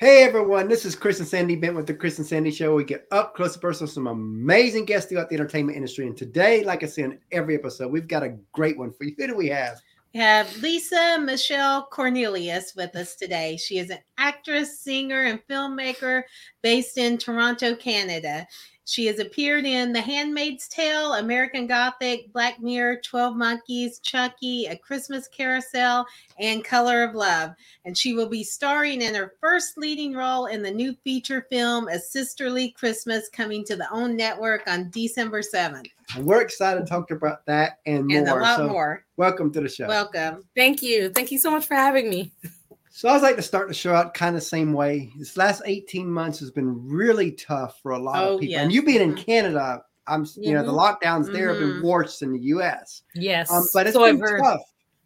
Hey 0.00 0.22
everyone, 0.22 0.66
this 0.66 0.86
is 0.86 0.96
Chris 0.96 1.18
and 1.18 1.28
Sandy 1.28 1.56
Bent 1.56 1.76
with 1.76 1.86
the 1.86 1.92
Chris 1.92 2.16
and 2.16 2.26
Sandy 2.26 2.50
Show. 2.50 2.74
We 2.74 2.84
get 2.84 3.06
up 3.10 3.34
close 3.34 3.52
and 3.52 3.60
personal 3.60 3.84
with 3.84 3.92
some 3.92 4.06
amazing 4.06 4.86
guests 4.86 5.10
throughout 5.10 5.28
the 5.28 5.34
entertainment 5.34 5.76
industry. 5.76 6.06
And 6.06 6.16
today, 6.16 6.64
like 6.64 6.82
I 6.82 6.86
say 6.86 7.02
in 7.02 7.18
every 7.32 7.54
episode, 7.54 7.92
we've 7.92 8.08
got 8.08 8.22
a 8.22 8.34
great 8.52 8.78
one 8.78 8.92
for 8.92 9.04
you. 9.04 9.14
Who 9.18 9.26
do 9.26 9.36
we 9.36 9.48
have? 9.48 9.78
We 10.14 10.20
have 10.20 10.56
Lisa 10.62 11.18
Michelle 11.20 11.84
Cornelius 11.84 12.74
with 12.74 12.96
us 12.96 13.14
today. 13.14 13.58
She 13.58 13.76
is 13.76 13.90
an 13.90 13.98
actress, 14.16 14.80
singer, 14.80 15.24
and 15.24 15.38
filmmaker 15.46 16.22
based 16.62 16.96
in 16.96 17.18
Toronto, 17.18 17.76
Canada. 17.76 18.46
She 18.90 19.06
has 19.06 19.20
appeared 19.20 19.66
in 19.66 19.92
The 19.92 20.00
Handmaid's 20.00 20.66
Tale, 20.66 21.12
American 21.14 21.68
Gothic, 21.68 22.32
Black 22.32 22.60
Mirror, 22.60 23.02
12 23.04 23.36
Monkeys, 23.36 24.00
Chucky, 24.00 24.66
A 24.66 24.76
Christmas 24.76 25.28
Carousel, 25.28 26.04
and 26.40 26.64
Color 26.64 27.04
of 27.04 27.14
Love. 27.14 27.52
And 27.84 27.96
she 27.96 28.14
will 28.14 28.28
be 28.28 28.42
starring 28.42 29.00
in 29.02 29.14
her 29.14 29.34
first 29.40 29.78
leading 29.78 30.12
role 30.14 30.46
in 30.46 30.60
the 30.60 30.72
new 30.72 30.92
feature 31.04 31.46
film, 31.48 31.86
A 31.86 32.00
Sisterly 32.00 32.70
Christmas, 32.72 33.28
coming 33.28 33.64
to 33.66 33.76
the 33.76 33.88
OWN 33.92 34.16
network 34.16 34.68
on 34.68 34.90
December 34.90 35.40
7th. 35.40 35.86
And 36.16 36.26
we're 36.26 36.42
excited 36.42 36.80
to 36.80 36.86
talk 36.86 37.12
about 37.12 37.46
that 37.46 37.78
and, 37.86 38.10
And 38.10 38.26
more. 38.26 38.40
a 38.40 38.42
lot 38.42 38.56
So 38.56 38.68
more. 38.68 39.04
Welcome 39.16 39.52
to 39.52 39.60
the 39.60 39.68
show. 39.68 39.86
Welcome. 39.86 40.42
Thank 40.56 40.82
you. 40.82 41.10
Thank 41.10 41.30
you 41.30 41.38
so 41.38 41.52
much 41.52 41.64
for 41.64 41.76
having 41.76 42.10
me. 42.10 42.32
So 42.92 43.08
I 43.08 43.12
was 43.12 43.22
like 43.22 43.36
to 43.36 43.42
start 43.42 43.68
the 43.68 43.74
show 43.74 43.94
out 43.94 44.14
kind 44.14 44.36
of 44.36 44.42
same 44.42 44.72
way. 44.72 45.12
This 45.16 45.36
last 45.36 45.62
18 45.64 46.10
months 46.10 46.40
has 46.40 46.50
been 46.50 46.88
really 46.88 47.30
tough 47.32 47.80
for 47.80 47.92
a 47.92 47.98
lot 47.98 48.24
Oh, 48.24 48.34
of 48.34 48.40
people. 48.40 48.50
yes. 48.50 48.62
And 48.64 48.72
you 48.72 48.82
being 48.82 49.00
in 49.00 49.14
Mhm. 49.14 49.24
Canada, 49.24 49.84
I'm 50.08 50.26
you 50.36 50.54
know, 50.54 50.64
the 50.64 50.72
lockdowns 50.72 51.30
there 51.30 51.48
have 51.50 51.58
been 51.58 51.74
Mhm. 51.78 51.82
worse 51.82 52.18
than 52.18 52.32
the 52.32 52.40
US. 52.40 53.02
Yes. 53.14 53.48
Um, 53.50 53.62
but 53.72 53.86
it's 53.86 53.94
so 53.94 54.04
been 54.12 54.20
tough 54.20 54.62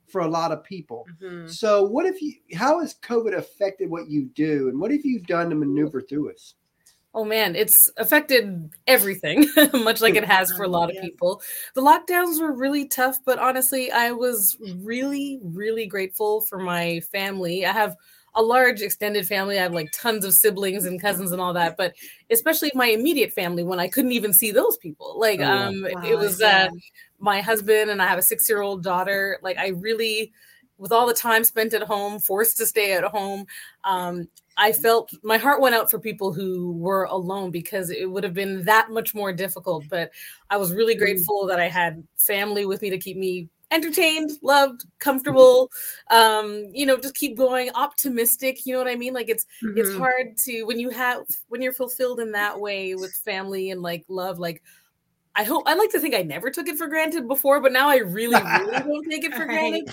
for 0.07 0.23
a 0.23 0.29
lot 0.29 0.51
of 0.51 0.65
people. 0.65 1.07
Mhm. 1.21 1.51
So 1.51 1.85
what 1.85 2.07
if 2.07 2.23
you 2.23 2.33
how 2.55 2.81
has 2.81 2.95
COVID 2.95 3.35
affected 3.37 3.91
what 3.91 4.09
you 4.09 4.27
do 4.35 4.69
and 4.71 4.81
what 4.81 4.91
have 4.91 5.05
you 5.05 5.21
done 5.21 5.51
to 5.51 5.57
maneuver 5.57 6.01
through 6.01 6.29
it? 6.29 6.41
Oh 7.17 7.25
man, 7.25 7.55
it's 7.55 7.89
affected 7.97 8.71
everything, 8.89 9.47
much 9.73 10.01
like 10.01 10.17
it 10.17 10.25
has 10.25 10.51
for 10.53 10.65
a 10.65 10.69
lot 10.69 10.91
of 10.91 10.97
people. 11.01 11.41
The 11.77 11.81
lockdowns 11.81 12.41
were 12.41 12.53
really 12.53 12.89
tough, 12.89 13.19
but 13.25 13.39
honestly, 13.39 13.93
I 13.93 14.11
was 14.11 14.57
really, 14.83 15.39
really 15.43 15.87
grateful 15.87 16.41
for 16.41 16.59
my 16.59 17.01
family. 17.13 17.65
I 17.67 17.73
have 17.73 17.95
a 18.35 18.43
large 18.43 18.83
extended 18.83 19.29
family. 19.29 19.61
I 19.61 19.63
have 19.63 19.73
like 19.73 19.93
tons 19.93 20.25
of 20.25 20.33
siblings 20.35 20.87
and 20.87 21.01
cousins 21.01 21.31
and 21.31 21.41
all 21.41 21.53
that, 21.53 21.77
but 21.77 21.95
especially 22.31 22.73
my 22.75 22.87
immediate 22.87 23.33
family 23.33 23.63
when 23.63 23.79
I 23.79 23.87
couldn't 23.87 24.11
even 24.11 24.33
see 24.33 24.51
those 24.51 24.77
people. 24.79 25.17
Like, 25.21 25.39
Oh, 25.41 25.45
um, 25.45 25.85
it- 25.87 25.95
Wow, 25.95 26.03
it 26.05 26.19
was 26.19 26.41
uh, 26.43 26.67
my 27.21 27.41
husband 27.41 27.91
and 27.91 28.03
I 28.03 28.09
have 28.09 28.19
a 28.19 28.23
six 28.23 28.49
year 28.49 28.61
old 28.61 28.83
daughter. 28.83 29.39
Like, 29.41 29.57
I 29.57 29.69
really, 29.69 30.33
with 30.85 30.93
all 30.93 31.07
the 31.07 31.15
time 31.15 31.45
spent 31.45 31.73
at 31.73 31.83
home, 31.83 32.19
forced 32.21 32.59
to 32.59 32.67
stay 32.67 32.93
at 32.93 33.05
home, 33.05 33.47
um, 33.85 34.29
I 34.59 34.71
felt 34.71 35.11
my 35.23 35.39
heart 35.39 35.63
went 35.63 35.75
out 35.75 35.91
for 35.91 35.99
people 35.99 36.31
who 36.31 36.73
were 36.73 37.05
alone 37.05 37.51
because 37.51 37.89
it 37.89 38.05
would 38.05 38.23
have 38.23 38.35
been 38.35 38.63
that 38.65 38.91
much 38.91 39.15
more 39.15 39.33
difficult. 39.33 39.85
But 39.89 40.11
I 40.51 40.59
was 40.59 40.75
really 40.75 40.95
grateful 40.95 41.47
that 41.47 41.59
I 41.59 41.69
had 41.69 42.07
family 42.19 42.67
with 42.67 42.83
me 42.83 42.91
to 42.91 42.99
keep 42.99 43.17
me 43.17 43.49
entertained, 43.71 44.33
loved, 44.43 44.85
comfortable. 44.99 45.71
Um, 46.11 46.67
you 46.71 46.85
know, 46.85 46.99
just 46.99 47.15
keep 47.15 47.35
going, 47.35 47.71
optimistic. 47.75 48.67
You 48.67 48.75
know 48.75 48.79
what 48.79 48.93
I 48.93 48.95
mean? 48.97 49.15
Like 49.15 49.31
it's 49.31 49.47
it's 49.63 49.89
Mhm. 49.89 49.97
hard 49.97 50.37
to 50.45 50.65
when 50.65 50.79
you 50.79 50.91
have 50.91 51.25
when 51.49 51.63
you're 51.63 51.73
fulfilled 51.73 52.21
in 52.21 52.31
that 52.33 52.61
way 52.61 52.95
with 52.95 53.15
family 53.25 53.71
and 53.71 53.81
like 53.81 54.05
love, 54.09 54.39
like 54.39 54.63
I 55.37 55.43
hope 55.43 55.65
I 55.67 55.75
like 55.75 55.91
to 55.91 56.01
think 56.01 56.15
I 56.15 56.23
never 56.23 56.51
took 56.51 56.69
it 56.69 56.79
for 56.79 56.87
granted 56.87 57.27
before, 57.27 57.61
but 57.61 57.73
now 57.73 57.89
I 57.89 57.97
really, 57.97 58.41
really 58.41 58.79
don't 58.79 59.11
take 59.11 59.25
it 59.25 59.35
for 59.35 59.45
granted. 59.45 59.91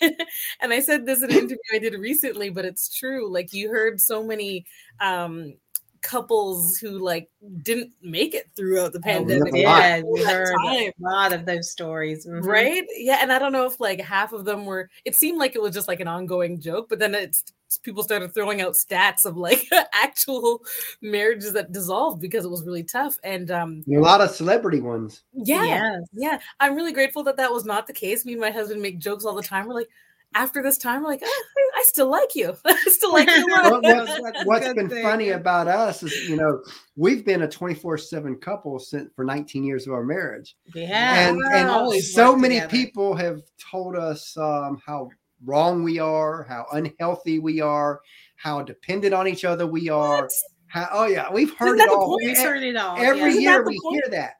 and 0.60 0.72
I 0.72 0.80
said 0.80 1.04
this 1.04 1.22
in 1.22 1.30
an 1.30 1.36
interview 1.36 1.56
I 1.72 1.78
did 1.78 1.94
recently, 1.94 2.48
but 2.48 2.64
it's 2.64 2.88
true. 2.88 3.30
Like 3.30 3.52
you 3.52 3.68
heard 3.70 4.00
so 4.00 4.22
many 4.22 4.64
um 5.00 5.54
couples 6.02 6.76
who 6.78 6.98
like 6.98 7.28
didn't 7.62 7.92
make 8.02 8.34
it 8.34 8.48
throughout 8.56 8.92
the 8.92 8.98
Oh, 8.98 9.02
we 9.04 9.10
have 9.12 9.26
pandemic. 9.28 9.54
a 9.54 9.62
lot. 9.66 9.78
Yeah, 9.82 10.02
we 10.02 10.24
heard 10.24 10.54
time. 10.64 10.88
a 10.88 10.92
lot 11.00 11.32
of 11.32 11.46
those 11.46 11.70
stories. 11.70 12.26
Mhm. 12.26 12.44
Right? 12.44 12.84
Yeah, 12.96 13.18
and 13.22 13.32
I 13.32 13.38
don't 13.38 13.52
know 13.52 13.66
if 13.66 13.78
like 13.80 14.00
half 14.00 14.32
of 14.32 14.44
them 14.44 14.64
were. 14.64 14.88
It 15.04 15.14
seemed 15.14 15.38
like 15.38 15.54
it 15.56 15.62
was 15.62 15.74
just 15.74 15.88
like 15.88 16.00
an 16.00 16.08
ongoing 16.08 16.60
joke, 16.60 16.88
but 16.88 16.98
then 16.98 17.14
it's 17.14 17.42
people 17.82 18.02
started 18.02 18.32
throwing 18.32 18.62
out 18.62 18.74
stats 18.74 19.26
of 19.26 19.36
like 19.36 19.66
actual 19.92 20.62
marriages 21.02 21.52
that 21.52 21.70
dissolved 21.70 22.20
because 22.20 22.44
it 22.44 22.50
was 22.50 22.64
really 22.64 22.82
tough. 22.82 23.16
And 23.24 23.50
um, 23.50 23.84
A 23.92 23.98
lot 23.98 24.20
of 24.22 24.30
celebrity 24.30 24.80
ones. 24.80 25.22
yeah, 25.34 25.64
Yes. 25.64 26.02
yeah, 26.14 26.38
I'm 26.60 26.74
really 26.74 26.92
grateful 26.92 27.22
that 27.24 27.36
that 27.36 27.52
was 27.52 27.64
not 27.66 27.86
the 27.86 27.92
case. 27.92 28.24
Me 28.24 28.32
and 28.32 28.40
my 28.40 28.50
husband 28.50 28.80
make 28.80 28.98
jokes 28.98 29.24
all 29.26 29.34
the 29.34 29.42
time. 29.42 29.66
We're 29.66 29.74
like, 29.74 29.90
after 30.34 30.62
this 30.62 30.78
time, 30.78 31.02
we're 31.02 31.08
like, 31.08 31.22
"Ah, 31.24 31.26
I, 31.26 31.70
I 31.76 31.84
still 31.86 32.08
like 32.10 32.34
you. 32.34 32.54
I 32.64 32.76
still 32.88 33.12
like 33.12 33.28
you. 33.28 33.46
a 33.54 33.70
What, 33.70 33.82
lot." 33.84 34.08
what, 34.20 34.34
what's 34.46 34.72
been 34.74 34.88
thing, 34.88 35.02
funny 35.02 35.30
about 35.30 35.68
us 35.68 36.02
is, 36.02 36.28
you 36.28 36.36
know, 36.36 36.62
we've 36.96 37.24
been 37.24 37.42
a 37.42 37.48
24 37.48 37.98
7 37.98 38.36
couple 38.36 38.78
since 38.78 39.10
for 39.14 39.24
19 39.24 39.64
years 39.64 39.86
of 39.86 39.92
our 39.92 40.04
marriage. 40.04 40.56
Yeah. 40.74 41.28
and 41.28 41.40
and 41.54 42.02
so 42.02 42.36
many 42.36 42.56
together. 42.56 42.70
people 42.70 43.14
have 43.16 43.40
told 43.58 43.96
us 43.96 44.36
um, 44.36 44.80
how 44.84 45.10
wrong 45.44 45.82
we 45.82 45.98
are, 45.98 46.44
how 46.44 46.66
unhealthy 46.72 47.38
we 47.38 47.60
are, 47.60 48.00
how 48.36 48.62
dependent 48.62 49.14
on 49.14 49.26
each 49.28 49.44
other 49.44 49.66
we 49.66 49.88
are. 49.88 50.22
What? 50.22 50.32
How, 50.66 50.88
oh 50.92 51.06
yeah, 51.06 51.32
we've 51.32 51.54
heard 51.54 51.78
it 51.80 51.88
all. 51.88 52.16
We've 52.16 52.36
heard 52.36 52.62
it 52.62 52.76
all. 52.76 52.96
Every 52.98 53.34
yeah. 53.34 53.52
Year 53.52 53.64
we 53.64 53.78
point? 53.80 53.94
hear 54.04 54.10
that. 54.10 54.34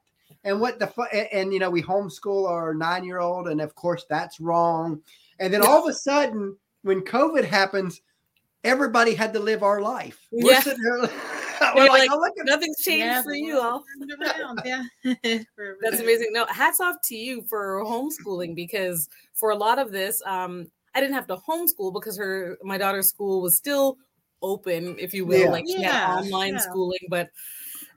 And 0.44 0.60
what 0.60 0.78
the 0.78 0.86
fu- 0.86 1.02
and, 1.04 1.28
and, 1.32 1.52
you 1.52 1.58
know 1.58 1.70
we 1.70 1.82
homeschool 1.82 2.48
our 2.48 2.74
nine 2.74 3.04
year 3.04 3.18
old, 3.18 3.48
and 3.48 3.60
of 3.60 3.74
course 3.74 4.04
that's 4.08 4.38
wrong. 4.38 5.00
And 5.38 5.52
then 5.52 5.62
all 5.62 5.82
of 5.82 5.88
a 5.88 5.94
sudden, 5.94 6.56
when 6.82 7.02
COVID 7.02 7.44
happens, 7.44 8.00
everybody 8.64 9.14
had 9.14 9.32
to 9.34 9.38
live 9.38 9.62
our 9.62 9.80
life. 9.80 10.18
We're 10.30 10.52
Yeah. 10.52 10.60
sitting 10.60 10.82
here, 10.82 10.98
we're 11.74 11.86
like, 11.88 11.90
like, 11.90 12.10
oh, 12.12 12.18
look 12.18 12.34
at 12.38 12.46
Nothing's 12.46 12.82
changed 12.82 13.04
Yeah, 13.04 13.22
for 13.24 13.34
you 13.34 13.60
all. 13.60 13.84
yeah. 14.64 14.82
That's 15.80 16.00
amazing. 16.00 16.28
No, 16.32 16.46
hats 16.46 16.80
off 16.80 16.96
to 17.04 17.16
you 17.16 17.42
for 17.42 17.82
homeschooling 17.84 18.54
because 18.54 19.08
for 19.34 19.50
a 19.50 19.56
lot 19.56 19.78
of 19.78 19.92
this, 19.92 20.22
um, 20.26 20.66
I 20.94 21.00
didn't 21.00 21.14
have 21.14 21.26
to 21.28 21.36
homeschool 21.36 21.92
because 21.92 22.16
her 22.18 22.58
my 22.62 22.78
daughter's 22.78 23.08
school 23.08 23.40
was 23.42 23.56
still 23.56 23.98
open, 24.42 24.96
if 24.98 25.14
you 25.14 25.26
will. 25.26 25.40
Yeah. 25.44 25.50
Like 25.50 25.66
she 25.68 25.80
Yeah, 25.80 25.92
had 26.06 26.16
online 26.18 26.54
yeah. 26.54 26.60
schooling, 26.60 27.06
but 27.08 27.30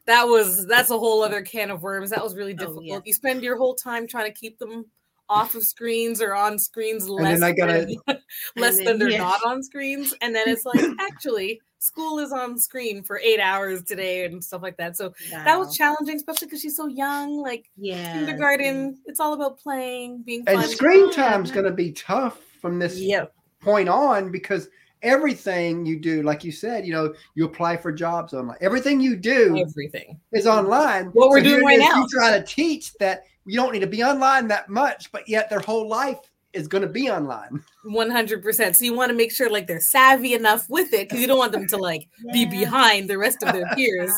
that 0.06 0.24
was 0.24 0.66
that's 0.68 0.90
a 0.90 0.98
whole 0.98 1.24
other 1.24 1.42
can 1.42 1.72
of 1.72 1.82
worms. 1.82 2.10
That 2.12 2.24
was 2.24 2.36
really 2.36 2.54
Oh, 2.54 2.58
difficult. 2.58 2.86
yeah. 2.86 3.00
You 3.04 3.14
spend 3.14 3.44
your 3.44 3.58
whole 3.58 3.76
time 3.76 4.08
trying 4.08 4.32
to 4.32 4.38
keep 4.40 4.60
them 4.60 4.86
off 5.32 5.56
of 5.56 5.64
screens 5.64 6.22
or 6.22 6.36
on 6.36 6.60
screens 6.60 7.06
then 7.08 7.16
less 7.16 7.42
I 7.42 7.52
gotta- 7.54 7.88
than, 8.06 8.18
less 8.58 8.76
then- 8.78 8.86
than 8.86 9.00
they're 9.00 9.10
yeah. 9.12 9.18
not 9.20 9.44
on 9.46 9.64
screens. 9.64 10.14
And 10.22 10.36
then 10.36 10.48
it's 10.48 10.66
like 10.66 10.82
actually 11.00 11.62
school 11.80 12.20
is 12.20 12.32
on 12.32 12.60
screen 12.60 13.02
for 13.02 13.18
eight 13.20 13.40
hours 13.40 13.82
today 13.84 14.26
and 14.26 14.44
stuff 14.44 14.62
like 14.62 14.78
that. 14.78 14.96
So 14.98 15.14
that 15.32 15.58
was 15.58 15.76
challenging, 15.76 16.16
especially 16.18 16.46
because 16.48 16.62
she's 16.62 16.76
so 16.78 16.86
young. 16.88 17.42
Like 17.42 17.70
yeah. 17.78 18.14
kindergarten, 18.14 19.00
it's 19.06 19.20
all 19.20 19.34
about 19.34 19.58
playing, 19.58 20.22
being 20.24 20.44
and 20.48 20.60
fun. 20.60 20.70
screen 20.70 21.12
time's 21.12 21.50
going 21.50 21.66
to 21.66 21.72
be 21.72 21.92
tough 21.94 22.38
from 22.62 22.78
this 22.78 23.00
Yeah, 23.00 23.26
point 23.62 23.90
on 23.90 24.32
because 24.32 24.68
everything 25.02 25.86
you 25.86 26.00
do, 26.00 26.24
like 26.24 26.44
you 26.44 26.52
said, 26.52 26.86
you 26.86 26.94
know, 26.94 27.14
you 27.36 27.46
apply 27.46 27.78
for 27.78 27.92
jobs 27.92 28.34
online. 28.34 28.58
Everything 28.62 29.00
you 29.00 29.16
do 29.16 29.58
everything. 29.58 30.20
is 30.32 30.48
online. 30.48 31.08
What 31.08 31.30
we're 31.30 31.42
doing 31.42 31.66
right 31.66 31.80
is, 31.80 31.90
now. 31.90 32.02
You 32.02 32.08
try 32.10 32.38
to 32.38 32.44
teach 32.44 32.94
that 32.96 33.24
you 33.46 33.56
don't 33.56 33.74
need 33.74 33.80
to 33.80 33.88
be 33.88 34.04
online 34.04 34.48
that 34.48 34.70
much, 34.70 35.12
but 35.12 35.28
yet 35.28 35.50
their 35.50 35.60
whole 35.60 35.88
life 35.88 36.20
is 36.54 36.68
going 36.68 36.82
to 36.82 36.88
be 36.90 37.10
online. 37.10 37.64
One 37.84 38.10
hundred 38.12 38.44
percent. 38.44 38.76
So 38.76 38.86
you 38.86 38.94
want 38.94 39.10
to 39.10 39.16
make 39.18 39.32
sure 39.32 39.50
like 39.50 39.66
they're 39.68 39.80
savvy 39.80 40.34
enough 40.34 40.70
with 40.70 40.94
it 40.94 41.08
because 41.08 41.20
you 41.20 41.28
don't 41.28 41.38
want 41.40 41.52
them 41.52 41.66
to 41.68 41.78
like 41.78 42.08
be 42.32 42.46
behind 42.46 43.10
the 43.10 43.18
rest 43.18 43.42
of 43.42 43.54
their 43.54 43.66
peers. 43.76 44.12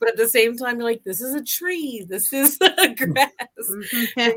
But 0.00 0.10
at 0.10 0.16
the 0.16 0.28
same 0.28 0.56
time, 0.56 0.76
you're 0.76 0.84
like, 0.88 1.02
this 1.04 1.20
is 1.20 1.34
a 1.34 1.42
tree. 1.42 2.04
This 2.08 2.32
is 2.32 2.58
a 2.78 2.88
grass. 2.94 3.30
like. 4.16 4.36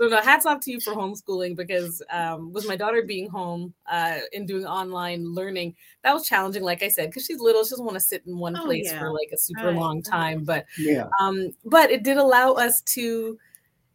So 0.00 0.08
no, 0.08 0.20
hats 0.22 0.46
off 0.46 0.60
to 0.60 0.70
you 0.70 0.80
for 0.80 0.94
homeschooling 0.94 1.56
because 1.56 2.02
um, 2.10 2.52
with 2.52 2.66
my 2.66 2.76
daughter 2.76 3.02
being 3.02 3.28
home 3.28 3.74
uh, 3.90 4.18
and 4.32 4.46
doing 4.48 4.64
online 4.64 5.24
learning, 5.34 5.74
that 6.04 6.12
was 6.14 6.26
challenging. 6.26 6.62
Like 6.62 6.82
I 6.82 6.88
said, 6.88 7.10
because 7.10 7.26
she's 7.26 7.40
little, 7.40 7.64
she 7.64 7.70
doesn't 7.70 7.84
want 7.84 7.96
to 7.96 8.00
sit 8.00 8.22
in 8.26 8.38
one 8.38 8.56
Oh, 8.56 8.64
place 8.64 8.90
yeah. 8.90 8.98
for 9.00 9.12
like 9.12 9.28
a 9.32 9.38
super 9.38 9.66
Right, 9.68 9.76
long 9.76 10.02
time. 10.02 10.44
But 10.44 10.64
Yeah. 10.78 11.08
um, 11.20 11.50
but 11.64 11.90
it 11.90 12.02
did 12.04 12.16
allow 12.16 12.52
us 12.52 12.80
to 12.94 13.38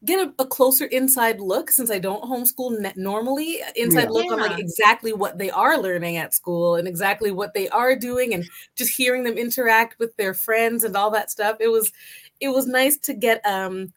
get 0.08 0.28
a, 0.28 0.34
a 0.42 0.46
closer 0.48 0.86
inside 0.86 1.40
look 1.40 1.70
since 1.70 1.92
I 1.92 2.00
don't 2.00 2.24
homeschool 2.24 2.96
normally. 2.96 3.60
Inside 3.76 4.06
Yeah. 4.06 4.10
look 4.10 4.32
on 4.32 4.40
like 4.40 4.58
exactly 4.60 5.14
what 5.14 5.38
they 5.38 5.52
are 5.52 5.78
learning 5.78 6.18
at 6.18 6.34
school 6.34 6.76
and 6.76 6.88
exactly 6.88 7.32
what 7.32 7.54
they 7.54 7.70
are 7.70 7.96
doing, 7.96 8.34
and 8.34 8.46
just 8.76 8.96
hearing 8.98 9.24
them 9.24 9.38
interact 9.38 10.00
with 10.00 10.16
their 10.18 10.34
friends 10.34 10.84
and 10.84 10.96
all 10.96 11.12
that 11.12 11.30
stuff. 11.30 11.58
It 11.60 11.68
was 11.68 11.92
it 12.40 12.50
was 12.50 12.66
nice 12.66 12.98
to 13.00 13.14
get 13.14 13.46
um 13.46 13.94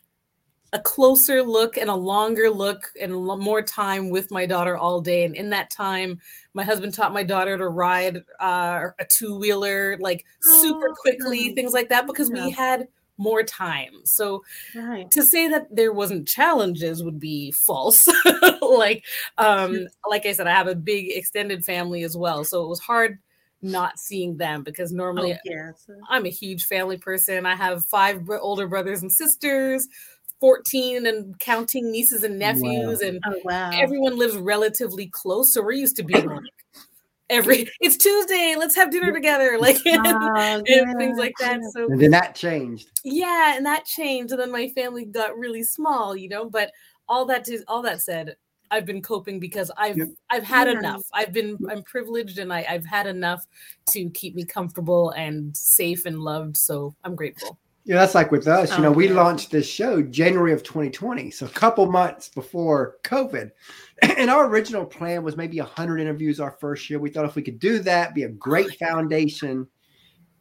a 0.73 0.79
closer 0.79 1.43
look 1.43 1.77
and 1.77 1.91
a 1.91 1.95
longer 1.95 2.49
look 2.49 2.93
and 3.01 3.17
lo- 3.27 3.37
more 3.37 3.61
time 3.61 4.09
with 4.09 4.31
my 4.31 4.47
daughter 4.47 4.77
all 4.77 5.01
day. 5.01 5.25
And 5.25 5.35
in 5.35 5.51
that 5.51 5.69
time, 5.69 6.21
my 6.55 6.63
husband 6.63 6.95
taught 6.95 7.13
my 7.13 7.25
daughter 7.25 7.59
to 7.59 7.69
ride 7.69 8.23
uh, 8.39 8.91
a 9.01 9.05
two 9.05 9.37
wheeler 9.37 9.97
like 9.99 10.25
super 10.41 10.91
Oh, 10.91 10.95
quickly, 11.01 11.47
nice. 11.47 11.55
things 11.57 11.73
like 11.73 11.89
that, 11.89 12.07
because 12.07 12.31
we 12.31 12.51
had 12.51 12.87
more 13.21 13.45
time. 13.45 13.93
So 14.05 14.43
Right. 14.75 15.11
to 15.13 15.23
say 15.25 15.49
that 15.49 15.67
there 15.71 15.93
wasn't 15.93 16.29
challenges 16.29 17.03
would 17.05 17.21
be 17.21 17.53
false. 17.53 18.09
like 18.63 19.05
um 19.39 19.87
like 20.11 20.27
I 20.27 20.33
said, 20.33 20.47
I 20.47 20.53
have 20.55 20.69
a 20.69 20.75
big 20.75 21.11
extended 21.11 21.65
family 21.65 22.03
as 22.05 22.17
well. 22.17 22.45
So 22.45 22.65
it 22.65 22.69
was 22.69 22.81
hard 22.81 23.19
not 23.63 23.99
seeing 23.99 24.37
them 24.39 24.63
because 24.63 24.93
normally 24.93 25.33
Oh, 25.33 25.39
yes. 25.45 25.89
I'm 26.09 26.27
a 26.27 26.31
huge 26.31 26.65
family 26.67 26.99
person. 26.99 27.47
I 27.47 27.55
have 27.55 27.85
five 27.85 28.25
br- 28.25 28.37
older 28.39 28.67
brothers 28.69 29.03
and 29.03 29.13
sisters, 29.13 29.87
14 30.41 31.07
and 31.07 31.39
counting 31.39 31.91
nieces 31.93 32.23
and 32.25 32.39
nephews, 32.39 33.01
and 33.01 33.21
Oh 33.27 33.41
wow. 33.45 33.71
everyone 33.83 34.19
lives 34.19 34.37
relatively 34.37 35.09
close. 35.09 35.53
So 35.55 35.63
we're 35.63 35.73
used 35.73 35.97
to 35.97 36.03
being 36.03 36.27
like 36.31 36.55
every 37.31 37.71
it's 37.81 37.97
Tuesday, 37.97 38.55
let's 38.59 38.75
have 38.77 38.91
dinner 38.91 39.13
together, 39.13 39.57
like 39.61 39.79
oh, 39.87 40.63
and, 40.67 40.95
Oh, 40.95 40.99
things 40.99 41.19
like 41.19 41.35
that. 41.41 41.61
So 41.73 41.87
And 41.87 42.01
then 42.01 42.11
that 42.11 42.35
changed. 42.35 42.91
yeah, 43.05 43.57
and 43.57 43.65
that 43.65 43.87
changed, 43.87 44.33
and 44.33 44.41
then 44.41 44.51
my 44.51 44.69
family 44.71 45.07
got 45.07 45.39
really 45.39 45.63
small, 45.63 46.15
you 46.17 46.29
know. 46.29 46.51
But 46.51 46.71
all 47.09 47.25
that 47.27 47.45
to, 47.47 47.63
all 47.67 47.83
that 47.83 48.03
said, 48.03 48.37
I've 48.71 48.87
been 48.87 49.03
coping 49.03 49.41
because 49.41 49.71
I've 49.77 49.97
Yep. 49.97 50.09
I've 50.31 50.45
had 50.45 50.69
Yeah. 50.69 50.79
enough. 50.79 51.03
I've 51.13 51.33
been 51.33 51.59
I'm 51.71 51.83
privileged, 51.85 52.39
and 52.39 52.53
I 52.53 52.67
I've 52.69 52.87
had 52.87 53.07
enough 53.07 53.45
to 53.91 54.11
keep 54.11 54.35
me 54.35 54.45
comfortable 54.45 55.11
and 55.11 55.57
safe 55.57 56.07
and 56.07 56.21
loved. 56.21 56.57
So 56.57 56.95
I'm 57.05 57.17
grateful. 57.17 57.59
Yeah, 57.85 57.97
that's 57.97 58.15
like 58.15 58.31
with 58.31 58.47
us. 58.47 58.77
You 58.77 58.83
know, 58.83 58.91
Oh, 58.91 58.93
we 58.93 59.09
yeah. 59.09 59.15
launched 59.15 59.51
this 59.51 59.67
show 59.69 60.03
January 60.03 60.53
of 60.53 60.63
2020, 60.63 61.31
so 61.31 61.47
a 61.47 61.49
couple 61.49 61.91
months 61.91 62.29
before 62.29 62.97
COVID. 63.05 63.51
And 64.17 64.31
our 64.31 64.47
original 64.47 64.87
plan 64.87 65.23
was 65.23 65.37
maybe 65.37 65.61
100 65.61 66.01
interviews 66.01 66.41
our 66.41 66.53
first 66.61 66.89
year. 66.89 66.99
We 66.99 67.11
thought 67.11 67.27
if 67.27 67.35
we 67.35 67.43
could 67.43 67.59
do 67.59 67.81
that, 67.81 68.15
be 68.15 68.23
a 68.23 68.29
great 68.29 68.79
foundation. 68.79 69.67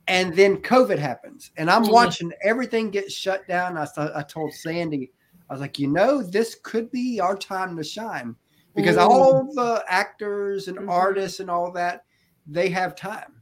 And 0.07 0.33
then 0.33 0.57
COVID 0.57 0.97
happens, 0.97 1.51
and 1.57 1.69
I'm 1.69 1.83
Mhm. 1.83 1.91
watching 1.91 2.31
everything 2.43 2.89
get 2.89 3.11
shut 3.11 3.47
down. 3.47 3.77
I, 3.77 3.85
I 4.15 4.23
told 4.23 4.53
Sandy, 4.53 5.11
I 5.49 5.53
was 5.53 5.61
like, 5.61 5.77
you 5.77 5.87
know, 5.87 6.23
this 6.23 6.55
could 6.63 6.89
be 6.91 7.19
our 7.19 7.35
time 7.37 7.77
to 7.77 7.83
shine 7.83 8.35
because 8.75 8.95
Mm. 8.95 9.05
all 9.09 9.53
the 9.53 9.83
actors 9.87 10.67
and 10.67 10.77
Mhm. 10.79 10.89
artists 10.89 11.39
and 11.41 11.49
all 11.49 11.71
that, 11.73 12.05
they 12.47 12.69
have 12.69 12.95
time. 12.95 13.41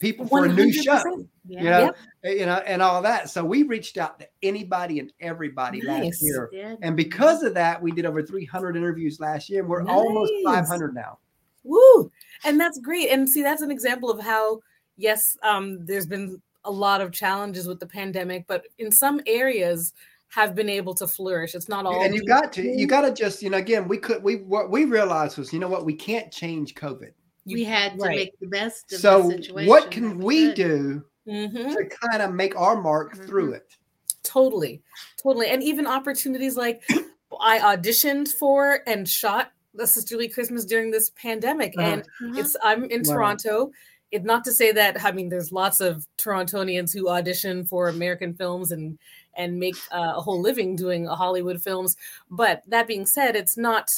People 0.00 0.26
for 0.28 0.44
a 0.44 0.52
new 0.52 0.72
show 0.72 1.26
Yeah. 1.50 1.58
you 1.58 1.70
know, 1.70 1.78
Yep. 1.86 1.96
eh, 2.24 2.30
you 2.32 2.46
know, 2.46 2.56
and 2.66 2.80
all 2.80 3.02
that. 3.02 3.28
So 3.28 3.44
we 3.44 3.64
reached 3.64 3.98
out 3.98 4.18
to 4.20 4.28
anybody 4.42 5.00
and 5.00 5.12
everybody 5.20 5.80
Nice. 5.80 6.04
last 6.04 6.22
year, 6.22 6.48
Yeah. 6.52 6.76
and 6.82 6.96
because 6.96 7.42
of 7.42 7.54
that, 7.54 7.82
we 7.82 7.90
did 7.90 8.06
over 8.06 8.22
300 8.22 8.76
interviews 8.76 9.18
last 9.20 9.48
year, 9.50 9.60
and 9.60 9.68
we're 9.68 9.84
almost 9.86 10.32
500 10.44 10.94
now. 10.94 11.18
Woo! 11.64 12.10
And 12.44 12.58
that's 12.60 12.78
great. 12.78 13.10
And 13.10 13.28
see, 13.28 13.42
that's 13.42 13.62
an 13.62 13.70
example 13.70 14.10
of 14.10 14.20
how, 14.20 14.60
yes, 14.96 15.36
um, 15.42 15.84
there's 15.84 16.06
been 16.06 16.40
a 16.64 16.70
lot 16.70 17.00
of 17.00 17.10
challenges 17.12 17.66
with 17.66 17.80
the 17.80 17.86
pandemic, 17.86 18.46
but 18.46 18.64
in 18.78 18.92
some 18.92 19.20
areas 19.26 19.92
have 20.28 20.54
been 20.54 20.68
able 20.68 20.94
to 20.94 21.08
flourish. 21.08 21.54
It's 21.56 21.68
not 21.68 21.86
all 21.86 22.02
and 22.04 22.14
you 22.14 22.22
got 22.24 22.52
to, 22.52 22.62
you 22.62 22.86
got 22.86 23.00
to 23.00 23.12
just, 23.12 23.42
you 23.42 23.50
know, 23.50 23.58
again, 23.58 23.88
we 23.88 23.98
could, 23.98 24.22
we 24.22 24.36
what 24.36 24.70
we 24.70 24.84
realized 24.84 25.36
was, 25.38 25.52
you 25.52 25.58
know, 25.58 25.68
what 25.68 25.84
we 25.84 25.94
can't 25.94 26.30
change 26.30 26.74
COVID. 26.76 27.10
You- 27.46 27.56
we 27.56 27.64
had 27.64 27.98
to 27.98 28.04
right. 28.04 28.16
make 28.16 28.38
the 28.38 28.46
best 28.46 28.92
of 28.92 29.00
So 29.00 29.22
the 29.28 29.42
situation. 29.42 29.68
what 29.68 29.90
can 29.90 30.18
we 30.18 30.48
could. 30.48 30.54
do 30.54 31.04
Mhm. 31.26 31.72
to 31.76 31.88
kind 32.00 32.22
of 32.22 32.32
make 32.34 32.56
our 32.56 32.80
mark 32.80 33.16
Mhm. 33.16 33.26
through 33.26 33.52
it? 33.54 33.76
Totally, 34.22 34.82
totally, 35.22 35.48
and 35.48 35.62
even 35.62 35.86
opportunities 35.86 36.56
like 36.56 36.82
I 37.40 37.58
auditioned 37.58 38.28
for 38.34 38.80
and 38.86 39.08
shot 39.08 39.52
the 39.74 39.86
Sisterly 39.86 40.28
Christmas 40.28 40.64
during 40.64 40.90
this 40.90 41.10
pandemic, 41.10 41.74
Uh-huh. 41.78 41.88
and 41.92 42.02
Uh-huh. 42.02 42.32
it's 42.36 42.56
I'm 42.62 42.84
in 42.84 43.02
Wow. 43.02 43.14
Toronto. 43.14 43.70
It 44.10 44.24
not 44.24 44.42
to 44.44 44.52
say 44.52 44.72
that 44.72 45.04
I 45.04 45.12
mean 45.12 45.28
there's 45.28 45.52
lots 45.52 45.80
of 45.80 46.04
Torontonians 46.18 46.92
who 46.92 47.08
audition 47.08 47.64
for 47.64 47.88
American 47.88 48.34
films 48.34 48.72
and 48.72 48.98
and 49.34 49.58
make 49.58 49.76
uh, 49.92 50.14
a 50.16 50.20
whole 50.20 50.40
living 50.40 50.74
doing 50.76 51.06
Hollywood 51.06 51.62
films, 51.62 51.96
but 52.30 52.62
that 52.66 52.86
being 52.88 53.06
said, 53.06 53.36
it's 53.36 53.56
not. 53.56 53.88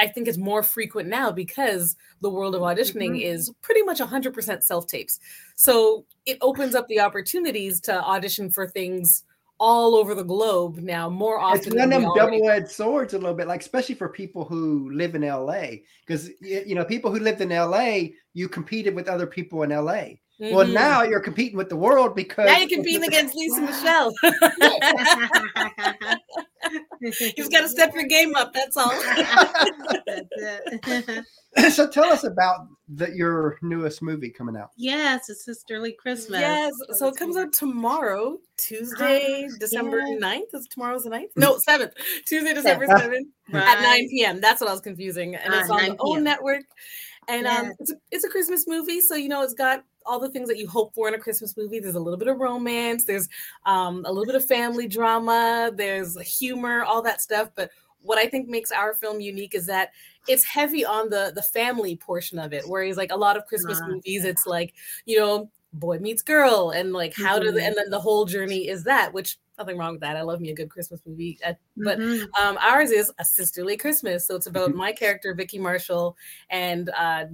I 0.00 0.08
think 0.08 0.28
it's 0.28 0.38
more 0.38 0.62
frequent 0.62 1.08
now 1.08 1.30
because 1.30 1.94
the 2.22 2.30
world 2.30 2.54
of 2.54 2.62
auditioning 2.62 3.16
Mhm. 3.16 3.22
is 3.24 3.52
pretty 3.60 3.82
much 3.82 4.00
100% 4.00 4.64
self 4.64 4.86
tapes. 4.86 5.18
So 5.56 6.06
it 6.24 6.38
opens 6.40 6.74
up 6.74 6.88
the 6.88 7.00
opportunities 7.00 7.80
to 7.82 8.02
audition 8.02 8.50
for 8.50 8.66
things 8.66 9.24
all 9.58 9.94
over 9.94 10.14
the 10.14 10.24
globe 10.24 10.78
now 10.78 11.10
more 11.10 11.38
often. 11.38 11.58
It's 11.58 11.66
often. 11.66 11.78
one 11.78 11.84
of 11.88 11.90
than 11.90 12.02
them 12.02 12.12
double-edged 12.16 12.70
swords 12.70 13.12
a 13.12 13.18
little 13.18 13.34
bit, 13.34 13.46
like 13.46 13.60
especially 13.60 13.94
for 13.94 14.08
people 14.08 14.46
who 14.46 14.88
live 14.90 15.14
in 15.14 15.22
LA, 15.22 15.82
because 16.06 16.30
you 16.40 16.74
know 16.74 16.84
people 16.84 17.10
who 17.12 17.20
lived 17.20 17.42
in 17.42 17.52
LA, 17.52 18.12
you 18.32 18.48
competed 18.48 18.94
with 18.94 19.06
other 19.06 19.26
people 19.26 19.62
in 19.62 19.70
LA. 19.70 20.18
Well, 20.38 20.64
Mhm. 20.66 20.72
now 20.72 21.02
you're 21.02 21.20
competing 21.20 21.58
with 21.58 21.68
the 21.68 21.76
world 21.76 22.16
because 22.16 22.46
now 22.46 22.56
you're 22.56 22.70
competing 22.70 23.04
against 23.04 23.34
Lisa 23.34 23.60
Michelle. 23.70 24.14
You've 27.00 27.50
got 27.50 27.62
to 27.62 27.68
step 27.68 27.94
your 27.94 28.04
game 28.04 28.34
up. 28.34 28.52
That's 28.52 28.76
all. 28.76 28.90
That's 30.06 31.08
it. 31.56 31.72
so 31.72 31.88
tell 31.88 32.12
us 32.12 32.24
about 32.24 32.68
the, 32.88 33.10
your 33.14 33.58
newest 33.62 34.02
movie 34.02 34.30
coming 34.30 34.56
out. 34.56 34.70
yes, 34.76 35.28
a 35.28 35.34
sisterly 35.34 35.92
Christmas. 35.92 36.40
Yes. 36.40 36.72
So 36.92 37.08
it 37.08 37.16
comes 37.16 37.36
out 37.36 37.52
tomorrow, 37.52 38.38
Tuesday, 38.56 39.48
December 39.58 40.00
yeah. 40.00 40.18
9th. 40.18 40.54
Is 40.54 40.66
tomorrow's 40.68 41.04
the 41.04 41.10
9th? 41.10 41.30
No, 41.36 41.58
7th. 41.68 41.92
Tuesday, 42.26 42.54
December 42.54 42.86
7th 42.86 43.26
at 43.52 43.82
9 43.82 44.08
p.m. 44.10 44.40
That's 44.40 44.60
what 44.60 44.68
I 44.68 44.72
was 44.72 44.80
confusing. 44.80 45.34
And 45.36 45.54
Ah, 45.54 45.60
it's 45.60 45.70
on 45.70 45.84
the 45.84 45.96
OWN 45.98 46.24
network. 46.24 46.62
And 47.30 47.46
um, 47.46 47.72
it's, 47.78 47.90
a, 47.90 47.94
it's 48.10 48.24
a 48.24 48.28
Christmas 48.28 48.66
movie. 48.66 49.00
So, 49.00 49.14
you 49.14 49.28
know, 49.28 49.42
it's 49.42 49.54
got 49.54 49.84
all 50.06 50.18
the 50.18 50.30
things 50.30 50.48
that 50.48 50.58
you 50.58 50.66
hope 50.68 50.94
for 50.94 51.08
in 51.08 51.14
a 51.14 51.18
Christmas 51.18 51.56
movie. 51.56 51.78
There's 51.78 51.94
a 51.94 52.00
little 52.00 52.18
bit 52.18 52.28
of 52.28 52.38
romance, 52.38 53.04
there's 53.04 53.28
um, 53.66 54.04
a 54.06 54.10
little 54.12 54.26
bit 54.26 54.34
of 54.34 54.44
family 54.44 54.88
drama, 54.88 55.70
there's 55.74 56.18
humor, 56.20 56.82
all 56.84 57.02
that 57.02 57.20
stuff. 57.20 57.50
But 57.54 57.70
what 58.02 58.18
I 58.18 58.26
think 58.26 58.48
makes 58.48 58.72
our 58.72 58.94
film 58.94 59.20
unique 59.20 59.54
is 59.54 59.66
that 59.66 59.90
it's 60.26 60.44
heavy 60.44 60.84
on 60.84 61.10
the 61.10 61.32
the 61.34 61.42
family 61.42 61.96
portion 61.96 62.38
of 62.38 62.52
it. 62.52 62.66
Whereas 62.66 62.96
like 62.96 63.12
a 63.12 63.16
lot 63.16 63.36
of 63.36 63.46
Christmas 63.46 63.80
Ah, 63.82 63.88
movies, 63.88 64.24
it's 64.24 64.46
like, 64.46 64.74
you 65.04 65.18
know, 65.18 65.50
boy 65.72 65.98
meets 65.98 66.22
girl 66.22 66.70
and 66.70 66.92
like 66.92 67.14
how 67.14 67.38
do 67.38 67.52
the, 67.52 67.60
Mhm. 67.60 67.66
and 67.68 67.76
then 67.76 67.90
the 67.90 68.00
whole 68.00 68.24
journey 68.24 68.68
is 68.68 68.84
that, 68.84 69.12
which 69.12 69.38
nothing 69.60 69.78
wrong 69.78 69.92
with 69.92 70.00
that. 70.00 70.16
I 70.16 70.22
love 70.22 70.40
me 70.40 70.50
a 70.50 70.54
good 70.54 70.70
Christmas 70.70 71.00
movie. 71.06 71.38
Uh, 71.46 71.54
but 71.76 71.98
Mhm. 71.98 72.28
um, 72.38 72.58
ours 72.58 72.90
is 72.90 73.12
a 73.18 73.24
sisterly 73.24 73.76
Christmas. 73.76 74.26
So 74.26 74.34
it's 74.34 74.46
about 74.46 74.72
Mhm. 74.72 74.76
my 74.76 74.92
character, 74.92 75.34
Vicky 75.34 75.58
Marshall, 75.58 76.16
and 76.48 76.90
uh, 76.96 77.26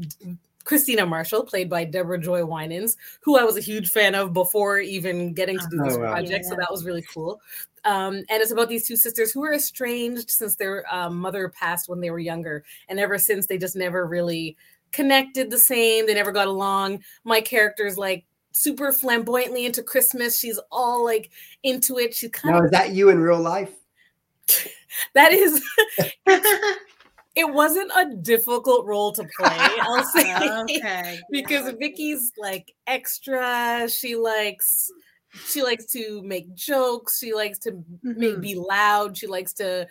Christina 0.65 1.07
Marshall, 1.07 1.45
played 1.45 1.71
by 1.71 1.85
Deborah 1.85 2.19
Joy 2.19 2.45
Winans, 2.45 2.97
who 3.21 3.39
I 3.39 3.45
was 3.45 3.57
a 3.57 3.61
huge 3.61 3.91
fan 3.91 4.17
of 4.17 4.33
before 4.33 4.81
even 4.81 5.33
getting 5.33 5.59
to 5.61 5.67
do 5.71 5.79
this 5.79 5.97
Oh, 5.97 6.01
wow. 6.01 6.11
project. 6.11 6.45
So 6.47 6.57
that 6.57 6.69
was 6.71 6.85
really 6.85 7.05
cool. 7.15 7.41
Um, 7.85 8.17
and 8.29 8.43
it's 8.43 8.51
about 8.51 8.69
these 8.69 8.87
two 8.87 8.97
sisters 8.97 9.31
who 9.31 9.41
were 9.41 9.55
estranged 9.55 10.29
since 10.29 10.57
their 10.57 10.85
um, 10.93 11.17
mother 11.19 11.49
passed 11.49 11.89
when 11.89 12.01
they 12.01 12.11
were 12.11 12.19
younger. 12.19 12.65
And 12.89 12.99
ever 12.99 13.17
since, 13.17 13.47
they 13.47 13.59
just 13.59 13.77
never 13.77 14.07
really 14.07 14.57
connected 14.91 15.51
the 15.51 15.59
same. 15.59 16.07
They 16.07 16.15
never 16.15 16.33
got 16.33 16.49
along. 16.49 17.05
My 17.23 17.41
character's 17.41 17.97
like 17.97 18.25
super 18.57 18.91
flamboyantly 18.91 19.67
into 19.67 19.83
Christmas. 19.83 20.39
She's 20.39 20.59
all 20.73 21.05
like 21.05 21.31
into 21.63 21.99
it. 21.99 22.15
She's 22.15 22.31
kind 22.31 22.55
Now, 22.55 22.61
of 22.61 22.65
is 22.67 22.71
that 22.71 22.93
you 22.93 23.11
in 23.11 23.21
real 23.21 23.41
life? 23.41 23.71
that 25.15 25.33
is 25.33 25.63
it 27.37 27.53
wasn't 27.53 27.91
a 27.97 28.15
difficult 28.17 28.87
role 28.87 29.13
to 29.13 29.25
play, 29.39 29.57
I'll 29.83 30.05
say. 30.05 30.51
okay. 30.77 31.21
because 31.31 31.73
Vicky's 31.79 32.33
like 32.39 32.73
extra. 32.87 33.89
She 33.91 34.17
likes 34.17 34.91
she 35.47 35.63
likes 35.63 35.87
to 35.87 36.23
make 36.23 36.55
jokes. 36.55 37.19
She 37.19 37.35
likes 37.35 37.59
to 37.61 37.73
make, 38.03 38.37
Mhm. 38.37 38.41
be 38.41 38.55
loud. 38.55 39.17
She 39.17 39.27
likes 39.27 39.53
to 39.55 39.87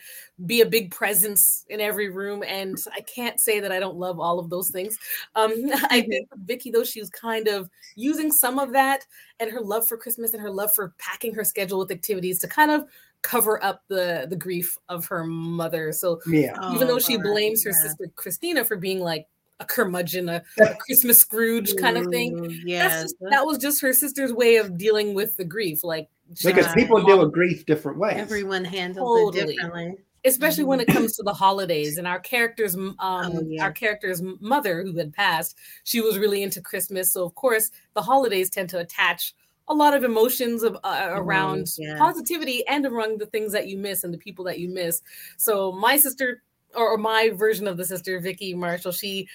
be 0.46 0.62
a 0.62 0.66
big 0.66 0.92
presence 0.92 1.66
in 1.70 1.80
every 1.80 2.10
room. 2.10 2.44
And 2.44 2.78
I 2.94 3.02
can't 3.02 3.40
say 3.40 3.60
that 3.60 3.72
I 3.72 3.80
don't 3.80 3.98
love 3.98 4.20
all 4.20 4.40
of 4.40 4.50
those 4.50 4.72
things. 4.72 4.98
Um, 5.36 5.52
I 5.92 6.02
think 6.02 6.30
with 6.32 6.48
Vicky, 6.48 6.72
though, 6.72 6.84
she's 6.84 7.10
kind 7.10 7.48
of 7.48 7.70
using 7.96 8.32
some 8.32 8.58
of 8.60 8.72
that 8.74 9.06
and 9.40 9.52
her 9.52 9.62
love 9.62 9.88
for 9.88 9.98
Christmas 9.98 10.34
and 10.34 10.42
her 10.42 10.52
love 10.52 10.74
for 10.74 10.94
packing 10.98 11.34
her 11.36 11.44
schedule 11.44 11.80
with 11.80 11.92
activities 11.92 12.40
to 12.40 12.48
kind 12.48 12.72
of 12.72 12.86
cover 13.22 13.64
up 13.64 13.82
the 13.88 14.28
the 14.30 14.36
grief 14.36 14.78
of 14.88 15.06
her 15.08 15.24
mother. 15.26 15.92
So 15.92 16.22
Yeah. 16.28 16.58
even 16.74 16.88
though 16.88 16.96
Oh, 16.96 17.00
she 17.00 17.18
blames 17.18 17.64
her 17.64 17.72
yeah. 17.72 17.82
sister 17.82 18.08
Christina 18.16 18.64
for 18.64 18.78
being 18.78 19.00
like 19.00 19.28
a 19.60 19.66
curmudgeon, 19.66 20.28
a, 20.30 20.44
a 20.60 20.76
Christmas 20.76 21.20
Scrooge 21.20 21.76
kind 21.78 21.98
of 21.98 22.08
thing. 22.08 22.40
Ooh, 22.46 22.70
That's 22.78 23.04
just, 23.04 23.16
that 23.30 23.46
was 23.46 23.58
just 23.58 23.82
her 23.82 23.94
sister's 23.94 24.34
way 24.34 24.58
of 24.58 24.78
dealing 24.78 25.14
with 25.14 25.38
the 25.38 25.46
grief. 25.46 25.84
Like, 25.84 26.10
Because 26.44 26.68
people 26.74 27.02
deal 27.04 27.20
with 27.20 27.32
grief 27.32 27.66
different 27.66 27.98
ways. 27.98 28.18
Everyone 28.18 28.66
handles 28.66 29.32
Totally. 29.34 29.54
it 29.54 29.58
differently. 29.58 29.96
especially 30.26 30.64
when 30.64 30.80
it 30.80 30.88
comes 30.88 31.16
to 31.16 31.24
the 31.24 31.34
holidays 31.34 31.98
and 31.98 32.08
our 32.08 32.20
character's 32.20 32.76
um 32.76 32.98
Oh, 33.00 33.42
yeah. 33.48 33.64
our 33.64 33.72
character's 33.72 34.22
mother 34.42 34.82
who 34.84 34.98
had 34.98 35.14
passed 35.14 35.56
she 35.84 36.02
was 36.02 36.18
really 36.18 36.42
into 36.42 36.62
christmas 36.62 37.14
so 37.14 37.24
of 37.24 37.36
course 37.36 37.70
the 37.94 38.02
holidays 38.02 38.50
tend 38.50 38.70
to 38.70 38.80
attach 38.80 39.36
a 39.68 39.74
lot 39.74 39.96
of 39.96 40.04
emotions 40.04 40.62
of, 40.64 40.78
uh, 40.84 41.10
around 41.14 41.68
yeah. 41.78 41.98
positivity 41.98 42.66
and 42.68 42.86
around 42.86 43.20
the 43.20 43.26
things 43.28 43.52
that 43.52 43.68
you 43.68 43.78
miss 43.78 44.04
and 44.04 44.14
the 44.14 44.18
people 44.18 44.44
that 44.46 44.58
you 44.60 44.68
miss 44.70 45.02
so 45.38 45.72
my 45.72 45.96
sister 45.96 46.42
or, 46.76 46.90
or 46.94 46.98
my 46.98 47.30
version 47.34 47.68
of 47.68 47.78
the 47.78 47.86
sister 47.86 48.20
vicky 48.20 48.54
marshall 48.54 48.92
she 48.92 49.28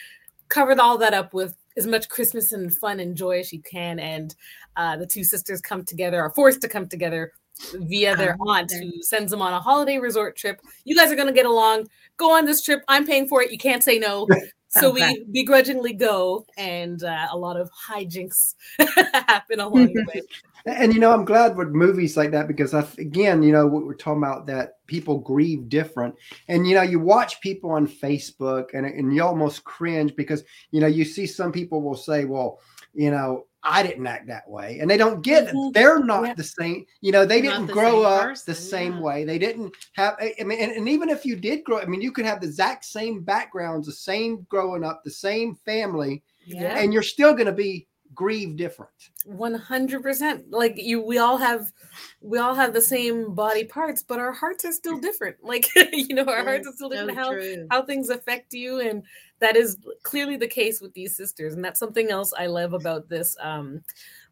covered 0.49 0.79
all 0.79 0.99
that 0.99 1.15
up 1.15 1.33
with 1.35 1.57
as 1.77 1.87
much 1.87 2.09
christmas 2.09 2.53
and 2.53 2.75
fun 2.77 3.01
and 3.01 3.17
joy 3.17 3.41
as 3.41 3.49
she 3.49 3.59
can 3.59 3.99
and 3.99 4.35
uh, 4.77 4.97
the 4.97 5.07
two 5.07 5.25
sisters 5.25 5.61
come 5.61 5.85
together 5.85 6.21
are 6.21 6.33
forced 6.35 6.61
to 6.61 6.69
come 6.69 6.89
together 6.89 7.33
via 7.75 8.17
their 8.17 8.37
aunt 8.49 8.73
who 8.73 8.91
sends 9.03 9.31
them 9.31 9.43
on 9.43 9.53
a 9.53 9.61
holiday 9.61 9.99
resort 9.99 10.37
trip. 10.37 10.61
You 10.85 10.97
guys 10.97 11.13
are 11.13 11.17
going 11.17 11.29
to 11.29 11.35
get 11.35 11.47
along. 11.47 11.89
Go 12.17 12.37
on 12.37 12.45
this 12.45 12.63
trip. 12.63 12.83
I'm 12.89 13.07
paying 13.07 13.29
for 13.29 13.43
it. 13.43 13.53
You 13.53 13.59
can't 13.59 13.85
say 13.85 13.99
no. 13.99 14.27
So 14.73 14.93
Okay. 14.93 15.17
we 15.33 15.43
begrudgingly 15.43 15.95
go, 15.95 16.47
and 16.57 17.03
uh, 17.03 17.27
a 17.33 17.37
lot 17.37 17.57
of 17.57 17.69
hijinks 17.89 18.55
happen 19.27 19.59
along 19.59 19.95
the 19.95 20.05
way. 20.15 20.23
And 20.67 20.93
you 20.93 21.01
know, 21.01 21.13
I'm 21.13 21.25
glad 21.25 21.57
with 21.57 21.69
movies 21.69 22.17
like 22.17 22.31
that 22.33 22.49
because 22.49 22.75
I, 22.75 22.87
again, 22.99 23.43
you 23.43 23.53
know, 23.53 23.67
we're 23.67 23.95
talking 23.95 24.23
about 24.23 24.47
that 24.47 24.85
people 24.87 25.19
grieve 25.19 25.69
different, 25.69 26.15
and 26.49 26.67
you 26.67 26.75
know, 26.75 26.83
you 26.83 26.99
watch 27.01 27.41
people 27.41 27.71
on 27.71 27.87
Facebook 27.87 28.71
and 28.75 28.85
and 28.87 29.15
you 29.15 29.23
almost 29.25 29.65
cringe 29.65 30.15
because 30.17 30.45
you 30.71 30.81
know 30.81 30.87
you 30.87 31.05
see 31.05 31.27
some 31.27 31.53
people 31.53 31.83
will 31.83 31.97
say, 31.97 32.25
well, 32.25 32.61
you 32.93 33.11
know, 33.11 33.47
I 33.63 33.83
didn't 33.83 34.07
act 34.07 34.27
that 34.29 34.49
way, 34.49 34.79
and 34.81 34.91
they 34.91 34.97
don't 34.97 35.23
get 35.23 35.49
it. 35.49 35.55
Mhm. 35.55 35.73
They're 35.73 36.01
not 36.03 36.25
Yeah. 36.27 36.35
the 36.35 36.45
same. 36.45 36.87
You 37.01 37.13
know, 37.13 37.25
they 37.27 37.41
didn't 37.41 37.67
the 37.67 37.73
grow 37.73 38.03
up 38.03 38.23
person, 38.23 38.45
the 38.53 38.61
same 38.61 38.95
yeah. 38.95 39.01
way. 39.01 39.25
They 39.25 39.39
didn't 39.39 39.75
have. 39.93 40.17
I 40.21 40.35
I 40.41 40.45
mean, 40.45 40.59
and, 40.61 40.73
and 40.73 40.89
even 40.89 41.09
if 41.09 41.25
you 41.25 41.37
did 41.37 41.65
grow, 41.65 41.79
I 41.81 41.87
mean, 41.87 42.01
you 42.01 42.13
could 42.13 42.25
have 42.27 42.41
the 42.41 42.47
exact 42.49 42.85
same 42.85 43.23
backgrounds, 43.23 43.87
the 43.87 43.93
same 43.93 44.47
growing 44.49 44.85
up, 44.85 45.03
the 45.05 45.11
same 45.11 45.57
family, 45.65 46.23
Yeah. 46.47 46.79
and 46.79 46.93
you're 46.93 47.03
still 47.03 47.33
going 47.35 47.47
to 47.47 47.53
be 47.53 47.87
grieved 48.21 48.59
different. 48.59 48.93
One 49.25 49.55
hundred 49.55 50.03
percent. 50.03 50.51
Like 50.51 50.75
you, 50.77 51.01
we 51.01 51.17
all 51.17 51.39
have, 51.39 51.73
we 52.21 52.37
all 52.37 52.55
have 52.55 52.75
the 52.75 52.83
same 52.83 53.35
body 53.35 53.65
parts, 53.65 54.03
but 54.03 54.19
our 54.19 54.31
hearts 54.31 54.63
are 54.67 54.73
still 54.73 55.01
different. 55.01 55.39
Like 55.43 55.67
you 55.93 56.15
know, 56.15 56.27
our 56.27 56.45
hearts 56.45 56.69
are 56.69 56.73
still 56.75 56.91
So 56.91 57.07
different. 57.07 57.19
How 57.19 57.31
true. 57.33 57.67
how 57.71 57.83
things 57.83 58.11
affect 58.11 58.53
you, 58.53 58.81
and 58.81 59.03
that 59.39 59.57
is 59.57 59.79
clearly 60.03 60.37
the 60.37 60.47
case 60.47 60.83
with 60.83 60.93
these 60.93 61.17
sisters. 61.17 61.55
And 61.55 61.65
that's 61.65 61.81
something 61.81 62.11
else 62.11 62.35
I 62.39 62.47
love 62.47 62.75
about 62.75 63.09
this 63.09 63.35
um, 63.41 63.83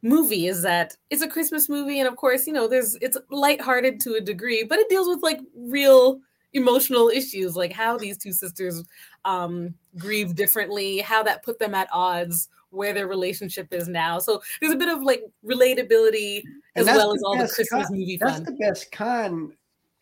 movie 0.03 0.49
is 0.49 0.61
that 0.63 0.95
it's 1.09 1.23
a 1.23 1.29
Christmas 1.29 1.71
movie, 1.71 1.99
and 1.99 2.07
of 2.09 2.17
course, 2.17 2.47
you 2.47 2.53
know, 2.53 2.69
there's 2.69 2.95
it's 3.01 3.17
lighthearted 3.31 4.01
to 4.03 4.17
a 4.17 4.21
degree, 4.21 4.65
but 4.65 4.79
it 4.79 4.91
deals 4.91 5.09
with 5.09 5.23
like 5.23 5.41
real 5.57 6.21
emotional 6.53 7.09
issues, 7.09 7.57
like 7.57 7.73
how 7.73 7.97
these 7.97 8.19
two 8.19 8.33
sisters 8.33 8.85
um, 9.25 9.75
grieve 9.97 10.35
differently, 10.35 10.99
how 10.99 11.23
that 11.23 11.43
put 11.43 11.59
them 11.59 11.75
at 11.75 11.89
odds. 11.91 12.51
Where 12.71 12.93
their 12.93 13.07
relationship 13.07 13.73
is 13.73 13.89
now, 13.89 14.19
so 14.19 14.43
there's 14.61 14.73
a 14.75 14.77
bit 14.77 14.89
of 14.89 15.03
like 15.03 15.23
relatability 15.45 16.43
as 16.77 16.87
well 16.87 17.15
as 17.15 17.23
all 17.23 17.37
the 17.37 17.49
Christmas 17.49 17.87
kind- 17.87 17.99
movie 17.99 18.19
That's 18.21 18.37
fun. 18.37 18.45
the 18.45 18.53
best 18.53 18.93
kind 18.93 19.53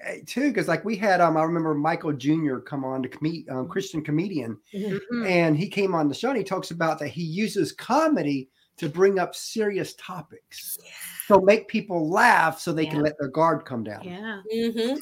eh, 0.01 0.19
too, 0.27 0.49
because 0.49 0.67
like 0.69 0.85
we 0.85 0.97
had 0.97 1.21
um, 1.21 1.37
I 1.37 1.43
remember 1.45 1.75
Michael 1.75 2.13
Jr. 2.13 2.57
come 2.59 2.85
on 2.85 3.03
to 3.05 3.09
com- 3.09 3.45
um, 3.51 3.69
Christian 3.69 4.03
comedian, 4.03 4.59
Mhm. 4.75 4.99
Mhm. 5.13 5.27
and 5.31 5.57
he 5.57 5.69
came 5.69 5.95
on 5.95 6.09
the 6.09 6.15
show 6.15 6.29
and 6.31 6.39
he 6.39 6.45
talks 6.45 6.71
about 6.73 6.99
that 6.99 7.09
he 7.09 7.23
uses 7.23 7.73
comedy 7.73 8.49
to 8.79 8.89
bring 8.89 9.19
up 9.19 9.35
serious 9.35 9.95
topics, 9.95 10.77
so 11.29 11.41
make 11.41 11.67
people 11.69 12.11
laugh 12.11 12.59
so 12.61 12.73
they 12.73 12.85
can 12.87 13.01
let 13.01 13.17
their 13.19 13.29
guard 13.29 13.65
come 13.65 13.83
down. 13.85 14.03
Yeah. 14.05 14.43
hmm 14.53 14.95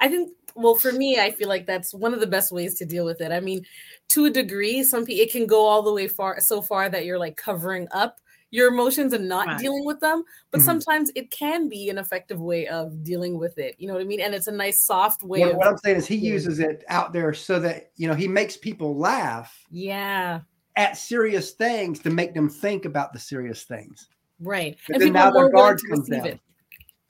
I 0.00 0.08
think, 0.08 0.32
well, 0.56 0.74
for 0.74 0.90
me, 0.90 1.20
I 1.20 1.30
feel 1.30 1.48
like 1.48 1.64
that's 1.64 1.94
one 1.94 2.12
of 2.12 2.18
the 2.18 2.26
best 2.26 2.50
ways 2.50 2.74
to 2.78 2.84
deal 2.84 3.04
with 3.04 3.20
it. 3.20 3.30
I 3.30 3.38
mean, 3.38 3.64
to 4.12 4.24
a 4.26 4.30
degree, 4.30 4.82
some 4.82 5.04
people 5.04 5.22
it 5.22 5.32
can 5.32 5.46
go 5.46 5.66
all 5.66 5.82
the 5.82 5.92
way 5.92 6.08
far 6.08 6.40
so 6.40 6.62
far 6.62 6.88
that 6.88 7.04
you're 7.04 7.18
like 7.18 7.36
covering 7.36 7.86
up 7.92 8.18
your 8.50 8.68
emotions 8.68 9.14
and 9.14 9.26
not 9.28 9.46
Right. 9.46 9.58
dealing 9.58 9.84
with 9.86 9.98
them. 10.00 10.22
But 10.50 10.60
Mhm. 10.60 10.64
sometimes 10.64 11.10
it 11.14 11.30
can 11.30 11.68
be 11.70 11.88
an 11.88 11.96
effective 11.96 12.38
way 12.38 12.68
of 12.68 13.02
dealing 13.02 13.38
with 13.38 13.56
it. 13.56 13.74
You 13.78 13.88
know 13.88 13.94
what 13.94 14.02
I 14.02 14.04
mean? 14.04 14.20
And 14.20 14.34
it's 14.34 14.46
a 14.46 14.52
nice, 14.52 14.82
soft 14.82 15.22
way 15.22 15.40
What, 15.40 15.52
of 15.52 15.56
what 15.56 15.66
I'm 15.68 15.78
saying 15.78 15.96
is 15.96 16.06
he 16.06 16.16
uses 16.16 16.58
it 16.58 16.84
out 16.88 17.14
there 17.14 17.32
so 17.32 17.58
that 17.60 17.92
you 17.96 18.06
know 18.06 18.14
he 18.14 18.28
makes 18.28 18.56
people 18.58 18.96
laugh 18.98 19.64
yeah. 19.70 20.40
at 20.76 20.98
serious 20.98 21.52
things 21.52 22.00
to 22.00 22.10
make 22.10 22.34
them 22.34 22.48
think 22.50 22.84
about 22.84 23.14
the 23.14 23.18
serious 23.18 23.62
things. 23.64 24.08
Right. 24.38 24.76
But 24.86 24.96
and 24.96 25.02
then 25.02 25.08
people 25.08 25.20
now 25.20 25.28
are 25.28 25.32
their 25.32 25.42
more 25.44 25.50
willing 25.50 25.64
guard 25.64 25.78
to 25.78 25.86
comes 25.88 26.10
receive 26.10 26.24
down. 26.24 26.32
it. 26.34 26.40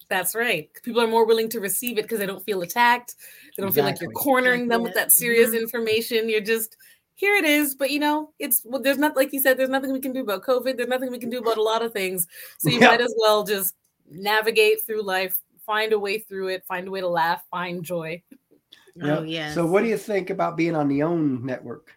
That's 0.08 0.34
right. 0.34 0.68
People 0.84 1.00
are 1.00 1.06
more 1.08 1.24
willing 1.26 1.48
to 1.48 1.58
receive 1.60 1.96
it 1.98 2.02
because 2.02 2.18
they 2.18 2.26
don't 2.26 2.44
feel 2.44 2.60
attacked. 2.62 3.14
They 3.56 3.62
don't 3.62 3.72
feel 3.72 3.82
like 3.84 4.00
you're 4.00 4.10
cornering 4.12 4.68
them 4.68 4.82
with 4.82 4.94
that 4.94 5.10
serious 5.10 5.50
Mhm. 5.50 5.60
information. 5.62 6.28
You're 6.28 6.40
just 6.42 6.76
here 7.14 7.34
it 7.36 7.44
is, 7.44 7.74
but 7.74 7.90
you 7.90 7.98
know, 7.98 8.32
it's 8.38 8.62
well, 8.64 8.80
there's 8.80 8.98
not 8.98 9.16
like 9.16 9.32
you 9.32 9.40
said, 9.40 9.56
there's 9.56 9.68
nothing 9.68 9.92
we 9.92 10.00
can 10.00 10.12
do 10.12 10.20
about 10.22 10.42
COVID. 10.42 10.76
There's 10.76 10.88
nothing 10.88 11.10
we 11.10 11.18
can 11.18 11.30
do 11.30 11.38
about 11.38 11.58
a 11.58 11.62
lot 11.62 11.82
of 11.82 11.92
things. 11.92 12.26
So 12.58 12.70
you 12.70 12.80
Yeah. 12.80 12.88
might 12.88 13.00
as 13.00 13.14
well 13.18 13.44
just 13.44 13.74
navigate 14.10 14.84
through 14.84 15.02
life, 15.02 15.40
find 15.64 15.92
a 15.92 15.98
way 15.98 16.18
through 16.18 16.48
it, 16.48 16.64
find 16.66 16.88
a 16.88 16.90
way 16.90 17.00
to 17.00 17.08
laugh, 17.08 17.42
find 17.50 17.84
joy. 17.84 18.22
Yep. 18.96 19.18
Oh 19.18 19.22
yes. 19.22 19.54
So 19.54 19.66
what 19.66 19.82
do 19.82 19.88
you 19.88 19.96
think 19.96 20.30
about 20.30 20.56
being 20.56 20.74
on 20.74 20.88
the 20.88 21.02
OWN 21.02 21.44
network? 21.44 21.94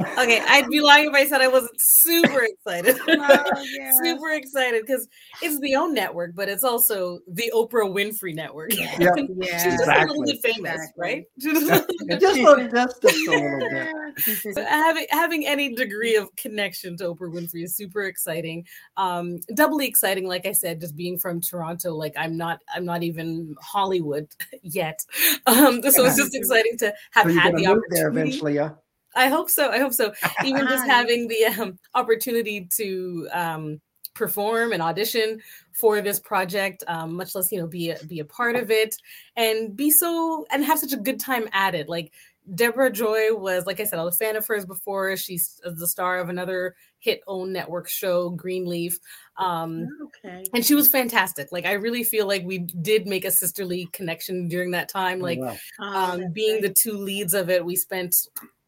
Okay, 0.00 0.42
I'd 0.48 0.68
be 0.68 0.80
lying 0.80 1.06
if 1.08 1.14
I 1.14 1.24
said 1.26 1.40
I 1.40 1.48
wasn't 1.48 1.72
super 1.78 2.42
excited. 2.42 2.96
Oh, 3.26 3.64
yeah. 3.78 3.92
super 4.02 4.30
excited 4.32 4.84
because 4.86 5.06
it's 5.40 5.58
the 5.60 5.76
own 5.76 5.94
network, 5.94 6.34
but 6.34 6.48
it's 6.48 6.64
also 6.64 7.20
the 7.28 7.50
Oprah 7.54 7.88
Winfrey 7.92 8.34
network. 8.34 8.74
Yeah. 8.76 8.96
Yeah. 8.98 9.10
Yeah. 9.36 9.62
She's 9.62 9.78
just 9.78 9.88
a 9.88 10.00
little 10.06 10.22
Exactly. 10.22 10.32
bit 10.32 10.54
famous, 10.54 10.72
Exactly. 10.74 11.02
right? 11.02 11.24
Just- 11.38 11.84
It 12.08 12.20
just 12.20 12.38
a, 12.40 12.68
just, 12.70 13.02
just 13.02 13.28
a 13.28 13.30
little 13.30 13.68
bit. 14.14 14.54
So 14.54 14.64
having 14.64 15.06
having 15.10 15.46
any 15.46 15.74
degree 15.74 16.16
of 16.16 16.34
connection 16.36 16.96
to 16.98 17.04
Oprah 17.14 17.32
Winfrey 17.32 17.64
is 17.64 17.76
super 17.76 18.02
exciting. 18.04 18.66
Um, 18.96 19.38
doubly 19.54 19.86
exciting, 19.86 20.26
like 20.26 20.44
I 20.46 20.52
said, 20.52 20.80
just 20.80 20.96
being 20.96 21.18
from 21.18 21.40
Toronto. 21.40 21.94
Like 21.94 22.14
I'm 22.16 22.36
not, 22.36 22.60
I'm 22.74 22.84
not 22.84 23.02
even 23.02 23.54
Hollywood 23.60 24.28
yet. 24.62 24.98
Um, 25.46 25.82
so 25.82 26.04
it's 26.04 26.16
just 26.16 26.34
exciting 26.34 26.76
to 26.78 26.92
have 27.12 27.26
So 27.26 27.38
had 27.38 27.54
the 27.56 27.66
move 27.66 27.82
there 27.90 28.08
eventually, 28.08 28.54
yeah. 28.56 28.70
I 29.14 29.28
hope 29.28 29.50
so. 29.50 29.70
I 29.70 29.78
hope 29.78 29.92
so. 29.92 30.12
Even 30.44 30.66
just 30.68 30.84
having 30.88 31.28
the 31.28 31.44
um, 31.46 31.78
opportunity 31.94 32.68
to 32.76 33.28
um, 33.32 33.80
perform 34.14 34.72
and 34.72 34.82
audition 34.82 35.40
for 35.72 36.00
this 36.00 36.20
project, 36.20 36.84
um, 36.86 37.14
much 37.14 37.34
less 37.34 37.50
you 37.50 37.58
know 37.58 37.66
be 37.66 37.90
a, 37.90 38.04
be 38.04 38.20
a 38.20 38.24
part 38.24 38.56
of 38.56 38.70
it, 38.70 38.96
and 39.36 39.76
be 39.76 39.90
so 39.90 40.46
and 40.50 40.64
have 40.64 40.78
such 40.78 40.92
a 40.92 40.98
good 40.98 41.20
time 41.20 41.48
at 41.52 41.74
it. 41.74 41.88
Like 41.88 42.12
Deborah 42.54 42.92
Joy 42.92 43.34
was, 43.34 43.64
like 43.66 43.80
I 43.80 43.84
said, 43.84 43.98
I 43.98 44.04
was 44.04 44.16
a 44.16 44.24
fan 44.24 44.36
of 44.36 44.46
hers 44.46 44.66
before. 44.66 45.16
She's 45.16 45.60
the 45.64 45.88
star 45.88 46.18
of 46.18 46.28
another 46.28 46.74
hit 46.98 47.20
own 47.26 47.52
network 47.52 47.88
show, 47.88 48.30
Greenleaf. 48.30 48.98
Um, 49.36 49.88
Okay. 50.26 50.44
and 50.54 50.64
she 50.64 50.74
was 50.74 50.88
fantastic. 50.88 51.52
Like 51.52 51.64
I 51.66 51.72
really 51.72 52.04
feel 52.04 52.26
like 52.26 52.44
we 52.44 52.58
did 52.58 53.06
make 53.06 53.24
a 53.24 53.30
sisterly 53.30 53.88
connection 53.92 54.48
during 54.48 54.72
that 54.72 54.88
time. 54.88 55.20
Like 55.20 55.38
Wow. 55.38 55.56
Oh, 55.80 55.84
um, 55.84 56.20
that's 56.20 56.32
being 56.32 56.60
the 56.60 56.72
two 56.72 56.96
leads 56.96 57.34
of 57.34 57.50
it, 57.50 57.64
we 57.64 57.76
spent 57.76 58.14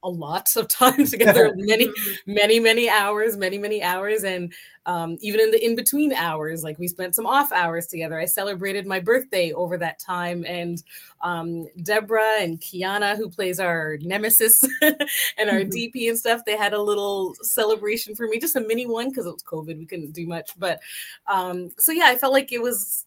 a 0.06 0.08
lot 0.08 0.54
of 0.56 0.68
time 0.68 1.04
together, 1.04 1.52
many, 1.56 1.90
many, 2.26 2.60
many 2.60 2.88
hours, 2.88 3.36
many, 3.36 3.58
many 3.58 3.82
hours, 3.82 4.22
and 4.22 4.54
um, 4.86 5.18
even 5.20 5.40
in 5.40 5.50
the 5.50 5.64
in 5.64 5.74
between 5.74 6.12
hours, 6.12 6.62
like 6.62 6.78
we 6.78 6.86
spent 6.86 7.16
some 7.16 7.26
off 7.26 7.50
hours 7.50 7.88
together. 7.88 8.18
I 8.18 8.24
celebrated 8.26 8.86
my 8.86 9.00
birthday 9.00 9.52
over 9.52 9.76
that 9.78 9.98
time, 9.98 10.44
and 10.46 10.80
um, 11.22 11.66
Deborah 11.82 12.38
and 12.40 12.60
Kiana, 12.60 13.16
who 13.16 13.28
plays 13.28 13.58
our 13.58 13.98
nemesis 14.00 14.56
and 14.82 15.50
our 15.50 15.60
Mhm. 15.64 15.72
DP 15.72 16.08
and 16.08 16.16
stuff, 16.18 16.42
they 16.46 16.56
had 16.56 16.72
a 16.72 16.80
little 16.80 17.34
celebration 17.42 18.14
for 18.14 18.28
me, 18.28 18.38
just 18.38 18.54
a 18.56 18.60
mini 18.60 18.86
one 18.86 19.08
because 19.08 19.26
it 19.26 19.32
was 19.32 19.42
COVID, 19.42 19.76
we 19.76 19.86
couldn't 19.86 20.12
do 20.12 20.26
much, 20.26 20.50
but 20.56 20.78
um, 21.26 21.70
so 21.78 21.90
yeah, 21.90 22.06
I 22.06 22.16
felt 22.16 22.32
like 22.32 22.52
it 22.52 22.62
was 22.62 23.04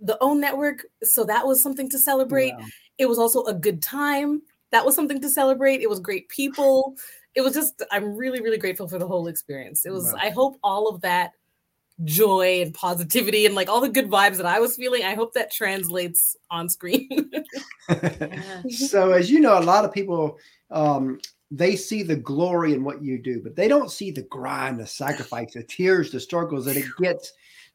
the 0.00 0.16
own 0.22 0.40
network, 0.40 0.86
so 1.02 1.24
that 1.24 1.46
was 1.46 1.62
something 1.62 1.90
to 1.90 1.98
celebrate. 1.98 2.54
Wow. 2.54 2.64
it 2.96 3.06
was 3.06 3.18
also 3.18 3.44
a 3.44 3.54
good 3.54 3.82
time 3.82 4.42
that 4.70 4.84
was 4.84 4.94
something 4.94 5.20
to 5.20 5.30
celebrate. 5.30 5.80
It 5.80 5.88
was 5.88 6.00
great 6.00 6.28
people. 6.28 6.96
It 7.34 7.42
was 7.42 7.54
just 7.54 7.82
i'm 7.92 8.16
really 8.16 8.40
really 8.40 8.58
grateful 8.58 8.88
for 8.88 8.98
the 8.98 9.06
whole 9.06 9.28
experience. 9.28 9.86
It 9.86 9.90
was 9.92 10.12
Wow. 10.12 10.18
i 10.20 10.30
hope 10.30 10.58
all 10.62 10.88
of 10.88 11.00
that 11.02 11.32
joy 12.04 12.62
and 12.62 12.72
positivity 12.74 13.44
and 13.46 13.54
like 13.54 13.68
all 13.68 13.80
the 13.80 13.88
good 13.88 14.08
vibes 14.08 14.36
that 14.36 14.46
i 14.46 14.60
was 14.60 14.76
feeling 14.76 15.02
i 15.02 15.14
hope 15.14 15.34
that 15.34 15.52
translates 15.52 16.36
on 16.50 16.68
screen. 16.68 17.30
So 18.70 19.12
as 19.12 19.30
you 19.30 19.40
know, 19.40 19.58
a 19.58 19.60
lot 19.60 19.84
of 19.84 19.92
people 19.92 20.38
um, 20.70 21.20
they 21.50 21.76
see 21.76 22.02
the 22.02 22.16
glory 22.16 22.74
in 22.74 22.84
what 22.84 23.02
you 23.02 23.18
do, 23.18 23.40
but 23.42 23.56
they 23.56 23.68
don't 23.68 23.90
see 23.90 24.10
the 24.10 24.22
grind, 24.22 24.78
the 24.78 24.86
sacrifice, 24.86 25.54
the 25.54 25.62
tears, 25.62 26.12
the 26.12 26.20
struggles 26.20 26.64
that 26.66 26.76
it 26.76 26.84
gets 26.98 27.32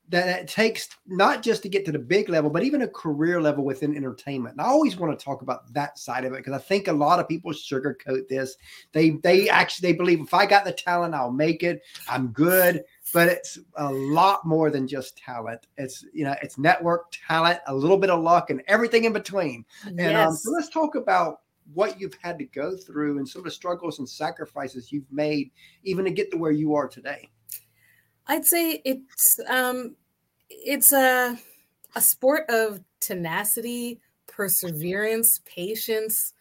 that 0.10 0.42
it 0.42 0.48
takes 0.48 0.90
not 1.08 1.42
just 1.42 1.64
to 1.64 1.70
get 1.70 1.86
to 1.86 1.92
the 1.92 2.00
big 2.00 2.30
level, 2.30 2.50
but 2.50 2.64
even 2.64 2.82
a 2.82 2.88
career 2.88 3.42
level 3.42 3.64
within 3.64 3.96
entertainment. 3.96 4.54
And 4.54 4.62
I 4.62 4.66
always 4.66 4.98
want 4.98 5.18
to 5.18 5.24
talk 5.24 5.42
about 5.42 5.72
that 5.74 5.98
side 5.98 6.26
of 6.26 6.34
it 6.34 6.38
because 6.38 6.54
I 6.54 6.64
think 6.64 6.88
a 6.88 6.94
lot 6.94 7.20
of 7.20 7.28
people 7.28 7.52
sugarcoat 7.52 8.28
this. 8.28 8.56
They 8.92 9.12
they 9.12 9.50
actually 9.50 9.92
they 9.92 9.98
believe 9.98 10.20
if 10.20 10.34
I 10.34 10.46
got 10.46 10.66
the 10.66 10.72
talent, 10.72 11.16
I'll 11.16 11.32
make 11.32 11.64
it. 11.64 11.82
I'm 12.10 12.28
good. 12.28 12.84
But 13.14 13.30
it's 13.30 13.60
a 13.78 13.92
lot 13.92 14.46
more 14.46 14.70
than 14.70 14.88
just 14.88 15.18
talent. 15.18 15.68
It's 15.78 16.06
you 16.14 16.26
know, 16.26 16.36
it's 16.42 16.58
network 16.58 17.16
talent, 17.28 17.60
a 17.68 17.74
little 17.74 17.98
bit 17.98 18.10
of 18.10 18.22
luck, 18.22 18.50
and 18.50 18.62
everything 18.68 19.06
in 19.06 19.14
between. 19.14 19.66
And 19.86 20.18
um, 20.18 20.34
so 20.34 20.52
let's 20.52 20.70
talk 20.70 20.96
about 20.96 21.40
what 21.74 22.00
you've 22.00 22.18
had 22.22 22.38
to 22.40 22.46
go 22.46 22.76
through 22.76 23.18
and 23.18 23.28
some 23.28 23.40
of 23.40 23.46
the 23.46 23.52
struggles 23.52 24.00
and 24.00 24.08
sacrifices 24.08 24.92
you've 24.92 25.12
made, 25.12 25.52
even 25.84 26.04
to 26.06 26.12
get 26.12 26.30
to 26.32 26.38
where 26.38 26.52
you 26.52 26.76
are 26.76 26.88
today. 26.88 27.30
I'd 28.28 28.46
say 28.46 28.82
it's 28.86 29.40
um 29.48 29.96
it's 30.50 30.92
a 30.94 31.38
a 31.96 32.02
sport 32.02 32.50
of 32.50 32.82
tenacity, 33.00 34.02
perseverance, 34.28 35.42
patience, 35.46 36.34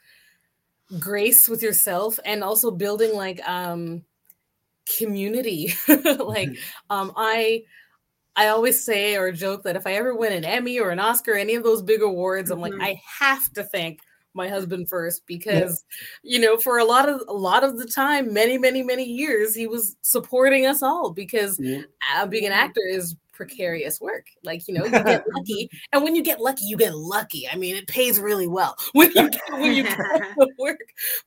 grace 0.99 1.49
with 1.49 1.63
yourself 1.63 2.19
and 2.25 2.45
also 2.45 2.71
building 2.71 3.15
like 3.15 3.47
um 3.49 4.05
community. 4.99 5.75
like 6.19 6.57
um 6.91 7.13
I 7.17 7.65
I 8.37 8.49
always 8.49 8.85
say 8.85 9.17
or 9.17 9.33
joke 9.33 9.65
that 9.65 9.77
if 9.77 9.87
I 9.87 9.95
ever 9.95 10.15
win 10.17 10.33
an 10.33 10.45
Emmy 10.45 10.81
or 10.81 10.91
an 10.91 11.01
Oscar, 11.01 11.35
any 11.35 11.55
of 11.57 11.65
those 11.65 11.83
big 11.83 12.03
awards, 12.03 12.51
I'm 12.51 12.61
like, 12.61 12.75
Mhm. 12.75 12.81
I 12.81 13.01
have 13.21 13.53
to 13.55 13.65
thank 13.65 14.01
my 14.35 14.49
husband 14.49 14.89
first 14.89 15.23
because 15.27 15.85
you 16.23 16.39
know 16.39 16.57
for 16.57 16.79
a 16.79 16.85
lot 16.85 17.09
of 17.09 17.23
a 17.29 17.33
lot 17.33 17.65
of 17.65 17.79
the 17.79 17.85
time 17.87 18.33
many 18.33 18.57
many 18.59 18.83
many 18.83 19.05
years 19.05 19.55
he 19.55 19.67
was 19.67 19.97
supporting 20.03 20.67
us 20.67 20.83
all 20.83 21.11
because 21.11 21.59
Yeah. 21.61 21.83
uh, 22.15 22.27
being 22.27 22.47
an 22.47 22.53
actor 22.53 22.81
is 22.89 23.17
precarious 23.33 24.01
work 24.01 24.27
like 24.45 24.67
you 24.69 24.75
know 24.75 24.85
you 24.85 24.91
get 24.91 25.25
lucky 25.37 25.69
and 25.93 26.03
when 26.05 26.15
you 26.15 26.23
get 26.23 26.41
lucky 26.41 26.65
you 26.65 26.77
get 26.77 26.95
lucky 26.95 27.49
i 27.51 27.57
mean 27.57 27.75
it 27.77 27.87
pays 27.89 28.21
really 28.21 28.47
well 28.47 28.77
when 28.93 29.11
you 29.15 29.29
get, 29.31 29.41
when 29.53 29.75
you 29.75 29.83
get 29.83 29.97
the 30.37 30.49
work 30.59 30.79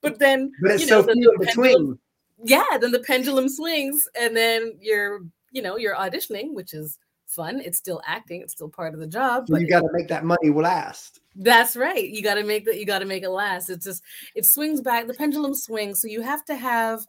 but 0.01 0.17
then 0.19 0.51
But 0.62 0.71
it's 0.71 0.81
you 0.83 0.88
so 0.88 1.01
know, 1.01 1.07
the- 1.07 1.13
few 1.13 1.35
the 1.39 1.45
pendulum- 1.45 1.85
between. 1.85 2.00
yeah 2.43 2.77
then 2.79 2.91
the 2.91 3.00
pendulum 3.00 3.50
swings 3.50 4.07
and 4.19 4.35
then 4.38 4.74
you're 4.79 5.21
you 5.51 5.62
know 5.62 5.77
you're 5.77 5.95
auditioning 5.95 6.53
which 6.53 6.74
is 6.74 6.97
fun 7.27 7.60
it's 7.60 7.77
still 7.77 8.01
acting 8.05 8.41
it's 8.41 8.53
still 8.53 8.70
part 8.70 8.94
of 8.94 9.00
the 9.00 9.08
job 9.08 9.46
but 9.50 9.60
you 9.62 9.67
got 9.67 9.82
to 9.82 9.89
make 9.91 10.08
that 10.08 10.24
money 10.24 10.50
last. 10.50 11.22
that's 11.36 11.75
right 11.75 12.10
you 12.10 12.22
got 12.22 12.36
to 12.36 12.44
make 12.44 12.65
that 12.65 12.79
you 12.79 12.86
got 12.86 13.00
to 13.00 13.05
make 13.05 13.24
it 13.24 13.29
last 13.29 13.70
it's 13.70 13.86
just 13.86 14.03
it 14.36 14.46
swings 14.46 14.79
back 14.79 15.08
the 15.08 15.13
pendulum 15.13 15.53
swings 15.53 16.01
so 16.01 16.08
you 16.08 16.22
have 16.22 16.46
to 16.46 16.55
have 16.55 17.05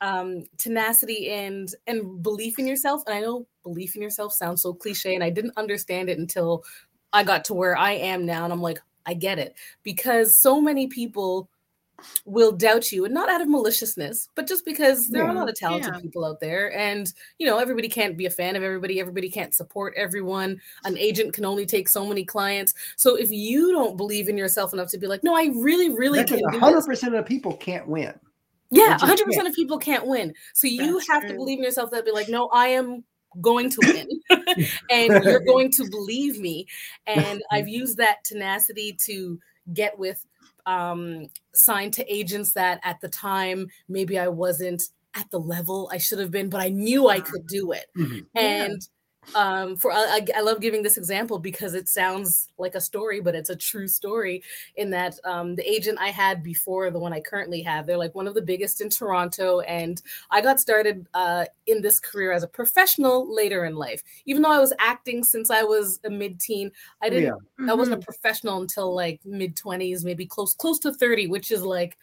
um 0.00 0.44
tenacity 0.58 1.30
and 1.30 1.74
and 1.86 2.22
belief 2.22 2.58
in 2.58 2.66
yourself 2.66 3.02
and 3.06 3.14
i 3.14 3.20
know 3.20 3.46
belief 3.62 3.96
in 3.96 4.02
yourself 4.02 4.32
sounds 4.32 4.62
so 4.62 4.74
cliche 4.74 5.14
and 5.14 5.24
i 5.24 5.30
didn't 5.30 5.56
understand 5.56 6.08
it 6.10 6.18
until 6.18 6.64
i 7.12 7.22
got 7.22 7.44
to 7.44 7.54
where 7.54 7.76
i 7.76 7.92
am 7.92 8.26
now 8.26 8.44
and 8.44 8.52
i'm 8.52 8.62
like 8.62 8.80
i 9.06 9.14
get 9.14 9.38
it 9.38 9.54
because 9.82 10.40
so 10.40 10.60
many 10.60 10.88
people 10.88 11.48
will 12.24 12.52
doubt 12.52 12.92
you 12.92 13.04
and 13.04 13.14
not 13.14 13.28
out 13.28 13.40
of 13.40 13.48
maliciousness 13.48 14.28
but 14.34 14.46
just 14.46 14.64
because 14.64 15.08
there 15.08 15.24
are 15.24 15.30
a 15.30 15.34
lot 15.34 15.48
of 15.48 15.54
talented 15.54 15.92
Yeah. 15.94 16.00
people 16.00 16.24
out 16.24 16.40
there 16.40 16.72
and 16.76 17.12
you 17.38 17.46
know 17.46 17.58
everybody 17.58 17.88
can't 17.88 18.16
be 18.16 18.26
a 18.26 18.30
fan 18.30 18.56
of 18.56 18.62
everybody 18.62 19.00
everybody 19.00 19.30
can't 19.30 19.54
support 19.54 19.94
everyone 19.96 20.60
an 20.84 20.96
agent 20.98 21.32
can 21.32 21.44
only 21.44 21.66
take 21.66 21.88
so 21.88 22.06
many 22.06 22.24
clients 22.24 22.74
so 22.96 23.16
if 23.16 23.30
you 23.30 23.72
don't 23.72 23.96
believe 23.96 24.28
in 24.28 24.36
yourself 24.36 24.72
enough 24.72 24.88
to 24.90 24.98
be 24.98 25.06
like 25.06 25.22
no 25.24 25.34
i 25.34 25.50
really 25.56 25.90
really 25.90 26.24
can 26.24 26.38
do 26.50 26.58
hundred 26.58 26.76
this 26.78 26.86
percent 26.86 27.14
of 27.14 27.24
the 27.24 27.28
people 27.28 27.54
can't 27.56 27.86
win. 27.86 28.12
yeah, 28.70 28.96
They 29.00 29.14
just 29.14 29.26
100% 29.38 29.46
of 29.48 29.54
people 29.54 29.78
can't 29.78 30.06
win. 30.06 30.32
So 30.54 30.66
you 30.66 30.94
That's 30.94 31.08
have 31.10 31.26
to 31.26 31.34
believe 31.34 31.58
in 31.58 31.64
yourself 31.64 31.90
that 31.90 32.04
be 32.04 32.12
like, 32.12 32.28
no, 32.28 32.48
I 32.48 32.68
am 32.68 33.02
going 33.40 33.68
to 33.70 33.80
win. 33.80 34.08
and 34.90 35.24
you're 35.24 35.40
going 35.40 35.70
to 35.72 35.88
believe 35.90 36.38
me. 36.38 36.66
And 37.06 37.42
I've 37.50 37.68
used 37.68 37.96
that 37.96 38.22
tenacity 38.24 38.96
to 39.06 39.38
get 39.74 39.98
with 39.98 40.24
um 40.78 41.26
signed 41.54 41.92
to 41.94 42.04
agents 42.12 42.52
that 42.52 42.80
at 42.84 43.00
the 43.00 43.08
time 43.08 43.68
maybe 43.88 44.18
I 44.18 44.28
wasn't 44.28 44.82
at 45.14 45.30
the 45.30 45.40
level 45.40 45.90
I 45.92 45.98
should 45.98 46.20
have 46.20 46.30
been, 46.30 46.50
but 46.50 46.60
I 46.60 46.68
knew 46.70 47.08
I 47.08 47.20
could 47.20 47.46
do 47.46 47.72
it 47.72 47.86
Mhm. 47.96 48.26
Yeah. 48.34 48.68
And 49.22 49.36
um 49.36 49.76
for 49.76 49.92
I, 49.92 50.20
I- 50.34 50.38
I 50.38 50.40
love 50.40 50.60
giving 50.60 50.82
this 50.82 50.96
example 50.96 51.38
because 51.38 51.74
it 51.74 51.88
sounds 51.88 52.48
like 52.58 52.74
a 52.74 52.80
story 52.80 53.20
but 53.20 53.34
it's 53.34 53.50
a 53.50 53.56
true 53.56 53.86
story 53.86 54.42
in 54.76 54.90
that 54.90 55.18
um 55.24 55.54
the 55.54 55.68
agent 55.70 55.98
i 56.00 56.08
had 56.08 56.42
before 56.42 56.90
the 56.90 56.98
one 56.98 57.12
i 57.12 57.20
currently 57.20 57.62
have 57.62 57.86
they're 57.86 57.96
like 57.98 58.14
one 58.14 58.26
of 58.26 58.34
the 58.34 58.42
biggest 58.42 58.80
in 58.80 58.88
toronto 58.88 59.60
and 59.60 60.02
i 60.30 60.40
got 60.40 60.58
started 60.58 61.06
uh 61.14 61.44
in 61.66 61.82
this 61.82 62.00
career 62.00 62.32
as 62.32 62.42
a 62.42 62.48
professional 62.48 63.32
later 63.32 63.64
in 63.66 63.76
life 63.76 64.02
even 64.26 64.42
though 64.42 64.50
i 64.52 64.58
was 64.58 64.72
acting 64.78 65.22
since 65.22 65.50
i 65.50 65.62
was 65.62 66.00
a 66.04 66.10
mid-teen 66.10 66.70
i 67.02 67.08
didn't 67.08 67.24
Yeah. 67.24 67.70
I 67.70 67.74
wasn't 67.74 68.02
a 68.02 68.04
professional 68.04 68.62
until 68.62 68.94
like 68.94 69.20
mid 69.24 69.54
20s, 69.54 70.02
maybe 70.02 70.24
close 70.24 70.54
close 70.54 70.78
to 70.80 70.94
30, 70.94 71.26
which 71.26 71.50
is 71.50 71.62
like 71.62 71.98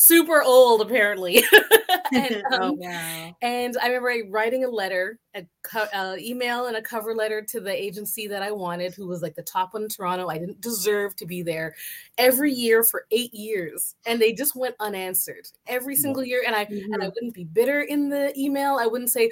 super 0.00 0.42
old 0.42 0.80
apparently. 0.80 1.44
and, 2.14 2.42
oh 2.52 2.70
um, 2.70 2.78
wow. 2.78 3.36
and 3.42 3.76
I 3.82 3.88
remember 3.88 4.30
writing 4.30 4.64
a 4.64 4.68
letter, 4.68 5.18
a 5.34 5.46
co- 5.62 5.86
uh, 5.92 6.16
email, 6.18 6.66
and 6.66 6.76
a 6.76 6.82
cover 6.82 7.14
letter 7.14 7.42
to 7.42 7.60
the 7.60 7.70
agency 7.70 8.26
that 8.28 8.42
I 8.42 8.50
wanted, 8.50 8.94
who 8.94 9.06
was 9.06 9.20
like 9.20 9.34
the 9.34 9.42
top 9.42 9.74
one 9.74 9.82
in 9.82 9.88
Toronto. 9.90 10.28
I 10.28 10.38
didn't 10.38 10.62
deserve 10.62 11.14
to 11.16 11.26
be 11.26 11.42
there 11.42 11.74
every 12.16 12.50
year 12.50 12.82
for 12.82 13.04
eight 13.10 13.34
years, 13.34 13.94
and 14.06 14.20
they 14.20 14.32
just 14.32 14.56
went 14.56 14.74
unanswered 14.80 15.46
every 15.66 15.96
single 15.96 16.24
year. 16.24 16.42
And 16.46 16.56
I 16.56 16.62
and 16.92 17.02
I 17.02 17.06
Mhm. 17.06 17.14
wouldn't 17.14 17.34
be 17.34 17.44
bitter 17.44 17.82
in 17.82 18.08
the 18.08 18.32
email. 18.40 18.78
I 18.80 18.86
wouldn't 18.86 19.10
say, 19.10 19.30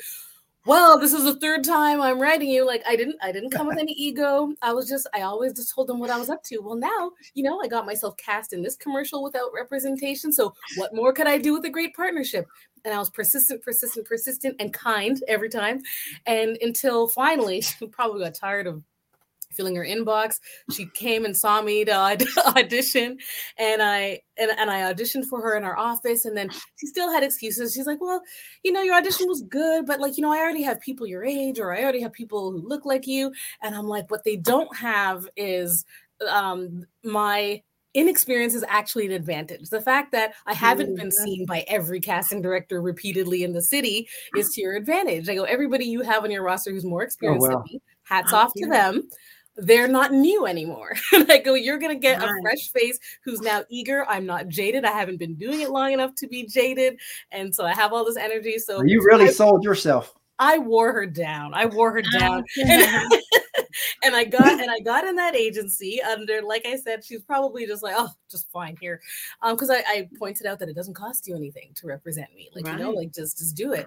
"Well, 0.68 0.98
this 0.98 1.12
is 1.12 1.24
the 1.24 1.34
third 1.36 1.64
time 1.64 2.00
I'm 2.00 2.20
writing 2.20 2.50
you." 2.50 2.66
Like 2.66 2.82
I 2.86 2.94
didn't, 2.94 3.16
I 3.22 3.32
didn't 3.32 3.50
come 3.50 3.66
with 3.66 3.78
any 3.86 3.92
ego. 3.92 4.52
I 4.62 4.72
was 4.72 4.88
just, 4.88 5.08
I 5.14 5.22
always 5.22 5.54
just 5.54 5.74
told 5.74 5.88
them 5.88 5.98
what 5.98 6.10
I 6.10 6.18
was 6.18 6.30
up 6.30 6.42
to. 6.44 6.58
Well, 6.58 6.76
now 6.76 7.10
you 7.34 7.42
know, 7.42 7.60
I 7.60 7.68
got 7.68 7.86
myself 7.86 8.16
cast 8.16 8.52
in 8.52 8.62
this 8.62 8.76
commercial 8.76 9.22
without 9.22 9.50
representation. 9.54 10.32
So 10.32 10.54
what 10.76 10.94
more 10.94 11.12
could 11.12 11.26
I 11.26 11.38
do 11.38 11.54
with 11.54 11.64
a 11.64 11.70
great 11.70 11.94
partnership? 11.94 12.46
And 12.84 12.94
I 12.94 12.98
was 12.98 13.10
persistent, 13.10 13.62
persistent, 13.62 14.06
persistent, 14.06 14.56
and 14.60 14.72
kind 14.72 15.22
every 15.26 15.48
time. 15.48 15.82
And 16.26 16.56
until 16.60 17.08
finally, 17.08 17.60
she 17.60 17.86
probably 17.92 18.22
got 18.24 18.34
tired 18.34 18.66
of 18.66 18.82
filling 19.52 19.74
her 19.76 19.84
inbox. 19.84 20.40
She 20.72 20.86
came 20.86 21.24
and 21.24 21.36
saw 21.36 21.62
me 21.62 21.84
to 21.84 21.92
aud- 21.92 22.24
audition, 22.56 23.18
and 23.56 23.82
I 23.82 24.20
and, 24.36 24.50
and 24.58 24.70
I 24.70 24.92
auditioned 24.92 25.26
for 25.26 25.40
her 25.40 25.56
in 25.56 25.64
our 25.64 25.76
office. 25.78 26.24
And 26.24 26.36
then 26.36 26.50
she 26.76 26.86
still 26.86 27.10
had 27.10 27.22
excuses. 27.22 27.74
She's 27.74 27.86
like, 27.86 28.00
"Well, 28.00 28.22
you 28.62 28.72
know, 28.72 28.82
your 28.82 28.96
audition 28.96 29.28
was 29.28 29.42
good, 29.42 29.86
but 29.86 30.00
like, 30.00 30.16
you 30.16 30.22
know, 30.22 30.32
I 30.32 30.38
already 30.38 30.62
have 30.62 30.80
people 30.80 31.06
your 31.06 31.24
age, 31.24 31.58
or 31.58 31.72
I 31.74 31.82
already 31.82 32.00
have 32.00 32.12
people 32.12 32.50
who 32.52 32.66
look 32.66 32.84
like 32.84 33.06
you." 33.06 33.32
And 33.62 33.74
I'm 33.74 33.86
like, 33.88 34.10
"What 34.10 34.24
they 34.24 34.36
don't 34.36 34.74
have 34.76 35.28
is 35.36 35.84
um 36.28 36.84
my." 37.04 37.62
Inexperience 37.94 38.54
is 38.54 38.64
actually 38.68 39.06
an 39.06 39.12
advantage. 39.12 39.70
The 39.70 39.80
fact 39.80 40.12
that 40.12 40.34
I 40.46 40.52
haven't 40.52 40.94
been 40.94 41.08
Mhm. 41.08 41.12
seen 41.12 41.46
by 41.46 41.64
every 41.66 42.00
casting 42.00 42.42
director 42.42 42.82
repeatedly 42.82 43.42
in 43.42 43.54
the 43.54 43.62
city 43.62 44.06
is 44.36 44.50
to 44.50 44.60
your 44.60 44.76
advantage. 44.76 45.28
I 45.28 45.34
go, 45.34 45.44
everybody 45.44 45.86
you 45.86 46.02
have 46.02 46.22
on 46.22 46.30
your 46.30 46.42
roster 46.44 46.70
who's 46.70 46.84
more 46.84 47.02
experienced 47.02 47.48
wow. 47.48 47.54
than 47.54 47.62
me, 47.72 47.80
hats 48.04 48.32
Oh, 48.32 48.36
off 48.36 48.52
to 48.56 48.66
them. 48.68 49.08
They're 49.58 49.88
not 49.88 50.12
new 50.12 50.46
anymore. 50.46 50.94
and 51.12 51.30
I 51.30 51.38
go, 51.38 51.54
you're 51.54 51.78
gonna 51.78 51.96
get 51.96 52.22
a 52.22 52.32
fresh 52.42 52.70
face 52.72 52.98
who's 53.24 53.40
now 53.40 53.64
eager. 53.68 54.06
I'm 54.08 54.24
not 54.24 54.48
jaded. 54.48 54.84
I 54.84 54.92
haven't 54.92 55.18
been 55.18 55.34
doing 55.34 55.60
it 55.60 55.70
long 55.70 55.92
enough 55.92 56.14
to 56.16 56.28
be 56.28 56.46
jaded. 56.46 56.98
And 57.32 57.54
so 57.54 57.64
I 57.64 57.74
have 57.74 57.92
all 57.92 58.04
this 58.04 58.16
energy. 58.16 58.58
So 58.58 58.82
You 58.82 59.02
really 59.04 59.26
I, 59.26 59.30
sold 59.30 59.64
yourself. 59.64 60.14
I 60.38 60.58
wore 60.58 60.92
her 60.92 61.06
down. 61.06 61.52
I 61.54 61.66
wore 61.66 61.92
her 61.92 62.02
down. 62.02 62.44
Oh, 62.58 62.62
And, 62.64 63.12
and 64.04 64.16
I 64.16 64.24
got 64.24 64.60
and 64.60 64.70
I 64.70 64.80
got 64.80 65.04
in 65.04 65.16
that 65.16 65.34
agency 65.34 66.00
under, 66.02 66.42
like 66.42 66.66
I 66.66 66.76
said, 66.76 67.04
she's 67.04 67.22
probably 67.22 67.66
just 67.66 67.82
like, 67.82 67.94
oh, 67.96 68.10
just 68.30 68.50
fine 68.50 68.76
here. 68.80 69.00
Um, 69.42 69.56
because 69.56 69.70
I, 69.70 69.78
I 69.78 70.08
pointed 70.18 70.46
out 70.46 70.58
that 70.60 70.68
it 70.68 70.76
doesn't 70.76 70.94
cost 70.94 71.26
you 71.26 71.34
anything 71.34 71.72
to 71.74 71.86
represent 71.86 72.28
me. 72.34 72.50
Like, 72.54 72.66
you 72.66 72.76
know, 72.76 72.90
like 72.90 73.12
just 73.12 73.38
just 73.38 73.56
do 73.56 73.72
it. 73.72 73.86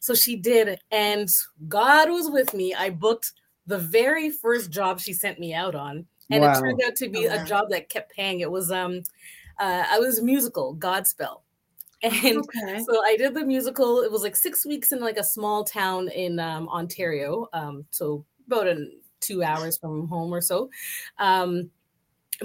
So 0.00 0.14
she 0.14 0.36
did, 0.36 0.78
and 0.90 1.28
God 1.68 2.10
was 2.10 2.30
with 2.30 2.52
me. 2.52 2.74
I 2.74 2.90
booked 2.90 3.32
the 3.66 3.78
very 3.78 4.30
first 4.30 4.70
job 4.70 5.00
she 5.00 5.12
sent 5.12 5.38
me 5.38 5.54
out 5.54 5.74
on. 5.74 6.06
And 6.30 6.42
Wow. 6.42 6.52
it 6.52 6.60
turned 6.60 6.80
out 6.86 6.96
to 6.96 7.08
be 7.08 7.28
Oh, 7.28 7.34
a 7.34 7.44
job 7.44 7.68
that 7.70 7.88
kept 7.88 8.12
paying. 8.12 8.40
It 8.40 8.50
was 8.50 8.70
um 8.70 9.02
uh 9.58 9.84
I 9.88 9.98
was 9.98 10.22
musical, 10.22 10.76
Godspell. 10.76 11.42
And 12.02 12.38
okay. 12.38 12.84
so 12.84 13.02
I 13.04 13.16
did 13.16 13.32
the 13.34 13.44
musical. 13.44 14.00
It 14.02 14.12
was 14.12 14.22
like 14.22 14.36
six 14.36 14.66
weeks 14.66 14.92
in 14.92 15.00
like 15.00 15.16
a 15.16 15.24
small 15.24 15.64
town 15.64 16.08
in 16.08 16.38
um, 16.38 16.68
Ontario. 16.68 17.48
Um, 17.54 17.86
so 17.90 18.24
about 18.46 18.68
an 18.68 18.92
two 19.20 19.42
hours 19.42 19.78
from 19.78 20.06
home 20.06 20.32
or 20.32 20.42
so. 20.42 20.68
Um, 21.18 21.70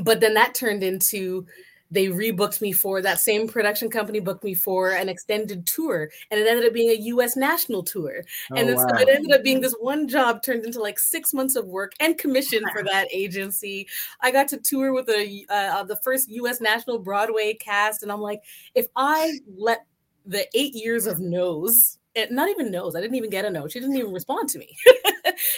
but 0.01 0.21
then 0.21 0.33
that 0.35 0.55
turned 0.55 0.83
into 0.83 1.45
they 1.91 2.07
rebooked 2.07 2.61
me 2.61 2.71
for 2.71 3.01
that 3.01 3.19
same 3.19 3.47
production 3.47 3.89
company 3.89 4.19
booked 4.19 4.43
me 4.43 4.53
for 4.53 4.91
an 4.91 5.09
extended 5.09 5.67
tour 5.67 6.09
and 6.31 6.39
it 6.39 6.47
ended 6.47 6.65
up 6.65 6.73
being 6.73 6.89
a 6.89 7.01
US 7.03 7.35
national 7.35 7.83
tour. 7.83 8.23
Oh, 8.51 8.55
and 8.55 8.69
then 8.69 8.77
wow. 8.77 8.87
so 8.87 8.97
it 8.97 9.09
ended 9.09 9.31
up 9.31 9.43
being 9.43 9.61
this 9.61 9.75
one 9.79 10.07
job 10.07 10.41
turned 10.41 10.65
into 10.65 10.81
like 10.81 10.97
six 10.97 11.33
months 11.33 11.55
of 11.55 11.67
work 11.67 11.91
and 11.99 12.17
commission 12.17 12.63
for 12.71 12.83
that 12.83 13.07
agency. 13.13 13.87
I 14.21 14.31
got 14.31 14.47
to 14.49 14.57
tour 14.57 14.93
with 14.93 15.09
a 15.09 15.45
uh, 15.49 15.83
the 15.83 15.97
first 15.97 16.29
U.S. 16.29 16.61
national 16.61 16.99
Broadway 16.99 17.53
cast, 17.53 18.03
and 18.03 18.11
I'm 18.11 18.21
like, 18.21 18.41
if 18.73 18.87
I 18.95 19.39
let 19.55 19.85
the 20.25 20.47
eight 20.53 20.73
years 20.73 21.07
of 21.07 21.19
no's, 21.19 21.97
and 22.15 22.31
not 22.31 22.49
even 22.49 22.71
knows. 22.71 22.95
I 22.95 23.01
didn't 23.01 23.15
even 23.15 23.29
get 23.29 23.45
a 23.45 23.49
no. 23.49 23.67
She 23.67 23.79
didn't 23.79 23.97
even 23.97 24.11
respond 24.13 24.49
to 24.49 24.59
me. 24.59 24.75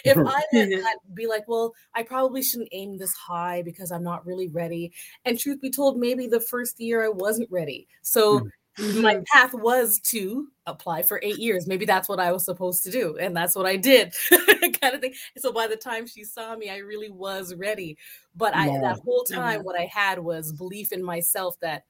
if 0.06 0.18
I 0.26 0.44
let 0.54 0.70
that 0.70 0.98
be 1.14 1.28
like, 1.28 1.48
well, 1.48 1.74
I 1.96 2.04
probably 2.04 2.44
shouldn't 2.44 2.70
aim 2.72 2.98
this 2.98 3.14
high 3.14 3.62
because 3.64 3.92
I'm 3.92 4.04
not 4.04 4.26
really 4.26 4.48
ready. 4.50 4.92
And 5.26 5.40
truth 5.40 5.62
be 5.62 5.72
told, 5.72 5.98
maybe 5.98 6.28
the 6.28 6.40
first 6.40 6.80
year 6.80 7.04
I 7.04 7.10
wasn't 7.10 7.50
ready. 7.52 7.88
So 8.02 8.48
my 8.78 9.16
Mhm. 9.16 9.26
path 9.28 9.54
was 9.54 10.00
to 10.00 10.48
apply 10.66 11.04
for 11.04 11.20
eight 11.24 11.38
years. 11.38 11.68
Maybe 11.68 11.86
that's 11.86 12.10
what 12.10 12.20
I 12.20 12.32
was 12.32 12.44
supposed 12.46 12.84
to 12.86 12.92
do. 12.92 13.18
And 13.18 13.36
that's 13.38 13.56
what 13.56 13.66
I 13.68 13.76
did, 13.76 14.14
kind 14.82 14.96
of 14.96 15.02
thing. 15.02 15.14
So 15.38 15.52
by 15.54 15.68
the 15.68 15.76
time 15.76 16.08
she 16.08 16.24
saw 16.24 16.56
me, 16.56 16.70
I 16.70 16.78
really 16.78 17.10
was 17.12 17.54
ready. 17.54 17.98
But 18.36 18.56
I, 18.56 18.70
Wow. 18.70 18.82
that 18.82 19.00
whole 19.04 19.26
Yeah. 19.30 19.36
time, 19.38 19.62
what 19.64 19.80
I 19.80 19.86
had 19.86 20.18
was 20.20 20.52
belief 20.54 20.92
in 20.92 21.04
myself 21.04 21.60
that 21.60 21.84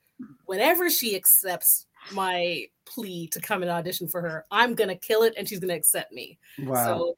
whenever 0.46 0.90
she 0.90 1.16
accepts 1.16 1.88
my 2.12 2.66
plea 2.86 3.28
to 3.28 3.40
come 3.40 3.62
and 3.62 3.72
audition 3.72 4.08
for 4.08 4.22
her, 4.22 4.46
I'm 4.52 4.76
going 4.76 4.90
to 4.90 4.96
kill 4.96 5.24
it 5.24 5.34
and 5.38 5.48
she's 5.48 5.60
going 5.60 5.70
to 5.70 5.76
accept 5.76 6.12
me. 6.12 6.38
Wow. 6.64 6.86
So 6.86 7.16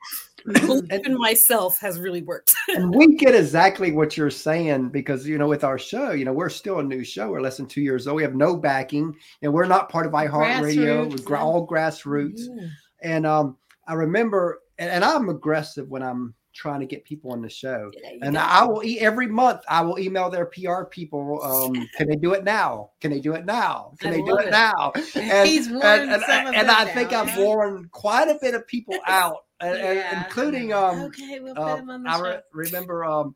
belief 0.65 1.07
myself 1.09 1.79
has 1.79 1.99
really 1.99 2.21
worked. 2.21 2.53
and 2.69 2.93
we 2.93 3.15
get 3.15 3.33
exactly 3.33 3.91
what 3.91 4.15
you're 4.15 4.29
saying 4.29 4.89
because 4.89 5.25
you 5.27 5.37
know 5.39 5.47
with 5.47 5.63
our 5.63 5.79
show 5.79 6.11
you 6.11 6.23
know 6.23 6.33
we're 6.33 6.49
still 6.49 6.79
a 6.79 6.83
new 6.83 7.03
show 7.03 7.29
we're 7.31 7.41
less 7.41 7.57
than 7.57 7.65
two 7.65 7.81
years 7.81 8.05
old 8.07 8.15
we 8.15 8.21
have 8.23 8.35
no 8.35 8.55
backing 8.55 9.15
and 9.41 9.51
we're 9.51 9.65
not 9.65 9.89
part 9.89 10.05
of 10.05 10.11
iheartradio 10.11 11.09
we're 11.09 11.17
gra- 11.25 11.39
all 11.43 11.67
grassroots 11.67 12.41
Mm. 12.47 12.69
and 13.01 13.25
um 13.25 13.57
i 13.87 13.93
remember 13.93 14.61
and, 14.77 14.89
and 14.91 15.03
i'm 15.03 15.29
aggressive 15.29 15.89
when 15.89 16.03
i'm 16.03 16.33
trying 16.55 16.79
to 16.79 16.85
get 16.85 17.03
people 17.03 17.31
on 17.31 17.41
the 17.41 17.49
show. 17.49 17.91
And 18.21 18.37
I 18.37 18.63
will 18.63 18.83
e- 18.83 18.99
every 18.99 19.27
month 19.27 19.61
I 19.67 19.81
will 19.81 19.99
email 19.99 20.29
their 20.29 20.45
PR 20.45 20.83
people. 20.85 21.43
Um, 21.43 21.87
can 21.97 22.07
they 22.07 22.15
do 22.15 22.33
it 22.33 22.43
now? 22.43 22.91
Can 23.01 23.11
they 23.11 23.19
do 23.19 23.33
it 23.33 23.45
now? 23.45 23.93
Can 23.99 24.11
I 24.13 24.15
they 24.15 24.21
do 24.23 24.37
it 24.37 24.47
it. 24.47 24.51
now? 24.51 24.93
And, 25.15 25.47
He's 25.47 25.67
and, 25.67 25.83
and, 25.83 26.11
and 26.11 26.55
them 26.55 26.69
I 26.69 26.85
think 26.85 27.11
down, 27.11 27.29
I've 27.29 27.37
worn 27.37 27.89
quite 27.91 28.29
a 28.29 28.39
bit 28.41 28.55
of 28.55 28.65
people 28.67 28.99
out, 29.07 29.45
and, 29.59 29.75
and 29.75 29.97
Yeah. 29.97 30.23
including 30.23 30.73
um, 30.73 31.01
okay, 31.01 31.39
we'll 31.39 31.53
put 31.55 31.61
uh, 31.61 31.77
him 31.77 31.89
on 31.89 32.03
the 32.03 32.09
I 32.09 32.17
show. 32.17 32.23
re- 32.23 32.39
remember 32.65 33.05
um, 33.05 33.35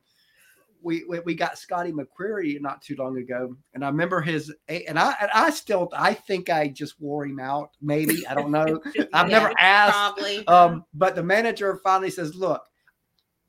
we, 0.81 1.03
we 1.09 1.19
we 1.19 1.35
got 1.35 1.57
Scotty 1.57 1.91
McCreery 1.91 2.59
not 2.61 2.81
too 2.81 2.95
long 2.95 3.17
ago, 3.17 3.53
and 3.73 3.83
I 3.83 3.89
remember 3.89 4.21
his 4.21 4.53
and 4.69 4.97
I 4.97 5.13
and 5.19 5.29
I 5.33 5.49
still 5.49 5.89
I 5.93 6.13
think 6.13 6.49
I 6.49 6.69
just 6.69 6.99
wore 7.01 7.25
him 7.25 7.39
out. 7.39 7.71
Maybe 7.81 8.25
I 8.25 8.33
don't 8.33 8.51
know. 8.51 8.79
I've 9.13 9.29
Yeah, 9.29 9.39
never 9.39 9.53
asked. 9.59 10.15
Probably. 10.15 10.47
Um, 10.47 10.85
but 10.93 11.15
the 11.15 11.23
manager 11.23 11.79
finally 11.83 12.09
says, 12.11 12.33
"Look, 12.33 12.63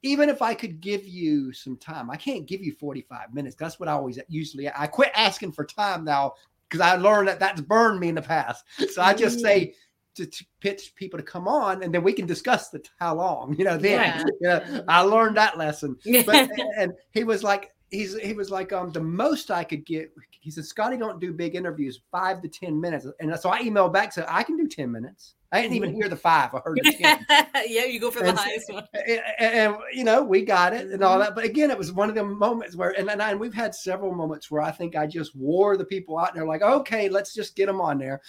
even 0.03 0.29
if 0.29 0.41
I 0.43 0.55
could 0.55 0.81
give 0.81 1.07
you 1.07 1.53
some 1.53 1.77
time, 1.77 2.11
I 2.11 2.17
can't 2.17 2.47
give 2.47 2.63
you 2.63 2.73
45 2.73 3.35
minutes. 3.35 3.57
That's 3.57 3.79
what 3.79 3.89
I 3.89 3.93
always 3.93 4.19
usually 4.29 4.71
I 4.71 4.87
quit 4.87 5.11
asking 5.15 5.53
for 5.53 5.65
time 5.65 6.05
now 6.05 6.35
because 6.69 6.81
I 6.81 6.97
learned 6.97 7.29
that 7.29 7.41
that's 7.41 7.61
burned 7.61 8.01
me 8.01 8.09
in 8.09 8.15
the 8.15 8.23
past. 8.23 8.65
So 8.93 9.03
I 9.03 9.13
just 9.13 9.41
say 9.41 9.75
to, 10.15 10.27
to 10.27 10.45
pitch 10.61 10.95
people 10.95 11.19
to 11.19 11.25
come 11.25 11.49
on, 11.49 11.83
and 11.83 11.95
then 11.95 12.03
we 12.03 12.13
can 12.13 12.27
discuss 12.27 12.69
the 12.69 12.83
how 12.99 13.15
long. 13.15 13.55
You 13.59 13.65
know, 13.65 13.77
then 13.77 14.25
Yeah. 14.41 14.61
yeah, 14.69 14.81
I 14.89 15.01
learned 15.03 15.37
that 15.37 15.59
lesson. 15.59 15.97
But 16.27 16.51
and 16.79 16.93
he 17.13 17.25
was 17.25 17.43
like, 17.43 17.73
he's 17.91 18.19
he 18.19 18.33
was 18.33 18.51
like, 18.51 18.73
um, 18.73 18.93
the 18.93 19.01
most 19.01 19.51
I 19.51 19.65
could 19.65 19.85
get. 19.85 20.13
He 20.31 20.51
said, 20.51 20.65
Scotty, 20.65 20.97
don't 20.97 21.21
do 21.21 21.33
big 21.33 21.55
interviews, 21.55 22.01
five 22.11 22.41
to 22.43 22.49
ten 22.49 22.81
minutes. 22.81 23.07
And 23.21 23.39
so 23.39 23.51
I 23.51 23.63
emailed 23.63 23.93
back, 23.93 24.13
said 24.13 24.27
I 24.29 24.43
can 24.43 24.57
do 24.57 24.67
ten 24.67 24.91
minutes. 24.91 25.35
I 25.53 25.63
didn't 25.63 25.77
even 25.77 25.95
hear 25.95 26.09
the 26.09 26.17
five. 26.17 26.55
I 26.55 26.61
heard 26.65 26.79
the 26.83 26.93
ten. 26.93 27.27
yeah, 27.67 27.85
you 27.85 27.99
go 27.99 28.11
for 28.11 28.23
the 28.23 28.33
highest 28.33 28.73
one. 28.73 28.87
and, 28.95 29.21
and, 29.39 29.77
you 29.93 30.05
know 30.05 30.23
we 30.23 30.43
got 30.43 30.73
it 30.73 30.89
and 30.91 31.03
all 31.03 31.17
Mhm. 31.17 31.21
that 31.25 31.35
but 31.35 31.45
again 31.45 31.71
it 31.71 31.79
was 31.79 31.93
one 31.93 32.09
of 32.09 32.15
the 32.15 32.23
moments 32.25 32.77
where 32.77 32.91
and, 32.99 33.11
and, 33.11 33.21
I, 33.21 33.31
and 33.33 33.41
we've 33.41 33.53
had 33.55 33.75
several 33.75 34.13
moments 34.15 34.51
where 34.51 34.63
i 34.63 34.71
think 34.71 34.95
i 34.97 35.07
just 35.07 35.35
wore 35.35 35.77
the 35.77 35.85
people 35.85 36.19
out 36.19 36.29
and 36.31 36.37
they're 36.39 36.47
like 36.47 36.63
okay 36.63 37.09
let's 37.09 37.35
just 37.35 37.57
get 37.57 37.67
them 37.67 37.81
on 37.81 37.99
there 37.99 38.21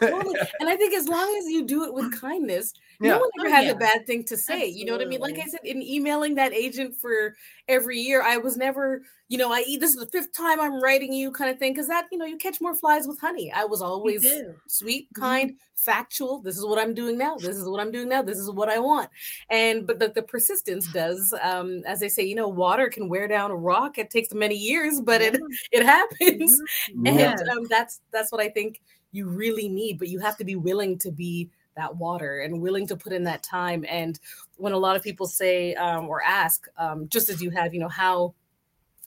Totally. 0.00 0.38
And 0.60 0.68
I 0.68 0.76
think 0.76 0.94
as 0.94 1.08
long 1.08 1.36
as 1.38 1.46
you 1.50 1.66
do 1.66 1.84
it 1.84 1.92
with 1.92 2.18
kindness, 2.20 2.72
Yeah. 3.00 3.12
no 3.14 3.18
one 3.20 3.30
ever 3.40 3.48
Oh, 3.48 3.52
has 3.52 3.64
yeah. 3.66 3.70
a 3.72 3.76
bad 3.76 4.06
thing 4.06 4.24
to 4.24 4.36
say. 4.36 4.66
You 4.66 4.84
know 4.84 4.92
what 4.92 5.02
I 5.02 5.06
mean? 5.06 5.20
Like 5.20 5.38
I 5.38 5.44
said, 5.46 5.60
in 5.64 5.82
emailing 5.82 6.34
that 6.36 6.52
agent 6.52 6.96
for 6.96 7.34
every 7.68 7.98
year, 7.98 8.22
I 8.22 8.36
was 8.36 8.56
never, 8.56 9.02
you 9.28 9.38
know, 9.38 9.52
I 9.52 9.62
eat 9.66 9.80
this 9.80 9.90
is 9.90 9.96
the 9.96 10.06
fifth 10.06 10.32
time 10.32 10.60
I'm 10.60 10.82
writing 10.82 11.12
you 11.12 11.30
kind 11.32 11.50
of 11.50 11.58
thing. 11.58 11.74
Cause 11.74 11.88
that, 11.88 12.06
you 12.10 12.18
know, 12.18 12.24
you 12.24 12.38
catch 12.38 12.60
more 12.60 12.74
flies 12.74 13.06
with 13.06 13.20
honey. 13.20 13.52
I 13.52 13.64
was 13.64 13.82
You 14.02 14.18
always 14.20 14.20
do. 14.20 14.60
sweet, 14.66 15.12
Mhm. 15.14 15.20
kind, 15.20 15.58
factual. 15.74 16.40
This 16.40 16.56
is 16.58 16.64
what 16.64 16.78
I'm 16.78 16.94
doing 16.94 17.18
now. 17.18 17.38
This 17.38 17.56
is 17.56 17.68
what 17.68 17.80
I'm 17.80 17.90
doing 17.92 18.08
now. 18.08 18.22
This 18.22 18.38
is 18.38 18.50
what 18.50 18.68
I 18.68 18.78
want. 18.78 19.10
And 19.50 19.86
but 19.86 19.98
the, 19.98 20.08
the 20.08 20.22
persistence 20.22 20.88
does, 20.88 21.34
um, 21.42 21.82
as 21.86 22.00
they 22.00 22.08
say, 22.08 22.24
you 22.24 22.34
know, 22.34 22.48
water 22.48 22.88
can 22.88 23.08
wear 23.08 23.28
down 23.28 23.50
a 23.50 23.56
rock. 23.56 23.98
It 23.98 24.10
takes 24.10 24.32
many 24.32 24.54
years, 24.56 25.00
but 25.00 25.20
it 25.20 25.42
it 25.72 25.84
happens. 25.84 26.62
Mhm. 26.88 26.96
And 27.04 27.40
um, 27.56 27.66
that's 27.68 28.00
that's 28.12 28.32
what 28.32 28.40
I 28.40 28.48
think 28.48 28.80
you 29.12 29.28
really 29.28 29.68
need, 29.68 29.98
but 29.98 30.08
you 30.08 30.20
have 30.20 30.36
to 30.38 30.44
be 30.44 30.56
willing 30.56 30.98
to 30.98 31.10
be 31.10 31.50
that 31.76 31.96
water 31.96 32.40
and 32.40 32.60
willing 32.60 32.86
to 32.88 32.96
put 32.96 33.12
in 33.12 33.24
that 33.24 33.42
time. 33.42 33.84
And 33.88 34.18
when 34.56 34.72
a 34.72 34.78
lot 34.78 34.96
of 34.96 35.02
people 35.02 35.26
say 35.26 35.74
um, 35.74 36.08
or 36.08 36.22
ask, 36.22 36.66
um, 36.76 37.08
just 37.08 37.28
as 37.28 37.40
you 37.40 37.50
have, 37.50 37.72
you 37.72 37.80
know, 37.80 37.88
how 37.88 38.34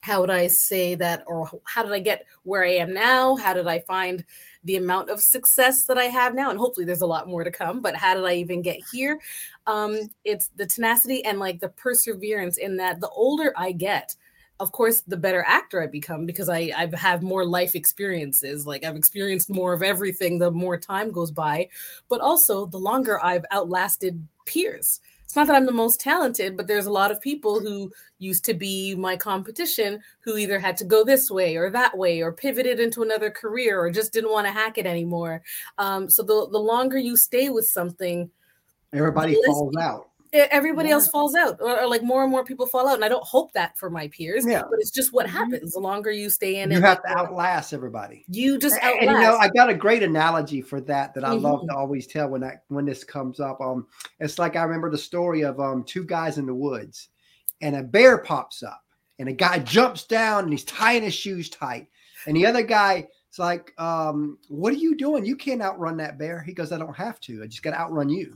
how 0.02 0.20
would 0.20 0.30
I 0.30 0.48
say 0.48 0.96
that, 0.96 1.22
or 1.28 1.48
how 1.64 1.84
did 1.84 1.92
I 1.92 2.00
get 2.00 2.26
where 2.42 2.64
I 2.64 2.72
am 2.72 2.92
now? 2.92 3.36
How 3.36 3.54
did 3.54 3.68
I 3.68 3.78
find 3.80 4.24
the 4.64 4.76
amount 4.76 5.10
of 5.10 5.20
success 5.20 5.86
that 5.86 5.96
I 5.96 6.06
have 6.06 6.34
now? 6.34 6.50
And 6.50 6.58
hopefully, 6.58 6.84
there's 6.84 7.02
a 7.02 7.06
lot 7.06 7.28
more 7.28 7.44
to 7.44 7.52
come. 7.52 7.80
But 7.80 7.94
how 7.94 8.14
did 8.14 8.24
I 8.24 8.34
even 8.34 8.62
get 8.62 8.80
here? 8.90 9.20
Um, 9.68 10.10
it's 10.24 10.48
the 10.56 10.66
tenacity 10.66 11.24
and 11.24 11.38
like 11.38 11.60
the 11.60 11.68
perseverance 11.68 12.58
in 12.58 12.76
that. 12.78 13.00
The 13.00 13.10
older 13.10 13.54
I 13.56 13.70
get, 13.70 14.16
of 14.58 14.72
course, 14.72 15.02
the 15.02 15.16
better 15.16 15.44
actor 15.46 15.80
I 15.80 15.86
become 15.86 16.26
because 16.26 16.48
I 16.48 16.72
I 16.76 16.90
have 16.96 17.22
more 17.22 17.46
life 17.46 17.76
experiences. 17.76 18.66
Like 18.66 18.84
I've 18.84 18.96
experienced 18.96 19.50
more 19.50 19.72
of 19.72 19.84
everything. 19.84 20.38
The 20.38 20.50
more 20.50 20.78
time 20.78 21.12
goes 21.12 21.30
by, 21.30 21.68
but 22.08 22.20
also 22.20 22.66
the 22.66 22.78
longer 22.78 23.24
I've 23.24 23.44
outlasted 23.52 24.26
peers. 24.46 25.00
It's 25.32 25.36
not 25.38 25.46
that 25.46 25.56
I'm 25.56 25.64
the 25.64 25.72
most 25.72 25.98
talented, 25.98 26.58
but 26.58 26.66
there's 26.66 26.84
a 26.84 26.92
lot 26.92 27.10
of 27.10 27.18
people 27.18 27.58
who 27.58 27.90
used 28.18 28.44
to 28.44 28.52
be 28.52 28.94
my 28.94 29.16
competition 29.16 29.98
who 30.20 30.36
either 30.36 30.58
had 30.58 30.76
to 30.76 30.84
go 30.84 31.04
this 31.04 31.30
way 31.30 31.56
or 31.56 31.70
that 31.70 31.96
way 31.96 32.20
or 32.20 32.34
pivoted 32.34 32.78
into 32.78 33.02
another 33.02 33.30
career 33.30 33.80
or 33.80 33.90
just 33.90 34.12
didn't 34.12 34.30
want 34.30 34.46
to 34.46 34.52
hack 34.52 34.76
it 34.76 34.84
anymore. 34.84 35.42
Um, 35.78 36.10
so 36.10 36.22
the 36.22 36.48
the 36.50 36.58
longer 36.58 36.98
you 36.98 37.16
stay 37.16 37.48
with 37.48 37.66
something, 37.66 38.30
everybody 38.92 39.34
falls 39.46 39.74
out 39.76 40.10
everybody 40.32 40.88
Yeah. 40.88 40.94
else 40.94 41.08
falls 41.08 41.34
out 41.34 41.58
or, 41.60 41.80
or, 41.82 41.86
like 41.86 42.02
more 42.02 42.22
and 42.22 42.30
more 42.30 42.44
people 42.44 42.66
fall 42.66 42.88
out 42.88 42.94
and 42.94 43.04
i 43.04 43.08
don't 43.08 43.24
hope 43.24 43.52
that 43.52 43.76
for 43.76 43.90
my 43.90 44.08
peers 44.08 44.44
Yeah. 44.46 44.62
but 44.62 44.78
it's 44.80 44.90
just 44.90 45.12
what 45.12 45.26
Mhm. 45.26 45.30
happens 45.30 45.72
the 45.72 45.80
longer 45.80 46.10
you 46.10 46.30
stay 46.30 46.60
in 46.60 46.70
you 46.70 46.78
it 46.78 46.82
have 46.82 47.02
the 47.02 47.08
to 47.08 47.18
outlast 47.18 47.72
everybody 47.74 48.24
you 48.28 48.58
just 48.58 48.76
and, 48.82 48.94
and, 49.00 49.10
you 49.10 49.20
know 49.20 49.36
i 49.36 49.48
got 49.48 49.68
a 49.68 49.74
great 49.74 50.02
analogy 50.02 50.62
for 50.62 50.80
that 50.82 51.12
that 51.14 51.24
i 51.24 51.32
love 51.32 51.60
Mhm. 51.60 51.68
to 51.68 51.76
always 51.76 52.06
tell 52.06 52.28
when 52.28 52.40
that 52.40 52.64
when 52.68 52.86
this 52.86 53.04
comes 53.04 53.40
up 53.40 53.60
um 53.60 53.86
it's 54.20 54.38
like 54.38 54.56
i 54.56 54.62
remember 54.62 54.90
the 54.90 54.98
story 54.98 55.42
of 55.42 55.60
um 55.60 55.84
two 55.84 56.04
guys 56.04 56.38
in 56.38 56.46
the 56.46 56.54
woods 56.54 57.08
and 57.60 57.76
a 57.76 57.82
bear 57.82 58.18
pops 58.18 58.62
up 58.62 58.82
and 59.18 59.28
a 59.28 59.32
guy 59.32 59.58
jumps 59.58 60.04
down 60.04 60.44
and 60.44 60.52
he's 60.52 60.64
tying 60.64 61.02
his 61.02 61.14
shoes 61.14 61.50
tight 61.50 61.88
and 62.26 62.36
the 62.36 62.46
other 62.46 62.62
guy 62.62 63.06
is 63.30 63.38
like 63.38 63.72
um 63.78 64.38
what 64.48 64.72
are 64.72 64.76
you 64.78 64.96
doing 64.96 65.24
you 65.26 65.36
can't 65.36 65.60
outrun 65.62 65.96
that 65.98 66.18
bear 66.18 66.40
he 66.42 66.52
goes 66.54 66.72
i 66.72 66.78
don't 66.78 66.96
have 66.96 67.20
to 67.20 67.42
i 67.42 67.46
just 67.46 67.62
got 67.62 67.72
to 67.72 67.78
outrun 67.78 68.08
you 68.08 68.34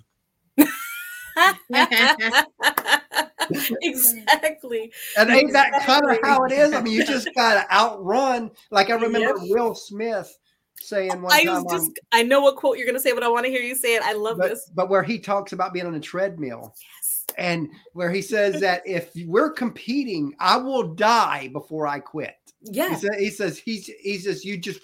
exactly. 3.82 4.92
And 5.16 5.30
ain't 5.30 5.52
that 5.52 5.82
kind 5.84 6.10
of 6.10 6.18
how 6.22 6.44
it 6.44 6.52
is? 6.52 6.72
I 6.72 6.80
mean 6.80 6.94
you 6.94 7.04
just 7.04 7.28
got 7.34 7.54
to 7.62 7.74
outrun 7.74 8.50
like 8.70 8.90
i 8.90 8.94
remember 8.94 9.18
Yep. 9.18 9.36
will 9.48 9.74
smith 9.74 10.36
saying 10.80 11.20
one 11.22 11.32
i 11.32 11.44
time 11.44 11.64
was 11.64 11.84
on- 11.84 11.94
i 12.12 12.22
know 12.22 12.40
what 12.40 12.56
quote 12.56 12.76
you're 12.76 12.86
going 12.86 12.96
to 12.96 13.00
say 13.00 13.12
but 13.12 13.22
i 13.22 13.28
want 13.28 13.44
to 13.44 13.50
hear 13.50 13.62
you 13.62 13.74
say 13.74 13.94
it. 13.96 14.02
I 14.02 14.12
love 14.12 14.38
but, 14.38 14.50
this. 14.50 14.70
but 14.74 14.88
where 14.88 15.02
he 15.02 15.18
talks 15.18 15.52
about 15.52 15.72
being 15.72 15.86
on 15.86 15.94
a 15.94 16.00
treadmill. 16.00 16.74
Yes. 16.96 17.24
And 17.38 17.68
where 17.92 18.10
he 18.10 18.22
says 18.22 18.60
that 18.60 18.82
if 18.86 19.10
we're 19.26 19.50
competing, 19.50 20.34
I 20.40 20.56
will 20.56 20.94
die 20.94 21.48
before 21.48 21.86
I 21.86 21.98
quit. 21.98 22.34
He, 22.64 22.72
yeah 22.72 22.94
said, 22.94 23.14
he 23.18 23.30
says 23.30 23.58
he's 23.58 23.86
he 24.00 24.16
says 24.18 24.44
you 24.44 24.56
just 24.56 24.80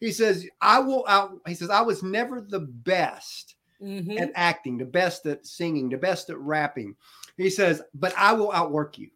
he 0.00 0.10
says 0.10 0.46
I 0.60 0.80
will 0.80 1.04
out. 1.06 1.38
He 1.46 1.54
says 1.54 1.70
I 1.70 1.80
was 1.82 2.02
never 2.02 2.40
the 2.40 2.60
best 2.60 3.54
Mhm. 3.82 4.20
at 4.20 4.30
acting, 4.34 4.78
the 4.78 4.84
best 4.84 5.26
at 5.26 5.44
singing, 5.46 5.88
the 5.88 5.96
best 5.96 6.30
at 6.30 6.38
rapping. 6.38 6.96
He 7.36 7.50
says, 7.50 7.82
but 7.94 8.14
I 8.16 8.32
will 8.32 8.52
outwork 8.52 8.98
you. 8.98 9.10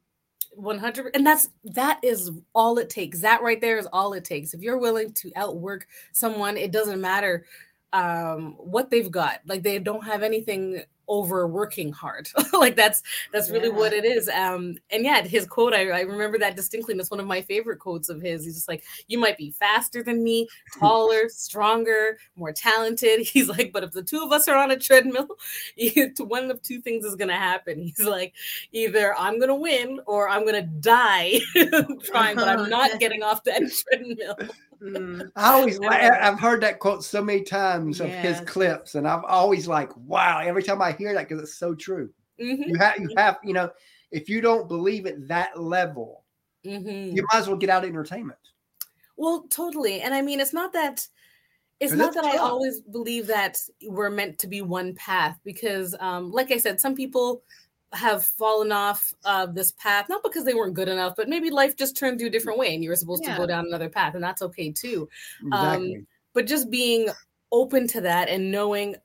100 0.52 1.14
and 1.14 1.26
that's 1.26 1.50
that 1.64 2.00
is 2.02 2.30
all 2.54 2.78
it 2.78 2.88
takes 2.88 3.20
that 3.20 3.42
right 3.42 3.60
there 3.60 3.76
is 3.76 3.86
all 3.92 4.14
it 4.14 4.24
takes 4.24 4.54
if 4.54 4.62
you're 4.62 4.78
willing 4.78 5.12
to 5.12 5.30
outwork 5.36 5.86
someone 6.12 6.56
it 6.56 6.72
doesn't 6.72 6.98
matter 6.98 7.44
um 7.92 8.54
what 8.56 8.88
they've 8.88 9.10
got 9.10 9.40
like 9.46 9.62
they 9.62 9.78
don't 9.78 10.02
have 10.02 10.22
anything 10.22 10.82
over 11.08 11.46
working 11.46 11.92
hard. 11.92 12.28
Like 12.52 12.74
that's 12.76 13.02
that's 13.32 13.50
really 13.50 13.68
Yeah. 13.68 13.74
what 13.74 13.92
it 13.92 14.04
is. 14.04 14.28
Um 14.30 14.76
and 14.90 15.04
yeah 15.04 15.22
his 15.22 15.46
quote 15.46 15.74
I, 15.74 15.88
I 15.90 16.00
remember 16.00 16.38
that 16.38 16.56
distinctly 16.56 16.92
and 16.92 17.00
it's 17.00 17.10
one 17.10 17.20
of 17.20 17.26
my 17.26 17.42
favorite 17.42 17.78
quotes 17.78 18.08
of 18.08 18.22
his. 18.22 18.44
He's 18.44 18.54
just 18.54 18.68
like 18.68 18.82
you 19.08 19.18
might 19.18 19.36
be 19.36 19.50
faster 19.50 20.02
than 20.02 20.22
me 20.24 20.48
taller 20.78 21.28
stronger 21.28 22.18
more 22.36 22.52
talented. 22.52 23.20
He's 23.26 23.48
like 23.48 23.72
but 23.72 23.84
if 23.84 23.92
the 23.92 24.02
two 24.02 24.22
of 24.22 24.32
us 24.32 24.48
are 24.48 24.56
on 24.56 24.70
a 24.70 24.78
treadmill 24.78 25.28
one 26.18 26.50
of 26.50 26.62
two 26.62 26.80
things 26.80 27.04
is 27.04 27.14
going 27.16 27.28
to 27.28 27.34
happen. 27.34 27.82
He's 27.82 28.00
like 28.06 28.32
either 28.72 29.14
i'm 29.18 29.36
going 29.38 29.48
to 29.48 29.54
win 29.54 30.00
or 30.06 30.28
i'm 30.28 30.42
going 30.42 30.54
to 30.54 30.62
die 30.80 31.40
trying 32.04 32.36
but 32.36 32.48
i'm 32.48 32.68
not 32.70 32.98
getting 33.00 33.22
off 33.22 33.42
that 33.44 33.62
treadmill 33.70 34.36
Mm. 34.82 35.30
I 35.36 35.52
always 35.52 35.78
I've 35.80 36.40
heard 36.40 36.62
that 36.62 36.78
quote 36.78 37.04
so 37.04 37.22
many 37.22 37.42
times 37.42 38.00
of 38.00 38.08
his 38.10 38.40
clips, 38.40 38.94
and 38.94 39.06
I've 39.06 39.24
always 39.24 39.66
like, 39.66 39.94
wow, 39.96 40.40
every 40.40 40.62
time 40.62 40.82
I 40.82 40.92
hear 40.92 41.14
that 41.14 41.28
because 41.28 41.42
it's 41.42 41.58
so 41.58 41.74
true. 41.74 42.10
Mhm, 42.40 42.66
You 42.66 42.78
have 42.78 42.98
you 42.98 43.08
have 43.16 43.38
you 43.42 43.54
know, 43.54 43.70
if 44.10 44.28
you 44.28 44.40
don't 44.40 44.68
believe 44.68 45.06
at 45.06 45.26
that 45.28 45.58
level, 45.60 46.24
mhm. 46.64 47.14
you 47.14 47.24
might 47.32 47.40
as 47.40 47.48
well 47.48 47.56
get 47.56 47.70
out 47.70 47.84
of 47.84 47.90
entertainment. 47.90 48.38
Well, 49.16 49.46
totally. 49.48 50.02
And 50.02 50.14
I 50.14 50.20
mean, 50.22 50.40
it's 50.40 50.52
not 50.52 50.72
that 50.74 51.06
it's 51.80 51.92
not 51.92 52.14
that 52.14 52.24
I 52.24 52.38
always 52.38 52.80
believe 52.80 53.26
that 53.26 53.58
we're 53.84 54.10
meant 54.10 54.38
to 54.38 54.46
be 54.46 54.62
one 54.62 54.94
path 54.94 55.38
because 55.44 55.94
um 56.00 56.30
like 56.30 56.50
I 56.50 56.58
said, 56.58 56.80
some 56.80 56.94
people 56.94 57.42
have 57.92 58.24
fallen 58.24 58.72
off 58.72 59.14
of 59.24 59.54
this 59.54 59.70
path 59.72 60.06
not 60.08 60.22
because 60.22 60.44
they 60.44 60.54
weren't 60.54 60.74
good 60.74 60.88
enough, 60.88 61.14
but 61.16 61.28
maybe 61.28 61.50
life 61.50 61.76
just 61.76 61.96
turned 61.96 62.20
you 62.20 62.26
a 62.26 62.30
different 62.30 62.58
way 62.58 62.74
and 62.74 62.82
you 62.82 62.90
were 62.90 62.96
supposed 62.96 63.22
to 63.24 63.30
go 63.36 63.46
down 63.46 63.66
another 63.66 63.88
path 63.88 64.14
and 64.14 64.22
that's 64.24 64.42
okay 64.42 64.70
too. 64.72 65.08
Um, 65.52 66.06
But 66.34 66.46
just 66.46 66.70
being 66.70 67.08
open 67.52 67.86
to 67.88 68.00
that 68.02 68.28
and 68.28 68.50
knowing 68.50 68.96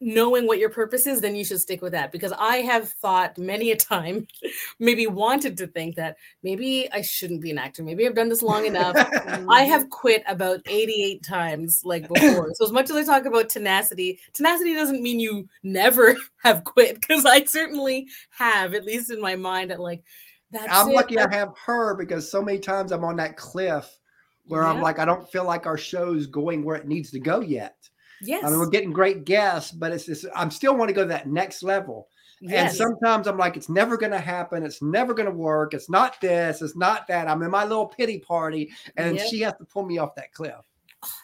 knowing 0.00 0.46
what 0.46 0.58
your 0.58 0.70
purpose 0.70 1.06
is, 1.06 1.20
then 1.20 1.36
you 1.36 1.44
should 1.44 1.60
stick 1.60 1.82
with 1.82 1.92
that. 1.92 2.10
Because 2.10 2.32
I 2.38 2.58
have 2.58 2.90
thought 2.90 3.36
many 3.36 3.70
a 3.70 3.76
time, 3.76 4.26
maybe 4.78 5.06
wanted 5.06 5.56
to 5.58 5.66
think 5.66 5.96
that 5.96 6.16
maybe 6.42 6.88
I 6.92 7.02
shouldn't 7.02 7.42
be 7.42 7.50
an 7.50 7.58
actor. 7.58 7.82
Maybe 7.82 8.06
I've 8.06 8.14
done 8.14 8.28
this 8.28 8.42
long 8.42 8.66
enough. 8.66 8.96
I 9.48 9.62
have 9.62 9.90
quit 9.90 10.22
about 10.26 10.60
88 10.66 11.22
times, 11.22 11.82
like 11.84 12.08
before. 12.08 12.50
so 12.54 12.64
as 12.64 12.72
much 12.72 12.90
as 12.90 12.96
I 12.96 13.04
talk 13.04 13.26
about 13.26 13.48
tenacity, 13.48 14.18
tenacity 14.32 14.74
doesn't 14.74 15.02
mean 15.02 15.20
you 15.20 15.48
never 15.62 16.16
have 16.42 16.64
quit, 16.64 17.00
because 17.00 17.26
I 17.26 17.44
certainly 17.44 18.08
have, 18.30 18.74
at 18.74 18.84
least 18.84 19.10
in 19.10 19.20
my 19.20 19.36
mind, 19.36 19.70
at 19.70 19.80
like 19.80 20.02
that's 20.50 20.72
I'm 20.72 20.88
it. 20.88 20.94
lucky 20.94 21.18
I 21.18 21.32
have 21.32 21.56
her 21.64 21.94
because 21.94 22.28
so 22.28 22.42
many 22.42 22.58
times 22.58 22.90
I'm 22.90 23.04
on 23.04 23.16
that 23.16 23.36
cliff 23.36 23.88
where 24.46 24.62
yeah. 24.62 24.70
I'm 24.70 24.80
like, 24.80 24.98
I 24.98 25.04
don't 25.04 25.30
feel 25.30 25.44
like 25.44 25.66
our 25.66 25.78
show's 25.78 26.26
going 26.26 26.64
where 26.64 26.74
it 26.74 26.88
needs 26.88 27.12
to 27.12 27.20
go 27.20 27.40
yet. 27.40 27.76
Yes. 28.22 28.44
I 28.44 28.50
mean, 28.50 28.58
we're 28.58 28.68
getting 28.68 28.92
great 28.92 29.24
guests, 29.24 29.72
but 29.72 29.92
it's 29.92 30.06
just, 30.06 30.26
I'm 30.34 30.50
still 30.50 30.76
want 30.76 30.88
to 30.88 30.94
go 30.94 31.02
to 31.02 31.08
that 31.08 31.28
next 31.28 31.62
level. 31.62 32.08
Yes. 32.40 32.70
And 32.70 32.76
sometimes 32.76 33.26
I'm 33.26 33.36
like, 33.36 33.56
it's 33.56 33.68
never 33.68 33.96
going 33.96 34.12
to 34.12 34.20
happen. 34.20 34.64
It's 34.64 34.80
never 34.80 35.12
going 35.12 35.28
to 35.28 35.34
work. 35.34 35.74
It's 35.74 35.90
not 35.90 36.20
this. 36.20 36.62
It's 36.62 36.76
not 36.76 37.06
that. 37.08 37.28
I'm 37.28 37.42
in 37.42 37.50
my 37.50 37.64
little 37.64 37.86
pity 37.86 38.18
party, 38.18 38.70
and 38.96 39.16
yep. 39.16 39.26
she 39.28 39.40
has 39.40 39.54
to 39.58 39.64
pull 39.64 39.84
me 39.84 39.98
off 39.98 40.14
that 40.14 40.32
cliff. 40.32 40.54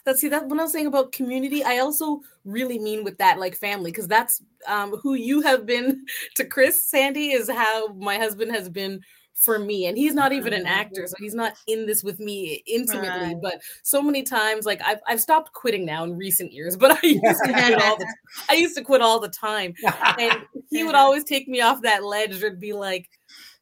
That's 0.05 0.21
see 0.21 0.29
that 0.29 0.49
when 0.49 0.59
I 0.59 0.65
was 0.65 0.73
saying 0.73 0.87
about 0.87 1.13
community, 1.13 1.63
I 1.63 1.79
also 1.79 2.21
really 2.45 2.79
mean 2.79 3.05
with 3.05 3.19
that 3.19 3.39
like 3.39 3.57
family 3.57 3.91
because 3.91 4.09
that's 4.09 4.43
um, 4.67 4.97
who 5.03 5.15
you 5.15 5.43
have 5.43 5.67
been 5.67 6.05
to 6.37 6.45
Chris. 6.45 6.87
Sandy 6.87 7.33
is 7.33 7.51
how 7.51 7.89
my 7.95 8.17
husband 8.17 8.53
has 8.53 8.69
been 8.69 9.01
for 9.37 9.59
me 9.59 9.87
and 9.87 9.99
he's 9.99 10.15
not 10.15 10.33
even 10.33 10.53
an 10.55 10.67
actor 10.67 11.07
so 11.07 11.15
he's 11.19 11.35
not 11.35 11.53
in 11.67 11.87
this 11.87 12.03
with 12.03 12.19
me 12.19 12.63
intimately 12.67 13.35
right. 13.35 13.43
but 13.43 13.61
so 13.83 14.01
many 14.01 14.23
times 14.23 14.65
like 14.65 14.81
I've, 14.83 14.99
I've 15.07 15.21
stopped 15.21 15.53
quitting 15.53 15.85
now 15.85 16.05
in 16.05 16.17
recent 16.17 16.53
years 16.53 16.77
but 16.77 16.93
I 16.93 16.99
used 17.07 17.45
to 17.45 17.53
quit 17.53 17.83
all 17.83 17.97
the 17.99 18.15
I 18.49 18.55
used 18.55 18.77
to 18.77 18.83
quit 18.83 19.03
all 19.03 19.21
the 19.21 19.29
time 19.29 19.75
and 20.19 20.39
he 20.71 20.85
would 20.85 20.95
always 20.97 21.23
take 21.23 21.49
me 21.49 21.61
off 21.61 21.83
that 21.83 22.03
ledge 22.03 22.43
and 22.43 22.59
be 22.59 22.73
like 22.73 23.09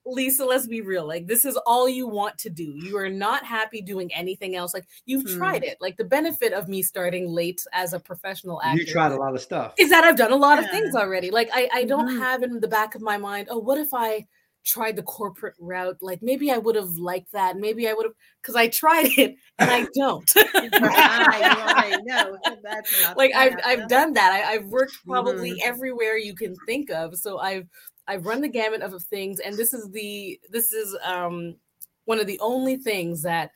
Lisa, 0.06 0.44
let's 0.44 0.66
be 0.66 0.82
real. 0.82 1.08
Like, 1.08 1.26
this 1.26 1.46
is 1.46 1.56
all 1.64 1.88
you 1.88 2.06
want 2.06 2.36
to 2.36 2.50
do. 2.50 2.74
You 2.76 2.98
are 2.98 3.08
not 3.08 3.42
happy 3.42 3.80
doing 3.80 4.12
anything 4.12 4.54
else. 4.54 4.74
Like, 4.74 4.84
you've 5.06 5.22
hmm. 5.22 5.38
tried 5.38 5.64
it. 5.64 5.78
Like, 5.80 5.96
the 5.96 6.04
benefit 6.04 6.52
of 6.52 6.68
me 6.68 6.82
starting 6.82 7.26
late 7.30 7.64
as 7.72 7.94
a 7.94 7.98
professional 7.98 8.60
actor. 8.62 8.82
You 8.82 8.86
tried 8.86 9.12
a 9.12 9.16
lot 9.16 9.34
of 9.34 9.40
stuff. 9.40 9.72
Is 9.78 9.88
that 9.88 10.04
I've 10.04 10.18
done 10.18 10.32
a 10.32 10.36
lot 10.36 10.58
yeah. 10.58 10.66
of 10.66 10.70
things 10.70 10.94
already. 10.94 11.30
Like, 11.30 11.48
I, 11.54 11.70
I 11.72 11.84
don't 11.84 12.06
mm-hmm. 12.06 12.20
have 12.20 12.42
in 12.42 12.60
the 12.60 12.68
back 12.68 12.94
of 12.94 13.00
my 13.00 13.16
mind, 13.16 13.48
oh, 13.50 13.56
what 13.56 13.78
if 13.78 13.94
I 13.94 14.26
tried 14.64 14.96
the 14.96 15.02
corporate 15.02 15.54
route 15.60 15.96
like 16.00 16.22
maybe 16.22 16.50
i 16.50 16.56
would 16.56 16.74
have 16.74 16.96
liked 16.96 17.30
that 17.32 17.56
maybe 17.56 17.88
i 17.88 17.92
would 17.92 18.06
have 18.06 18.14
because 18.40 18.56
i 18.56 18.66
tried 18.66 19.06
it 19.18 19.36
and 19.58 19.70
i 19.70 19.86
don't. 19.94 20.32
Like 23.16 23.34
I've, 23.34 23.54
I've 23.64 23.88
done 23.88 24.12
that. 24.14 24.32
I, 24.32 24.52
have 24.52 24.66
worked 24.66 24.96
probably 25.06 25.52
mm-hmm. 25.52 25.68
everywhere 25.68 26.16
you 26.16 26.34
can 26.34 26.54
think 26.66 26.90
of 26.90 27.16
so 27.16 27.38
i've 27.38 27.68
i've 28.08 28.26
run 28.26 28.40
the 28.40 28.48
gamut 28.48 28.82
of 28.82 29.00
things 29.04 29.40
and 29.40 29.56
this 29.56 29.72
is 29.72 29.90
the 29.90 30.40
this 30.50 30.72
is 30.72 30.96
um 31.04 31.56
one 32.06 32.18
of 32.18 32.26
the 32.26 32.40
only 32.40 32.76
things 32.76 33.22
that 33.22 33.50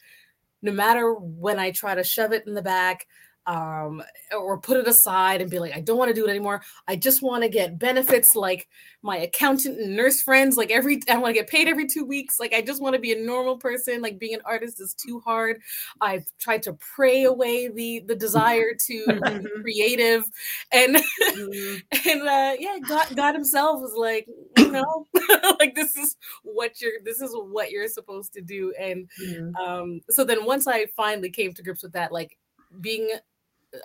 no 0.63 0.73
matter 0.73 1.15
when 1.15 1.59
i 1.59 1.71
try 1.71 1.95
to 1.95 2.05
shove 2.05 2.33
it 2.33 2.47
in 2.47 2.55
the 2.55 2.63
back 2.63 3.07
um, 3.49 4.03
or 4.37 4.59
put 4.59 4.77
it 4.77 4.87
aside 4.87 5.41
and 5.41 5.51
be 5.51 5.59
like, 5.59 5.75
I 5.75 5.81
don't 5.81 5.97
want 5.97 6.11
to 6.11 6.15
do 6.15 6.27
it 6.27 6.31
anymore. 6.31 6.61
I 6.87 6.97
just 6.97 7.23
want 7.23 7.43
to 7.43 7.49
get 7.49 7.79
benefits 7.79 8.37
like 8.37 8.69
my 9.01 9.17
accountant 9.17 9.81
and 9.81 9.97
nurse 9.97 10.21
friends. 10.21 10.59
Like 10.59 10.71
every, 10.71 11.01
I 11.09 11.17
want 11.17 11.35
to 11.35 11.41
get 11.41 11.49
paid 11.49 11.67
every 11.67 11.87
two 11.87 12.05
weeks. 12.05 12.39
Like 12.39 12.53
I 12.53 12.61
just 12.61 12.83
want 12.83 12.95
to 12.95 13.01
be 13.01 13.13
a 13.13 13.19
normal 13.19 13.57
person. 13.57 14.03
Like 14.03 14.19
being 14.19 14.35
an 14.35 14.43
artist 14.45 14.83
is 14.83 14.93
too 14.93 15.21
hard. 15.21 15.63
I've 16.03 16.27
tried 16.39 16.63
to 16.65 16.75
pray 16.75 17.25
away 17.25 17.69
the 17.69 18.05
the 18.07 18.15
desire 18.15 18.75
to 18.87 19.05
be 19.43 19.63
creative, 19.63 20.25
and 20.71 20.97
mm-hmm. 20.97 21.77
and 22.09 22.23
uh, 22.23 22.55
yeah, 22.59 22.79
God, 22.87 23.17
God 23.17 23.35
Himself 23.35 23.81
was 23.81 23.95
like, 23.97 24.29
you 24.59 24.71
know, 24.71 25.07
like 25.59 25.75
this 25.75 25.97
is 25.97 26.17
what 26.43 26.83
you're, 26.83 27.01
this 27.03 27.23
is 27.23 27.31
what 27.33 27.71
you're 27.71 27.89
supposed 27.89 28.35
to 28.35 28.43
do. 28.43 28.75
And 28.79 29.09
mm-hmm. 29.23 29.57
um, 29.57 30.01
so 30.11 30.23
then 30.23 30.45
once 30.45 30.67
I 30.67 30.85
finally 30.97 31.31
came 31.31 31.55
to 31.55 31.63
grips 31.63 31.83
with 31.83 31.93
that, 31.93 32.13
like 32.13 32.37
being 32.81 33.11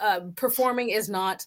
uh, 0.02 0.22
performing 0.36 0.90
is 0.90 1.10
not 1.10 1.46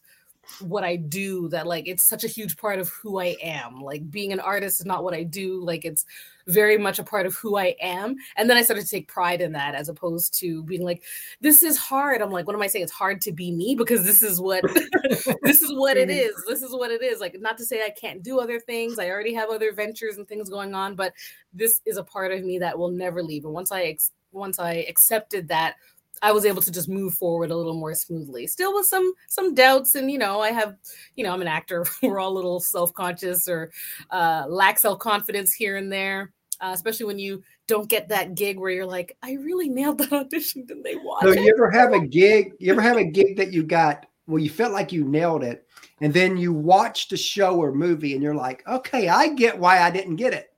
what 0.61 0.85
I 0.85 0.96
do 0.96 1.49
that 1.49 1.66
like 1.66 1.88
it's 1.88 2.09
such 2.09 2.25
a 2.25 2.29
huge 2.29 2.57
part 2.57 2.79
of 2.79 2.88
who 2.88 3.20
I 3.20 3.37
am. 3.42 3.81
Like 3.81 4.11
being 4.11 4.33
an 4.33 4.40
artist 4.40 4.81
is 4.81 4.87
not 4.87 5.05
what 5.05 5.14
I 5.14 5.22
do. 5.22 5.62
Like 5.62 5.85
it's 5.85 6.05
very 6.46 6.79
much 6.79 6.99
a 6.99 7.05
part 7.05 7.27
of 7.27 7.35
who 7.35 7.57
I 7.57 7.75
am. 7.81 8.16
And 8.37 8.49
then 8.49 8.57
I 8.57 8.62
started 8.62 8.85
to 8.85 8.90
take 8.90 9.09
pride 9.09 9.40
in 9.40 9.53
that 9.53 9.75
as 9.75 9.88
opposed 9.88 10.38
to 10.40 10.62
being 10.62 10.85
like, 10.85 11.03
this 11.40 11.62
is 11.62 11.77
hard. 11.77 12.22
I'm 12.22 12.31
like, 12.31 12.46
what 12.46 12.55
am 12.55 12.62
I 12.62 12.68
saying? 12.68 12.85
It's 12.85 12.92
hard 12.92 13.20
to 13.22 13.33
be 13.33 13.51
me 13.51 13.75
because 13.75 14.05
this 14.05 14.22
is 14.22 14.40
what 14.40 14.62
this 15.42 15.62
is 15.62 15.75
what 15.75 15.96
it 15.96 16.11
is. 16.11 16.35
This 16.46 16.62
is 16.62 16.72
what 16.72 16.90
it 16.90 17.03
is. 17.03 17.20
Like 17.20 17.37
not 17.40 17.59
to 17.59 17.64
say 17.64 17.85
I 17.85 17.90
can't 17.90 18.22
do 18.22 18.38
other 18.38 18.61
things. 18.61 18.99
I 18.99 19.11
already 19.11 19.35
have 19.35 19.51
other 19.51 19.72
ventures 19.72 20.16
and 20.16 20.29
things 20.29 20.49
going 20.49 20.75
on, 20.75 20.94
but 20.94 21.12
this 21.53 21.81
is 21.85 21.96
a 21.96 22.05
part 22.05 22.33
of 22.33 22.44
me 22.44 22.59
that 22.61 22.79
will 22.79 22.90
never 22.90 23.22
leave. 23.22 23.44
And 23.44 23.55
once 23.55 23.72
I 23.72 23.83
ex- 23.83 24.12
once 24.33 24.59
I 24.59 24.75
accepted 24.88 25.49
that 25.49 25.77
I 26.22 26.33
was 26.33 26.44
able 26.44 26.62
to 26.62 26.72
just 26.72 26.88
move 26.88 27.14
forward 27.14 27.50
a 27.50 27.57
little 27.57 27.74
more 27.74 27.94
smoothly. 27.94 28.46
Still 28.46 28.74
with 28.74 28.87
some 28.87 29.12
some 29.29 29.55
doubts, 29.55 29.94
and 29.94 30.11
you 30.11 30.18
know, 30.18 30.40
I 30.40 30.50
have, 30.50 30.76
you 31.14 31.24
know, 31.24 31.33
I'm 31.33 31.42
an 31.42 31.48
actor. 31.48 31.85
We're 32.02 32.20
all 32.20 32.33
a 32.33 32.35
little 32.35 32.61
self 32.61 32.92
conscious 32.94 33.48
or 33.48 33.70
uh, 34.11 34.46
lack 34.48 34.79
self 34.79 34.98
confidence 34.98 35.52
here 35.52 35.76
and 35.76 35.92
there, 35.92 36.33
uh, 36.61 36.72
especially 36.74 37.07
when 37.07 37.18
you 37.18 37.42
don't 37.66 37.88
get 37.88 38.09
that 38.09 38.35
gig 38.35 38.59
where 38.59 38.70
you're 38.70 38.87
like, 38.87 39.16
I 39.22 39.33
really 39.35 39.68
nailed 39.68 39.98
that 39.98 40.12
audition. 40.12 40.64
Didn't 40.66 40.85
they 40.85 40.96
watch? 40.96 41.22
So 41.22 41.31
it? 41.31 41.40
you 41.40 41.52
ever 41.57 41.70
have 41.70 41.92
a 41.92 42.00
gig? 42.00 42.52
You 42.59 42.72
ever 42.72 42.83
have 42.83 42.96
a 42.96 43.05
gig 43.05 43.37
that 43.37 43.52
you 43.52 43.62
got? 43.62 44.07
Well, 44.26 44.42
you 44.42 44.50
felt 44.50 44.72
like 44.72 44.92
you 44.92 45.05
nailed 45.05 45.44
it, 45.44 45.66
and 46.00 46.12
then 46.12 46.37
you 46.37 46.52
watched 46.52 47.12
a 47.12 47.16
show 47.16 47.57
or 47.57 47.72
movie, 47.72 48.14
and 48.14 48.22
you're 48.22 48.35
like, 48.35 48.66
okay, 48.66 49.09
I 49.09 49.29
get 49.29 49.59
why 49.59 49.81
I 49.81 49.90
didn't 49.90 50.16
get 50.16 50.33
it. 50.33 50.52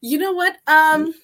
You 0.00 0.18
know 0.18 0.32
what? 0.32 0.56
Um 0.66 1.14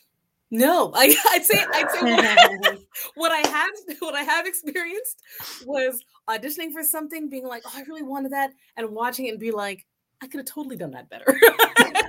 no, 0.50 0.92
I, 0.94 1.06
would 1.32 1.44
say 1.44 1.64
I'd 1.72 1.90
say 1.90 2.02
what, 2.02 2.78
what, 3.14 3.32
I 3.32 3.46
have 3.48 3.70
what 4.00 4.14
I 4.14 4.22
have 4.22 4.46
experienced 4.46 5.22
was 5.64 6.04
auditioning 6.28 6.72
for 6.72 6.82
something, 6.82 7.28
being 7.28 7.46
like, 7.46 7.62
"Oh, 7.66 7.72
I 7.74 7.82
really 7.82 8.02
wanted 8.02 8.32
that," 8.32 8.52
and 8.76 8.90
watching 8.90 9.26
it 9.26 9.30
and 9.30 9.40
be 9.40 9.50
like, 9.50 9.86
"I 10.22 10.26
could 10.26 10.38
have 10.38 10.46
totally 10.46 10.76
done 10.76 10.90
that 10.92 11.08
better." 11.08 11.38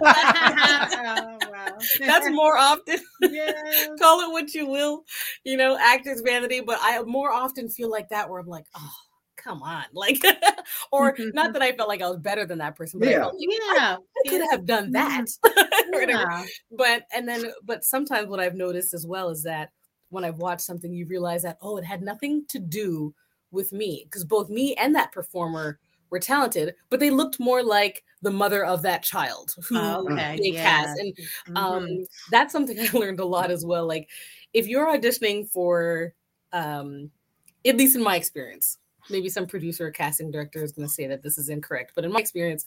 oh, 0.03 1.37
wow. 1.51 1.77
That's 1.99 2.29
more 2.31 2.57
often. 2.57 2.99
Oh, 3.23 3.29
yeah. 3.29 3.53
Call 3.99 4.21
it 4.21 4.31
what 4.31 4.53
you 4.53 4.65
will, 4.65 5.03
you 5.43 5.57
know, 5.57 5.77
actors 5.79 6.21
vanity, 6.21 6.61
but 6.61 6.79
I 6.81 7.01
more 7.03 7.31
often 7.31 7.69
feel 7.69 7.89
like 7.89 8.09
that 8.09 8.29
where 8.29 8.39
I'm 8.39 8.47
like, 8.47 8.65
"Oh." 8.75 8.91
Come 9.41 9.61
on 9.63 9.83
like 9.93 10.21
or 10.91 11.15
not 11.33 11.53
that 11.53 11.61
i 11.61 11.71
felt 11.71 11.89
like 11.89 12.01
i 12.01 12.09
was 12.09 12.19
better 12.19 12.45
than 12.45 12.59
that 12.59 12.75
person 12.75 12.99
but 12.99 13.09
yeah, 13.09 13.25
like, 13.25 13.35
yeah. 13.39 13.97
I, 13.97 13.97
I 14.25 14.29
could 14.29 14.41
have 14.51 14.65
done 14.65 14.91
that 14.91 15.25
yeah. 15.93 16.45
but 16.71 17.03
and 17.13 17.27
then 17.27 17.51
but 17.63 17.83
sometimes 17.83 18.27
what 18.27 18.39
i've 18.39 18.55
noticed 18.55 18.93
as 18.93 19.05
well 19.05 19.29
is 19.29 19.43
that 19.43 19.71
when 20.09 20.23
i've 20.23 20.37
watched 20.37 20.61
something 20.61 20.93
you 20.93 21.05
realize 21.05 21.43
that 21.43 21.57
oh 21.61 21.77
it 21.77 21.85
had 21.85 22.01
nothing 22.01 22.45
to 22.49 22.59
do 22.59 23.13
with 23.51 23.73
me 23.73 24.03
because 24.05 24.23
both 24.23 24.49
me 24.49 24.75
and 24.75 24.95
that 24.95 25.11
performer 25.11 25.79
were 26.09 26.19
talented 26.19 26.75
but 26.89 26.99
they 26.99 27.09
looked 27.09 27.39
more 27.39 27.63
like 27.63 28.03
the 28.21 28.31
mother 28.31 28.63
of 28.63 28.81
that 28.83 29.01
child 29.01 29.55
who 29.67 29.77
oh, 29.77 30.07
okay. 30.11 30.37
they 30.37 30.51
yeah. 30.51 30.63
cast 30.63 30.99
and 30.99 31.17
um, 31.55 31.83
mm-hmm. 31.83 32.03
that's 32.29 32.51
something 32.51 32.77
i 32.93 32.97
learned 32.97 33.19
a 33.19 33.25
lot 33.25 33.49
as 33.51 33.65
well 33.65 33.87
like 33.87 34.09
if 34.53 34.67
you're 34.67 34.87
auditioning 34.87 35.47
for 35.49 36.13
um 36.53 37.09
at 37.65 37.77
least 37.77 37.95
in 37.95 38.03
my 38.03 38.15
experience 38.15 38.77
maybe 39.09 39.29
some 39.29 39.47
producer 39.47 39.87
or 39.87 39.91
casting 39.91 40.31
director 40.31 40.63
is 40.63 40.71
going 40.71 40.87
to 40.87 40.93
say 40.93 41.07
that 41.07 41.23
this 41.23 41.37
is 41.37 41.49
incorrect, 41.49 41.93
but 41.95 42.05
in 42.05 42.11
my 42.11 42.19
experience, 42.19 42.65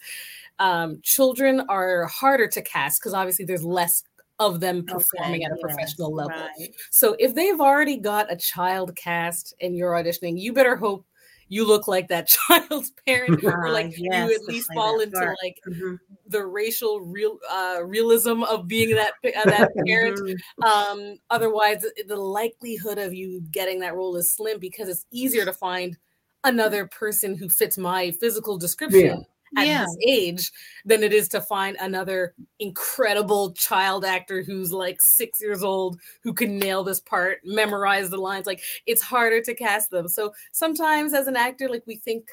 um, 0.58 1.00
children 1.02 1.62
are 1.68 2.06
harder 2.06 2.48
to 2.48 2.62
cast 2.62 3.00
because 3.00 3.14
obviously 3.14 3.44
there's 3.44 3.64
less 3.64 4.02
of 4.40 4.60
them 4.60 4.84
performing 4.84 5.42
okay, 5.42 5.44
at 5.44 5.52
a 5.52 5.56
professional 5.60 6.12
level. 6.12 6.32
Right. 6.58 6.74
So 6.90 7.16
if 7.18 7.34
they've 7.34 7.60
already 7.60 7.98
got 7.98 8.32
a 8.32 8.36
child 8.36 8.94
cast 8.96 9.54
and 9.60 9.76
you're 9.76 9.92
auditioning, 9.92 10.40
you 10.40 10.52
better 10.52 10.76
hope 10.76 11.06
you 11.48 11.66
look 11.66 11.86
like 11.86 12.08
that 12.08 12.26
child's 12.48 12.92
parent 13.06 13.42
or 13.44 13.70
like 13.70 13.94
yes, 13.96 14.28
you 14.28 14.34
at 14.34 14.42
least 14.42 14.72
fall 14.74 15.00
into 15.00 15.16
part. 15.16 15.36
like 15.42 15.58
mm-hmm. 15.68 15.94
the 16.26 16.44
racial 16.44 17.00
real 17.00 17.38
uh, 17.50 17.84
realism 17.84 18.42
of 18.44 18.66
being 18.66 18.94
that 18.94 19.12
uh, 19.24 19.50
that 19.50 19.70
parent 19.86 20.18
mm-hmm. 20.18 20.64
um 20.64 21.16
otherwise 21.30 21.84
the 22.06 22.16
likelihood 22.16 22.98
of 22.98 23.12
you 23.12 23.40
getting 23.50 23.78
that 23.80 23.94
role 23.94 24.16
is 24.16 24.34
slim 24.34 24.58
because 24.58 24.88
it's 24.88 25.06
easier 25.10 25.44
to 25.44 25.52
find 25.52 25.96
another 26.44 26.86
person 26.86 27.36
who 27.36 27.48
fits 27.48 27.76
my 27.78 28.10
physical 28.12 28.56
description 28.56 29.24
yeah. 29.56 29.60
at 29.60 29.66
yeah. 29.66 29.84
this 29.84 29.96
age 30.06 30.52
than 30.84 31.02
it 31.02 31.12
is 31.12 31.28
to 31.28 31.40
find 31.40 31.76
another 31.80 32.34
incredible 32.58 33.52
child 33.52 34.04
actor 34.04 34.42
who's 34.42 34.72
like 34.72 35.00
six 35.00 35.40
years 35.40 35.62
old 35.62 35.98
who 36.22 36.32
can 36.32 36.58
nail 36.58 36.84
this 36.84 37.00
part, 37.00 37.38
memorize 37.44 38.10
the 38.10 38.18
lines. 38.18 38.46
Like 38.46 38.62
it's 38.86 39.02
harder 39.02 39.40
to 39.42 39.54
cast 39.54 39.90
them. 39.90 40.08
So 40.08 40.32
sometimes 40.52 41.14
as 41.14 41.26
an 41.26 41.36
actor, 41.36 41.68
like 41.68 41.84
we 41.86 41.96
think 41.96 42.28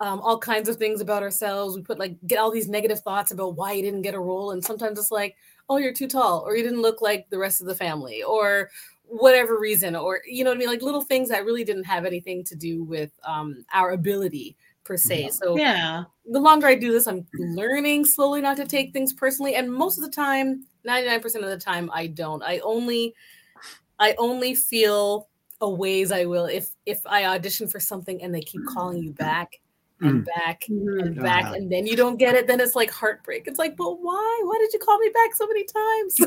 um, 0.00 0.20
all 0.20 0.38
kinds 0.38 0.68
of 0.68 0.76
things 0.76 1.00
about 1.00 1.22
ourselves. 1.22 1.74
We 1.74 1.82
put 1.82 1.98
like 1.98 2.16
get 2.26 2.38
all 2.38 2.50
these 2.50 2.68
negative 2.68 3.00
thoughts 3.00 3.30
about 3.30 3.56
why 3.56 3.72
you 3.72 3.82
didn't 3.82 4.02
get 4.02 4.14
a 4.14 4.20
role, 4.20 4.50
and 4.50 4.62
sometimes 4.62 4.98
it's 4.98 5.10
like, 5.10 5.36
oh, 5.68 5.78
you're 5.78 5.94
too 5.94 6.08
tall, 6.08 6.42
or 6.46 6.56
you 6.56 6.62
didn't 6.62 6.82
look 6.82 7.00
like 7.00 7.28
the 7.30 7.38
rest 7.38 7.60
of 7.60 7.66
the 7.66 7.74
family, 7.74 8.22
or 8.22 8.70
whatever 9.08 9.58
reason 9.58 9.94
or 9.96 10.20
you 10.26 10.42
know 10.44 10.50
what 10.50 10.56
i 10.56 10.58
mean 10.58 10.68
like 10.68 10.82
little 10.82 11.02
things 11.02 11.28
that 11.28 11.44
really 11.44 11.64
didn't 11.64 11.84
have 11.84 12.04
anything 12.04 12.42
to 12.44 12.56
do 12.56 12.82
with 12.82 13.12
um, 13.24 13.64
our 13.72 13.92
ability 13.92 14.56
per 14.86 14.96
se. 14.96 15.28
So 15.30 15.58
Yeah. 15.58 16.04
the 16.24 16.40
longer 16.40 16.66
I 16.66 16.74
do 16.76 16.92
this, 16.92 17.06
I'm 17.06 17.26
learning 17.34 18.04
slowly 18.04 18.40
not 18.40 18.56
to 18.58 18.66
take 18.66 18.92
things 18.92 19.12
personally. 19.12 19.54
And 19.56 19.72
most 19.72 19.98
of 19.98 20.04
the 20.04 20.10
time, 20.10 20.64
99% 20.84 21.42
of 21.44 21.50
the 21.50 21.58
time, 21.58 21.90
I 21.92 22.06
don't. 22.06 22.42
I 22.42 22.60
only 22.60 23.14
I 23.98 24.14
only 24.18 24.54
feel 24.54 25.28
a 25.60 25.68
ways 25.70 26.12
I 26.12 26.24
will 26.26 26.46
if 26.46 26.70
if 26.84 27.00
I 27.06 27.24
audition 27.24 27.66
for 27.66 27.80
something 27.80 28.22
and 28.22 28.34
they 28.34 28.42
keep 28.42 28.64
calling 28.66 29.02
you 29.02 29.12
back 29.12 29.52
and 30.02 30.24
back 30.24 30.64
Mhm. 30.68 31.00
and 31.02 31.16
back 31.16 31.44
and 31.56 31.72
then 31.72 31.86
you 31.86 31.96
don't 31.96 32.16
get 32.18 32.34
it, 32.34 32.46
then 32.46 32.60
it's 32.60 32.74
like 32.76 32.90
heartbreak. 32.90 33.46
It's 33.46 33.58
like, 33.58 33.76
but 33.76 34.00
why? 34.00 34.40
Why 34.44 34.56
did 34.58 34.72
you 34.72 34.78
call 34.78 34.98
me 34.98 35.08
back 35.10 35.34
so 35.34 35.46
many 35.46 35.64
times? 35.64 36.20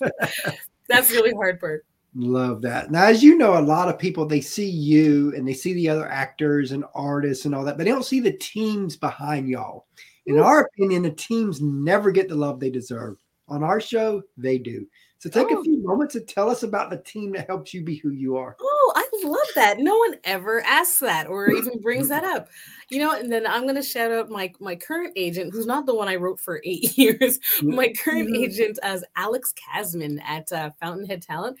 That's 0.88 1.10
really 1.10 1.32
hard 1.34 1.60
work. 1.60 1.84
Love 2.14 2.62
that. 2.62 2.90
Now, 2.90 3.04
as 3.04 3.22
you 3.22 3.36
know, 3.36 3.58
a 3.58 3.60
lot 3.60 3.88
of 3.88 3.98
people 3.98 4.24
they 4.24 4.40
see 4.40 4.68
you 4.68 5.34
and 5.36 5.46
they 5.46 5.52
see 5.52 5.74
the 5.74 5.88
other 5.88 6.08
actors 6.08 6.72
and 6.72 6.84
artists 6.94 7.44
and 7.44 7.54
all 7.54 7.64
that, 7.64 7.76
but 7.76 7.84
they 7.84 7.90
don't 7.90 8.04
see 8.06 8.20
the 8.20 8.32
teams 8.32 8.96
behind 8.96 9.48
y'all. 9.48 9.86
In 10.24 10.40
our 10.40 10.62
opinion, 10.62 11.02
the 11.02 11.10
teams 11.10 11.60
never 11.60 12.10
get 12.10 12.28
the 12.28 12.34
love 12.34 12.58
they 12.58 12.70
deserve. 12.70 13.16
On 13.48 13.62
our 13.62 13.80
show, 13.80 14.22
they 14.36 14.58
do. 14.58 14.86
So 15.18 15.30
take 15.30 15.48
Oh. 15.50 15.60
a 15.60 15.62
few 15.62 15.82
moments 15.82 16.14
and 16.14 16.26
tell 16.26 16.50
us 16.50 16.62
about 16.62 16.90
the 16.90 16.98
team 16.98 17.32
that 17.32 17.46
helps 17.46 17.72
you 17.72 17.82
be 17.82 17.96
who 17.96 18.10
you 18.10 18.36
are. 18.36 18.56
Oh, 18.60 18.92
I 18.96 19.05
love 19.26 19.46
that. 19.54 19.78
No 19.78 19.96
one 19.98 20.16
ever 20.24 20.62
asks 20.62 21.00
that 21.00 21.26
or 21.26 21.50
even 21.50 21.80
brings 21.80 22.08
that 22.08 22.24
up. 22.36 22.48
You 22.88 23.00
know, 23.00 23.12
and 23.12 23.32
then 23.32 23.46
I'm 23.46 23.62
going 23.62 23.74
to 23.76 23.82
shout 23.82 24.12
out 24.12 24.30
my 24.30 24.52
my 24.60 24.76
current 24.76 25.12
agent, 25.16 25.52
who's 25.52 25.66
not 25.66 25.86
the 25.86 25.94
one 25.94 26.08
I 26.08 26.16
wrote 26.16 26.40
for 26.40 26.60
eight 26.64 26.96
years. 26.98 27.38
My 27.62 27.92
current 27.92 28.30
Mhm. 28.30 28.44
agent 28.44 28.78
as 28.82 29.04
Alex 29.16 29.52
Kasman 29.54 30.20
at 30.22 30.52
uh, 30.52 30.70
Fountainhead 30.80 31.22
Talent, 31.22 31.58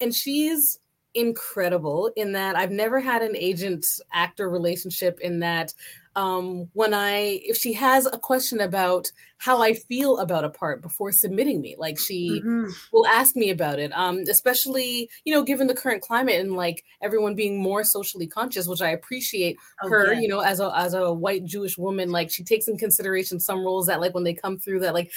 and 0.00 0.14
she's 0.14 0.78
incredible 1.14 2.10
in 2.16 2.32
that 2.32 2.56
I've 2.56 2.70
never 2.70 2.98
had 2.98 3.20
an 3.22 3.36
agent 3.36 3.86
actor 4.14 4.48
relationship 4.48 5.20
in 5.20 5.40
that 5.40 5.74
um 6.16 6.68
when 6.72 6.94
i 6.94 7.40
if 7.44 7.56
she 7.56 7.72
has 7.74 8.06
a 8.06 8.18
question 8.18 8.60
about 8.60 9.10
how 9.42 9.60
i 9.60 9.74
feel 9.74 10.18
about 10.18 10.44
a 10.44 10.48
part 10.50 10.80
before 10.82 11.10
submitting 11.10 11.60
me. 11.60 11.74
Like 11.76 11.98
she 11.98 12.40
Mhm. 12.44 12.72
will 12.92 13.06
ask 13.06 13.34
me 13.34 13.50
about 13.50 13.78
it 13.80 13.90
um 13.92 14.18
especially 14.28 15.10
you 15.24 15.34
know 15.34 15.42
given 15.42 15.66
the 15.66 15.74
current 15.74 16.00
climate 16.00 16.38
and 16.40 16.54
like 16.54 16.84
everyone 17.02 17.34
being 17.34 17.60
more 17.60 17.82
socially 17.82 18.26
conscious 18.28 18.68
which 18.68 18.82
i 18.82 18.90
appreciate 18.90 19.56
Oh, 19.82 19.88
her 19.88 20.12
you 20.14 20.28
know 20.28 20.40
as 20.40 20.60
a 20.60 20.70
as 20.76 20.94
a 20.94 21.12
white 21.12 21.44
jewish 21.44 21.76
woman 21.76 22.10
like 22.12 22.30
she 22.30 22.44
takes 22.44 22.68
in 22.68 22.78
consideration 22.78 23.40
some 23.40 23.64
roles 23.64 23.86
that 23.86 24.00
like 24.00 24.14
when 24.14 24.22
they 24.24 24.34
come 24.34 24.58
through 24.58 24.80
that 24.80 24.94
like 24.94 25.10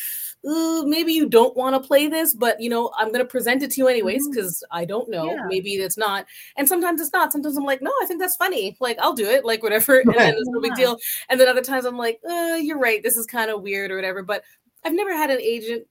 Ooh, 0.48 0.86
maybe 0.86 1.12
you 1.12 1.28
don't 1.28 1.56
want 1.58 1.74
to 1.76 1.88
play 1.88 2.08
this 2.08 2.34
but 2.36 2.60
you 2.62 2.70
know 2.70 2.92
i'm 2.98 3.08
going 3.08 3.20
to 3.20 3.26
present 3.26 3.64
it 3.64 3.72
to 3.72 3.82
you 3.82 3.88
anyways 3.88 4.28
because 4.30 4.64
i 4.72 4.86
don't 4.86 5.10
know. 5.10 5.26
Yeah. 5.34 5.46
maybe 5.48 5.72
it's 5.76 5.98
not. 5.98 6.26
And 6.58 6.68
sometimes 6.68 7.02
it's 7.02 7.12
not. 7.14 7.32
Sometimes 7.32 7.58
i'm 7.58 7.64
like 7.64 7.82
no 7.82 7.92
i 8.02 8.06
think 8.06 8.20
that's 8.22 8.36
funny. 8.36 8.78
Like 8.80 8.98
i'll 9.00 9.14
do 9.14 9.28
it. 9.28 9.44
Like 9.46 9.62
whatever. 9.64 10.00
And 10.06 10.14
then 10.14 10.36
it's 10.38 10.48
no 10.50 10.62
big 10.62 10.76
deal. 10.82 10.98
And 11.30 11.40
then 11.40 11.48
other 11.48 11.62
times 11.64 11.86
i'm 11.86 11.98
like 11.98 12.20
uh, 12.30 12.60
you're 12.62 12.78
right. 12.80 13.02
This 13.02 13.18
is 13.18 13.26
kind 13.26 13.50
of 13.50 13.62
weird 13.64 13.90
or 13.92 13.96
whatever 13.96 14.15
but 14.24 14.44
i've 14.84 14.94
never 14.94 15.16
had 15.16 15.30
an 15.30 15.42
agent 15.42 15.86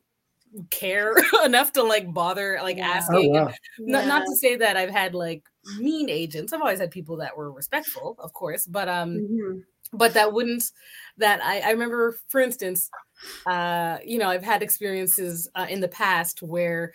care 0.70 1.14
enough 1.44 1.72
to 1.72 1.82
like 1.82 2.12
bother 2.12 2.58
like 2.62 2.76
Yeah. 2.76 2.84
Oh, 2.84 2.96
asking 2.96 3.34
wow. 3.34 3.52
not, 3.78 4.06
not 4.06 4.26
to 4.26 4.36
say 4.36 4.56
that 4.56 4.76
I've 4.76 4.90
had 4.90 5.14
like 5.14 5.42
mean 5.66 6.08
agents. 6.08 6.52
I've 6.52 6.60
always 6.60 6.78
had 6.78 6.90
people 6.90 7.16
that 7.16 7.36
were 7.36 7.50
respectful, 7.52 8.16
of 8.18 8.32
course, 8.32 8.66
but 8.66 8.88
um, 8.88 9.24
Mhm. 9.30 9.64
but 9.92 10.14
that 10.14 10.32
wouldn't 10.32 10.70
that 11.18 11.42
I, 11.42 11.60
I 11.60 11.70
remember, 11.70 12.16
for 12.28 12.40
instance, 12.40 12.90
uh, 13.46 13.98
you 14.04 14.18
know, 14.18 14.28
I've 14.28 14.44
had 14.44 14.62
experiences 14.62 15.48
uh, 15.54 15.66
in 15.68 15.80
the 15.80 15.88
past 15.88 16.42
where 16.42 16.92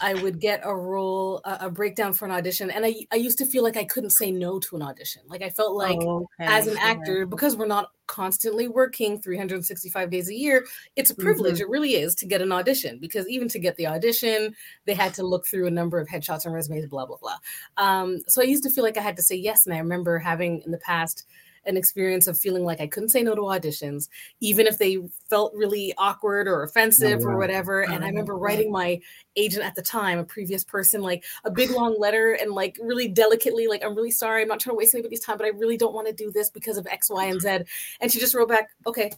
I 0.00 0.14
would 0.14 0.40
get 0.40 0.60
a 0.64 0.74
role, 0.74 1.40
a, 1.44 1.66
a 1.66 1.70
breakdown 1.70 2.12
for 2.12 2.24
an 2.24 2.30
audition, 2.30 2.70
and 2.70 2.84
I 2.84 2.94
I 3.12 3.16
used 3.16 3.38
to 3.38 3.46
feel 3.46 3.62
like 3.62 3.76
I 3.76 3.84
couldn't 3.84 4.10
say 4.10 4.30
no 4.30 4.58
to 4.60 4.76
an 4.76 4.82
audition. 4.82 5.22
Like 5.26 5.42
I 5.42 5.50
felt 5.50 5.76
like 5.76 5.98
Oh, 6.00 6.28
as 6.40 6.66
an 6.66 6.74
okay. 6.74 6.82
actor 6.82 7.26
because 7.26 7.56
we're 7.56 7.66
not 7.66 7.90
constantly 8.06 8.68
working 8.68 9.20
365 9.20 10.10
days 10.10 10.28
a 10.28 10.34
year 10.34 10.64
it's 10.94 11.10
a 11.10 11.14
privilege 11.14 11.60
it 11.60 11.68
really 11.68 11.94
is 11.94 12.14
to 12.14 12.26
get 12.26 12.40
an 12.40 12.52
audition 12.52 12.98
because 13.00 13.28
even 13.28 13.48
to 13.48 13.58
get 13.58 13.74
the 13.76 13.86
audition 13.86 14.54
they 14.84 14.94
had 14.94 15.12
to 15.14 15.24
look 15.24 15.44
through 15.46 15.66
a 15.66 15.70
number 15.70 15.98
of 15.98 16.06
headshots 16.06 16.44
and 16.44 16.54
resumes 16.54 16.86
blah 16.86 17.04
blah 17.04 17.16
blah 17.16 17.36
um, 17.76 18.18
so 18.28 18.40
i 18.40 18.44
used 18.44 18.62
to 18.62 18.70
feel 18.70 18.84
like 18.84 18.96
i 18.96 19.02
had 19.02 19.16
to 19.16 19.22
say 19.22 19.34
yes 19.34 19.66
and 19.66 19.74
i 19.74 19.78
remember 19.78 20.18
having 20.18 20.62
in 20.64 20.70
the 20.70 20.78
past 20.78 21.26
an 21.66 21.76
experience 21.76 22.26
of 22.26 22.38
feeling 22.38 22.64
like 22.64 22.80
i 22.80 22.86
couldn't 22.86 23.08
say 23.10 23.22
no 23.22 23.34
to 23.34 23.42
auditions 23.42 24.08
even 24.40 24.66
if 24.66 24.78
they 24.78 24.98
felt 25.28 25.52
really 25.54 25.92
awkward 25.98 26.48
or 26.48 26.62
offensive 26.62 27.24
or 27.24 27.32
wow. 27.32 27.38
whatever. 27.38 27.82
And 27.82 28.04
i 28.04 28.06
Oh, 28.06 28.10
remember 28.10 28.36
writing 28.36 28.70
my 28.70 29.00
agent 29.36 29.64
at 29.64 29.74
the 29.74 29.82
time 29.82 30.18
a 30.18 30.24
previous 30.24 30.64
person 30.64 31.02
like 31.02 31.24
a 31.44 31.50
big 31.50 31.70
long 31.70 31.98
letter 31.98 32.32
and 32.32 32.52
like 32.52 32.78
really 32.80 33.08
delicately 33.08 33.66
like 33.66 33.84
i'm 33.84 33.94
really 33.94 34.10
sorry 34.10 34.42
i'm 34.42 34.48
not 34.48 34.60
trying 34.60 34.72
to 34.74 34.78
waste 34.78 34.94
anybody's 34.94 35.20
time 35.20 35.36
but 35.36 35.44
i 35.44 35.50
really 35.50 35.76
don't 35.76 35.94
want 35.94 36.06
to 36.06 36.12
do 36.12 36.30
this 36.30 36.50
because 36.50 36.76
of 36.78 36.86
x 36.86 37.10
y 37.10 37.26
and 37.26 37.40
mm-hmm. 37.40 37.64
z. 37.64 37.70
And 38.00 38.10
she 38.10 38.18
just 38.18 38.34
wrote 38.34 38.48
back 38.48 38.70
okay. 38.86 39.10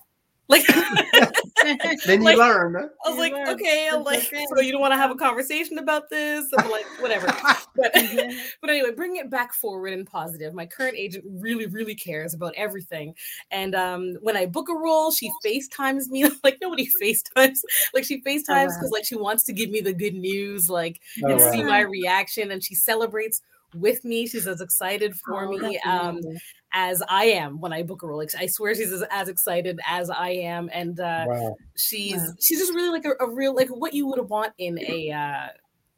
Like 0.49 0.65
Then 2.07 2.21
you 2.21 2.25
Like- 2.25 2.39
learn. 2.39 2.77
I 2.77 3.09
was 3.09 3.15
You 3.15 3.21
like, 3.21 3.33
learn. 3.33 3.49
okay, 3.51 3.89
I'm 3.93 4.05
like, 4.05 4.21
okay. 4.27 4.45
so 4.55 4.61
you 4.61 4.73
don't 4.73 4.81
want 4.81 4.93
to 4.93 4.97
have 4.99 5.11
a 5.11 5.15
conversation 5.15 5.79
about 5.79 6.09
this? 6.11 6.47
I'm 6.57 6.71
like, 6.71 6.87
whatever. 7.01 7.27
But, 7.77 7.95
Mhm. 7.95 8.37
but 8.61 8.71
anyway, 8.71 8.91
bring 8.91 9.17
it 9.17 9.31
back 9.31 9.53
forward 9.55 9.93
and 9.93 10.05
positive. 10.05 10.53
My 10.53 10.67
current 10.67 10.97
agent 10.97 11.25
really, 11.29 11.67
really 11.67 11.95
cares 11.95 12.35
about 12.35 12.53
everything. 12.57 13.15
And 13.53 13.77
um, 13.77 14.17
when 14.21 14.37
I 14.37 14.47
book 14.47 14.69
a 14.69 14.75
role, 14.75 15.13
she 15.13 15.31
FaceTimes 15.47 16.09
me 16.09 16.29
like 16.43 16.59
nobody 16.61 16.89
FaceTimes. 17.01 17.59
Like 17.95 18.03
she 18.05 18.21
FaceTimes 18.23 18.75
because 18.75 18.91
wow. 18.91 18.95
like 18.95 19.05
she 19.05 19.15
wants 19.15 19.45
to 19.45 19.53
give 19.53 19.71
me 19.71 19.81
the 19.81 19.93
good 19.93 20.15
news, 20.15 20.69
like 20.69 21.01
Oh, 21.25 21.29
and 21.31 21.39
wow. 21.41 21.53
see 21.53 21.63
my 21.63 21.81
reaction. 21.83 22.51
And 22.51 22.65
she 22.65 22.75
celebrates 22.75 23.43
with 23.75 24.05
me. 24.05 24.27
She's 24.27 24.49
as 24.49 24.61
excited 24.61 25.15
for 25.15 25.45
Oh, 25.45 25.51
me. 25.57 25.79
Um, 25.87 26.17
amazing. 26.17 26.39
As 26.73 27.03
I 27.09 27.25
am 27.27 27.61
when 27.61 27.73
I 27.73 27.83
book 27.83 28.03
a 28.03 28.07
role. 28.07 28.19
Like 28.19 28.31
I 28.39 28.47
swear 28.47 28.75
she's 28.75 28.93
as, 28.93 29.03
as 29.11 29.29
excited 29.29 29.81
as 29.87 30.11
I 30.11 30.31
am. 30.31 30.69
And 30.73 30.99
uh 31.01 31.25
Wow. 31.29 31.57
she's 31.77 32.21
Wow. 32.21 32.35
she's 32.41 32.59
just 32.59 32.75
really 32.75 32.91
like 32.91 33.05
a, 33.05 33.25
a 33.25 33.31
real 33.31 33.55
like 33.55 33.69
what 33.69 33.95
you 33.95 34.07
would 34.07 34.29
want 34.29 34.53
in 34.59 34.79
a 34.81 35.11
uh 35.11 35.49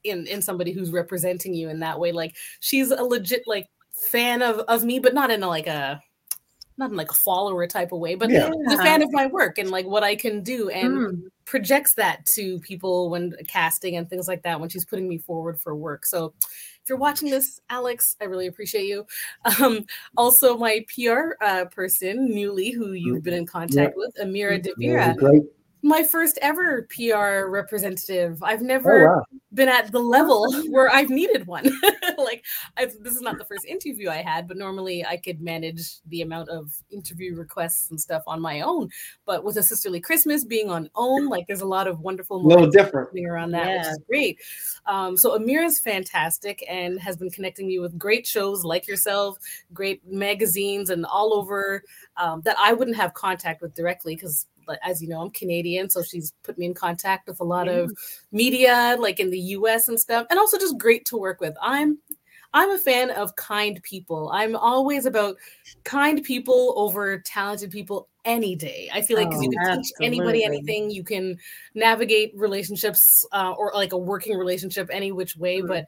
in 0.04 0.26
in 0.26 0.40
somebody 0.42 0.72
who's 0.72 0.90
representing 0.90 1.54
you 1.54 1.68
in 1.68 1.80
that 1.80 1.98
way 2.00 2.10
like 2.12 2.34
she's 2.60 2.90
a 2.90 3.02
legit 3.02 3.42
like 3.46 3.66
fan 4.10 4.40
of 4.42 4.60
of 4.60 4.82
me 4.84 4.98
but 4.98 5.12
not 5.12 5.30
in 5.30 5.42
a, 5.42 5.48
like 5.48 5.66
a 5.66 6.00
not 6.78 6.90
in 6.90 6.96
like 6.96 7.10
a 7.10 7.14
follower 7.14 7.66
type 7.66 7.92
of 7.92 7.98
way 7.98 8.14
but 8.14 8.30
Yeah. 8.30 8.50
a 8.70 8.78
fan 8.78 9.02
of 9.02 9.12
my 9.12 9.26
work 9.26 9.58
and 9.58 9.70
like 9.70 9.84
what 9.86 10.02
i 10.02 10.16
can 10.16 10.42
do 10.42 10.70
and 10.70 10.92
Mm. 10.92 11.22
projects 11.44 11.94
that 11.94 12.24
to 12.34 12.58
people 12.60 13.10
when 13.10 13.34
casting 13.46 13.96
and 13.96 14.08
things 14.08 14.26
like 14.26 14.42
that 14.44 14.58
when 14.58 14.70
she's 14.70 14.86
putting 14.86 15.06
me 15.08 15.18
forward 15.18 15.60
for 15.60 15.74
work 15.74 16.06
so 16.06 16.32
if 16.79 16.79
you're 16.90 16.98
watching 16.98 17.30
this 17.30 17.60
alex 17.70 18.16
i 18.20 18.24
really 18.24 18.48
appreciate 18.48 18.86
you. 18.86 19.06
Um 19.62 19.86
also 20.16 20.58
my 20.58 20.84
pr 20.92 21.42
uh, 21.42 21.64
person 21.66 22.28
newly 22.28 22.72
who 22.72 22.92
you've 22.92 23.22
been 23.22 23.34
in 23.34 23.46
contact 23.46 23.96
with 23.96 24.14
amira 24.20 24.62
devira. 24.62 25.16
Great. 25.16 25.42
My 25.82 26.02
first 26.02 26.38
ever 26.42 26.86
PR 26.94 27.48
representative. 27.48 28.42
I've 28.42 28.60
Oh, 28.60 28.64
never 28.64 29.06
wow. 29.08 29.22
been 29.54 29.68
at 29.68 29.90
the 29.92 29.98
level 29.98 30.52
where 30.70 30.90
I've 30.90 31.08
needed 31.10 31.46
one. 31.46 31.64
like, 32.18 32.44
I've, 32.76 32.94
this 33.02 33.14
is 33.14 33.22
not 33.22 33.38
the 33.38 33.44
first 33.46 33.64
interview 33.64 34.10
I 34.10 34.18
had, 34.22 34.46
but 34.46 34.56
normally 34.58 35.04
I 35.06 35.16
could 35.16 35.40
manage 35.40 36.00
the 36.08 36.20
amount 36.22 36.50
of 36.50 36.70
interview 36.90 37.34
requests 37.34 37.90
and 37.90 38.00
stuff 38.00 38.22
on 38.26 38.40
my 38.40 38.60
OWN. 38.60 38.90
But 39.24 39.42
with 39.42 39.56
a 39.56 39.62
sisterly 39.62 40.00
Christmas 40.00 40.44
being 40.44 40.70
on 40.70 40.90
own, 40.94 41.28
like, 41.28 41.46
there's 41.46 41.62
a 41.62 41.66
lot 41.66 41.86
of 41.86 42.00
wonderful 42.00 42.36
A 42.36 42.46
little 42.46 42.70
different. 42.70 43.08
happening 43.08 43.26
around 43.26 43.50
that, 43.52 43.78
which 43.78 43.86
is 43.86 43.98
great. 44.06 44.38
Um, 44.86 45.16
so 45.16 45.38
Amira's 45.38 45.80
fantastic 45.80 46.62
and 46.68 47.00
has 47.00 47.16
been 47.16 47.30
connecting 47.30 47.66
me 47.66 47.78
with 47.78 47.98
great 47.98 48.26
shows 48.26 48.64
like 48.64 48.86
yourself, 48.86 49.38
great 49.72 50.02
magazines, 50.06 50.90
and 50.90 51.06
all 51.06 51.32
over 51.34 51.82
um, 52.16 52.42
that 52.44 52.56
I 52.58 52.74
wouldn't 52.74 52.96
have 52.98 53.14
contact 53.14 53.62
with 53.62 53.74
directly 53.74 54.14
because, 54.14 54.46
as 54.82 55.02
you 55.02 55.08
know, 55.08 55.20
I'm 55.20 55.30
Canadian, 55.30 55.90
so 55.90 56.02
she's 56.02 56.32
put 56.42 56.58
me 56.58 56.66
in 56.66 56.74
contact 56.74 57.28
with 57.28 57.40
a 57.40 57.44
lot 57.44 57.68
of 57.68 57.90
media, 58.32 58.96
like 58.98 59.20
in 59.20 59.30
the 59.30 59.38
U.S. 59.38 59.88
and 59.88 59.98
stuff, 59.98 60.26
and 60.30 60.38
also 60.38 60.58
just 60.58 60.78
great 60.78 61.04
to 61.06 61.16
work 61.16 61.40
with. 61.40 61.54
I'm 61.60 61.98
I'm 62.52 62.70
a 62.70 62.78
fan 62.78 63.10
of 63.10 63.34
kind 63.36 63.80
people. 63.82 64.30
I'm 64.32 64.56
always 64.56 65.06
about 65.06 65.36
kind 65.84 66.22
people 66.22 66.74
over 66.76 67.18
talented 67.20 67.70
people 67.70 68.08
any 68.24 68.54
day. 68.54 68.90
I 68.92 69.00
feel 69.02 69.16
like 69.16 69.28
because 69.30 69.42
you 69.42 69.50
Oh, 69.50 69.66
can 69.66 69.82
teach 69.82 69.92
anybody 70.02 70.44
anything, 70.44 70.90
you 70.90 71.04
can 71.04 71.38
navigate 71.74 72.32
relationships 72.36 73.24
uh, 73.32 73.52
or 73.56 73.72
like 73.74 73.92
a 73.92 73.98
working 73.98 74.36
relationship 74.36 74.90
any 74.92 75.12
which 75.12 75.36
way. 75.36 75.60
Mhm. 75.62 75.68
But 75.68 75.86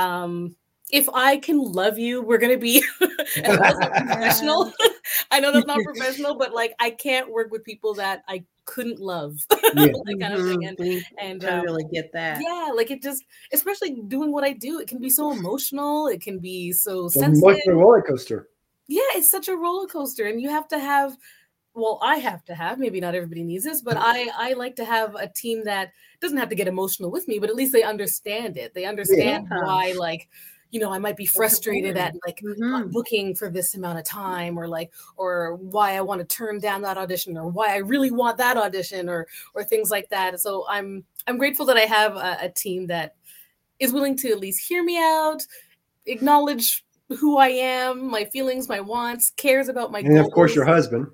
um, 0.00 0.56
if 0.90 1.08
I 1.12 1.36
can 1.38 1.58
love 1.58 1.98
you, 1.98 2.22
we're 2.22 2.38
gonna 2.38 2.56
be. 2.58 2.84
I 3.00 3.48
know 3.48 3.56
that's 3.56 3.78
not 3.78 3.92
professional. 3.92 4.72
I 5.30 5.40
know 5.40 5.52
that's 5.52 5.66
not 5.66 5.82
professional, 5.82 6.36
but 6.36 6.52
like 6.52 6.74
I 6.78 6.90
can't 6.90 7.30
work 7.30 7.50
with 7.50 7.64
people 7.64 7.94
that 7.94 8.22
I 8.28 8.44
couldn't 8.64 8.98
love, 8.98 9.38
Yeah. 9.50 9.92
that 10.04 10.16
kind 10.20 10.34
of 10.34 10.40
thing. 10.46 10.64
And, 10.66 10.78
Mhm. 10.78 10.84
We 10.86 11.06
and 11.18 11.40
don't 11.40 11.58
um, 11.60 11.64
really 11.64 11.84
get 11.92 12.12
that. 12.12 12.40
yeah, 12.42 12.70
like 12.74 12.90
it 12.90 13.02
just, 13.02 13.24
especially 13.52 14.00
doing 14.08 14.32
what 14.32 14.44
I 14.44 14.52
do, 14.52 14.80
it 14.80 14.88
can 14.88 14.98
be 15.00 15.10
so 15.10 15.32
emotional. 15.32 16.08
It 16.08 16.20
can 16.20 16.38
be 16.38 16.72
so 16.72 17.06
It's 17.06 17.14
sensitive. 17.14 17.42
emotional 17.42 17.76
roller 17.80 18.02
coaster. 18.02 18.48
Yeah, 18.88 19.02
it's 19.14 19.30
such 19.30 19.48
a 19.48 19.56
roller 19.56 19.86
coaster, 19.86 20.26
and 20.26 20.40
you 20.40 20.48
have 20.50 20.68
to 20.68 20.78
have. 20.78 21.16
Well, 21.74 21.98
I 22.02 22.16
have 22.16 22.42
to 22.46 22.54
have. 22.54 22.78
Maybe 22.78 23.00
not 23.00 23.14
everybody 23.14 23.42
needs 23.42 23.64
this, 23.64 23.82
but 23.82 23.96
I 23.98 24.28
I 24.34 24.52
like 24.54 24.76
to 24.76 24.84
have 24.84 25.14
a 25.14 25.28
team 25.28 25.64
that 25.64 25.92
doesn't 26.20 26.38
have 26.38 26.48
to 26.48 26.54
get 26.54 26.68
emotional 26.68 27.10
with 27.10 27.28
me, 27.28 27.38
but 27.38 27.50
at 27.50 27.56
least 27.56 27.72
they 27.72 27.82
understand 27.82 28.56
it. 28.56 28.72
They 28.74 28.84
understand 28.86 29.46
Yeah. 29.50 29.58
why, 29.62 29.92
like, 29.92 30.28
you 30.76 30.82
know, 30.82 30.92
I 30.92 30.98
might 30.98 31.16
be 31.16 31.24
frustrated 31.24 31.96
at 31.96 32.14
like 32.26 32.40
Mhm. 32.44 32.58
not 32.58 32.90
booking 32.90 33.34
for 33.34 33.48
this 33.48 33.74
amount 33.74 33.98
of 33.98 34.04
time 34.04 34.58
or 34.58 34.68
like 34.68 34.92
or 35.16 35.54
why 35.54 35.96
I 35.96 36.02
want 36.02 36.20
to 36.20 36.26
turn 36.26 36.60
down 36.60 36.82
that 36.82 36.98
audition 36.98 37.38
or 37.38 37.48
why 37.48 37.68
I 37.72 37.78
really 37.78 38.10
want 38.10 38.36
that 38.36 38.58
audition 38.58 39.08
or 39.08 39.26
or 39.54 39.64
things 39.64 39.90
like 39.90 40.10
that. 40.10 40.38
So 40.38 40.66
I'm 40.68 41.06
I'm 41.26 41.38
grateful 41.38 41.64
that 41.66 41.78
I 41.78 41.86
have 41.86 42.16
a, 42.16 42.36
a 42.42 42.48
team 42.50 42.88
that 42.88 43.14
is 43.78 43.90
willing 43.90 44.18
to 44.18 44.30
at 44.30 44.38
least 44.38 44.68
hear 44.68 44.84
me 44.84 44.98
out, 44.98 45.40
acknowledge 46.04 46.84
who 47.08 47.38
I 47.38 47.48
am, 47.48 48.10
my 48.10 48.26
feelings, 48.26 48.68
my 48.68 48.80
wants, 48.80 49.30
cares 49.30 49.68
about 49.70 49.90
my 49.92 50.00
And 50.00 50.18
of 50.18 50.30
course, 50.30 50.54
your 50.54 50.66
husband. 50.66 51.06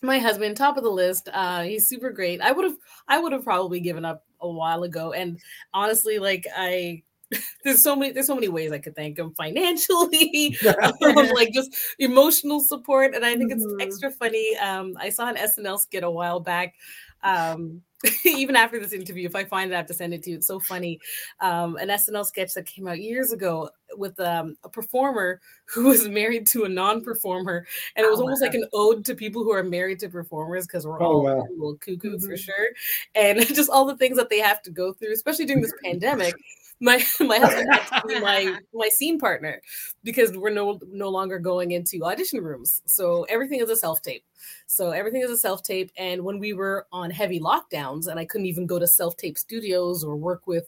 my 0.00 0.18
husband 0.18 0.56
top 0.56 0.76
of 0.78 0.82
the 0.82 0.90
list 0.90 1.28
uh 1.32 1.62
he's 1.62 1.86
super 1.88 2.10
great 2.10 2.40
i 2.40 2.50
would 2.50 2.64
have 2.64 2.76
i 3.06 3.20
would 3.20 3.32
have 3.32 3.44
probably 3.44 3.78
given 3.78 4.04
up 4.04 4.24
a 4.40 4.48
while 4.48 4.82
ago 4.82 5.12
and 5.12 5.38
honestly 5.72 6.18
like 6.18 6.44
i 6.56 7.00
there's 7.64 7.82
so 7.82 7.96
many 7.96 8.12
there's 8.12 8.26
so 8.26 8.34
many 8.34 8.48
ways 8.48 8.72
i 8.72 8.78
could 8.78 8.94
thank 8.96 9.18
him 9.18 9.32
financially 9.36 10.56
um, 11.02 11.28
like 11.34 11.52
just 11.52 11.74
emotional 11.98 12.60
support 12.60 13.14
and 13.14 13.24
i 13.24 13.36
think 13.36 13.50
Mhm. 13.50 13.52
it's 13.52 13.66
extra 13.80 14.10
funny 14.10 14.56
um 14.58 14.94
i 14.98 15.08
saw 15.10 15.28
an 15.28 15.36
snl 15.36 15.78
skit 15.78 16.04
a 16.04 16.10
while 16.10 16.40
back 16.40 16.74
um 17.22 17.80
even 18.24 18.56
after 18.56 18.80
this 18.80 18.92
interview 18.92 19.26
if 19.26 19.36
i 19.36 19.44
find 19.44 19.70
it 19.70 19.74
i 19.74 19.76
have 19.76 19.86
to 19.86 19.94
send 19.94 20.12
it 20.12 20.22
to 20.24 20.30
you 20.30 20.36
it's 20.36 20.46
so 20.46 20.58
funny 20.58 20.98
um 21.40 21.76
an 21.76 21.88
snl 21.88 22.24
sketch 22.26 22.52
that 22.54 22.66
came 22.66 22.88
out 22.88 23.00
years 23.00 23.32
ago 23.32 23.70
with 23.96 24.18
um, 24.20 24.56
a 24.64 24.68
performer 24.68 25.40
who 25.66 25.84
was 25.88 26.08
married 26.08 26.46
to 26.46 26.64
a 26.64 26.68
non-performer 26.68 27.66
and 27.94 28.04
it 28.06 28.08
was 28.08 28.18
Oh, 28.18 28.22
almost 28.22 28.42
like 28.42 28.54
an 28.54 28.64
ode 28.72 29.04
to 29.04 29.14
people 29.14 29.44
who 29.44 29.52
are 29.52 29.62
married 29.62 29.98
to 30.00 30.08
performers 30.08 30.66
because 30.66 30.86
we're 30.86 31.00
Oh, 31.00 31.18
all 31.18 31.22
wow. 31.24 31.46
a 31.48 31.52
little 31.52 31.76
cuckoo 31.76 32.18
for 32.18 32.32
Mhm. 32.32 32.38
sure 32.38 32.68
and 33.14 33.38
just 33.54 33.70
all 33.70 33.84
the 33.84 33.96
things 33.96 34.16
that 34.16 34.30
they 34.30 34.40
have 34.40 34.62
to 34.62 34.70
go 34.70 34.92
through 34.92 35.12
especially 35.12 35.44
during 35.44 35.62
this 35.62 35.74
pandemic 35.84 36.34
my 36.82 37.02
my 37.20 37.38
husband 37.38 37.68
had 37.72 38.00
to 38.00 38.06
be 38.06 38.20
my 38.20 38.58
my 38.74 38.88
scene 38.92 39.18
partner 39.18 39.62
because 40.04 40.36
we're 40.36 40.50
no 40.50 40.78
no 40.88 41.08
longer 41.08 41.38
going 41.38 41.70
into 41.70 42.04
audition 42.04 42.42
rooms. 42.42 42.82
So 42.86 43.24
everything 43.24 43.60
is 43.60 43.70
a 43.70 43.76
self-tape 43.76 44.24
so 44.66 44.90
everything 44.90 45.22
is 45.22 45.30
a 45.30 45.36
self-tape 45.36 45.92
and 45.96 46.24
when 46.24 46.40
we 46.40 46.52
were 46.52 46.86
on 46.92 47.10
heavy 47.10 47.38
lockdowns 47.38 48.08
and 48.08 48.18
i 48.18 48.24
couldn't 48.24 48.48
even 48.48 48.66
go 48.66 48.76
to 48.76 48.88
self-tape 48.88 49.38
studios 49.38 50.02
or 50.02 50.16
work 50.16 50.48
with 50.48 50.66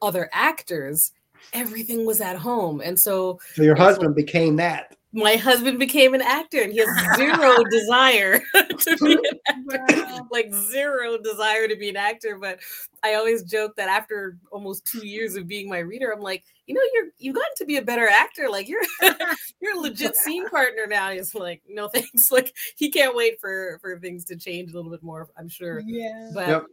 other 0.00 0.30
actors 0.32 1.12
everything 1.52 2.04
was 2.04 2.20
at 2.20 2.36
home. 2.36 2.80
And 2.80 2.98
so 2.98 3.40
So 3.54 3.62
your 3.62 3.74
husband 3.74 4.14
became 4.14 4.56
that. 4.56 4.96
My 5.12 5.34
husband 5.36 5.78
became 5.78 6.14
an 6.14 6.22
actor 6.22 6.62
and 6.62 6.72
he 6.72 6.78
has 6.78 7.16
zero 7.16 7.56
desire 7.70 8.38
to 8.78 8.96
be 8.98 9.14
an 9.14 9.38
actor. 9.48 10.24
Like 10.30 10.54
zero 10.54 11.18
desire 11.18 11.66
to 11.66 11.74
be 11.76 11.88
an 11.88 11.96
actor 11.96 12.38
but 12.40 12.60
i 13.02 13.14
always 13.14 13.42
joke 13.42 13.74
that 13.76 13.88
after 13.88 14.36
almost 14.52 14.84
two 14.86 15.04
years 15.06 15.34
of 15.34 15.48
being 15.48 15.68
my 15.68 15.78
reader 15.78 16.12
i'm 16.12 16.20
like 16.20 16.44
you 16.66 16.74
know 16.74 16.80
you're 16.94 17.06
you've 17.18 17.34
gotten 17.34 17.54
to 17.56 17.64
be 17.64 17.78
a 17.78 17.82
better 17.82 18.06
actor 18.08 18.48
like 18.48 18.68
you're 18.68 18.82
you're 19.60 19.76
a 19.76 19.80
legit 19.80 20.14
scene 20.14 20.48
partner 20.48 20.86
now 20.88 21.10
he's 21.10 21.34
like 21.34 21.60
no 21.68 21.88
thanks 21.88 22.30
like 22.30 22.54
he 22.76 22.88
can't 22.90 23.16
wait 23.16 23.40
for 23.40 23.78
for 23.80 23.98
things 23.98 24.24
to 24.24 24.36
change 24.36 24.70
a 24.70 24.74
little 24.76 24.90
bit 24.90 25.02
more 25.02 25.28
i'm 25.36 25.48
sure 25.48 25.80
Yeah. 25.84 26.30
but 26.34 26.48
Yep. 26.48 26.66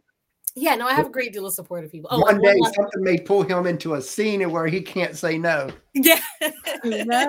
Yeah 0.58 0.74
no 0.74 0.86
i 0.86 0.92
have 0.92 1.06
a 1.06 1.10
great 1.10 1.32
deal 1.32 1.46
of 1.46 1.52
supportive 1.54 1.90
people 1.90 2.08
oh 2.12 2.20
one 2.20 2.40
day 2.40 2.54
last- 2.60 2.74
something 2.74 3.02
may 3.02 3.18
pull 3.18 3.42
him 3.42 3.66
into 3.66 3.94
a 3.94 4.02
scene 4.02 4.50
where 4.50 4.66
he 4.66 4.80
can't 4.80 5.16
say 5.16 5.38
no. 5.38 5.68
Yeah, 5.94 6.20
That's 6.40 6.84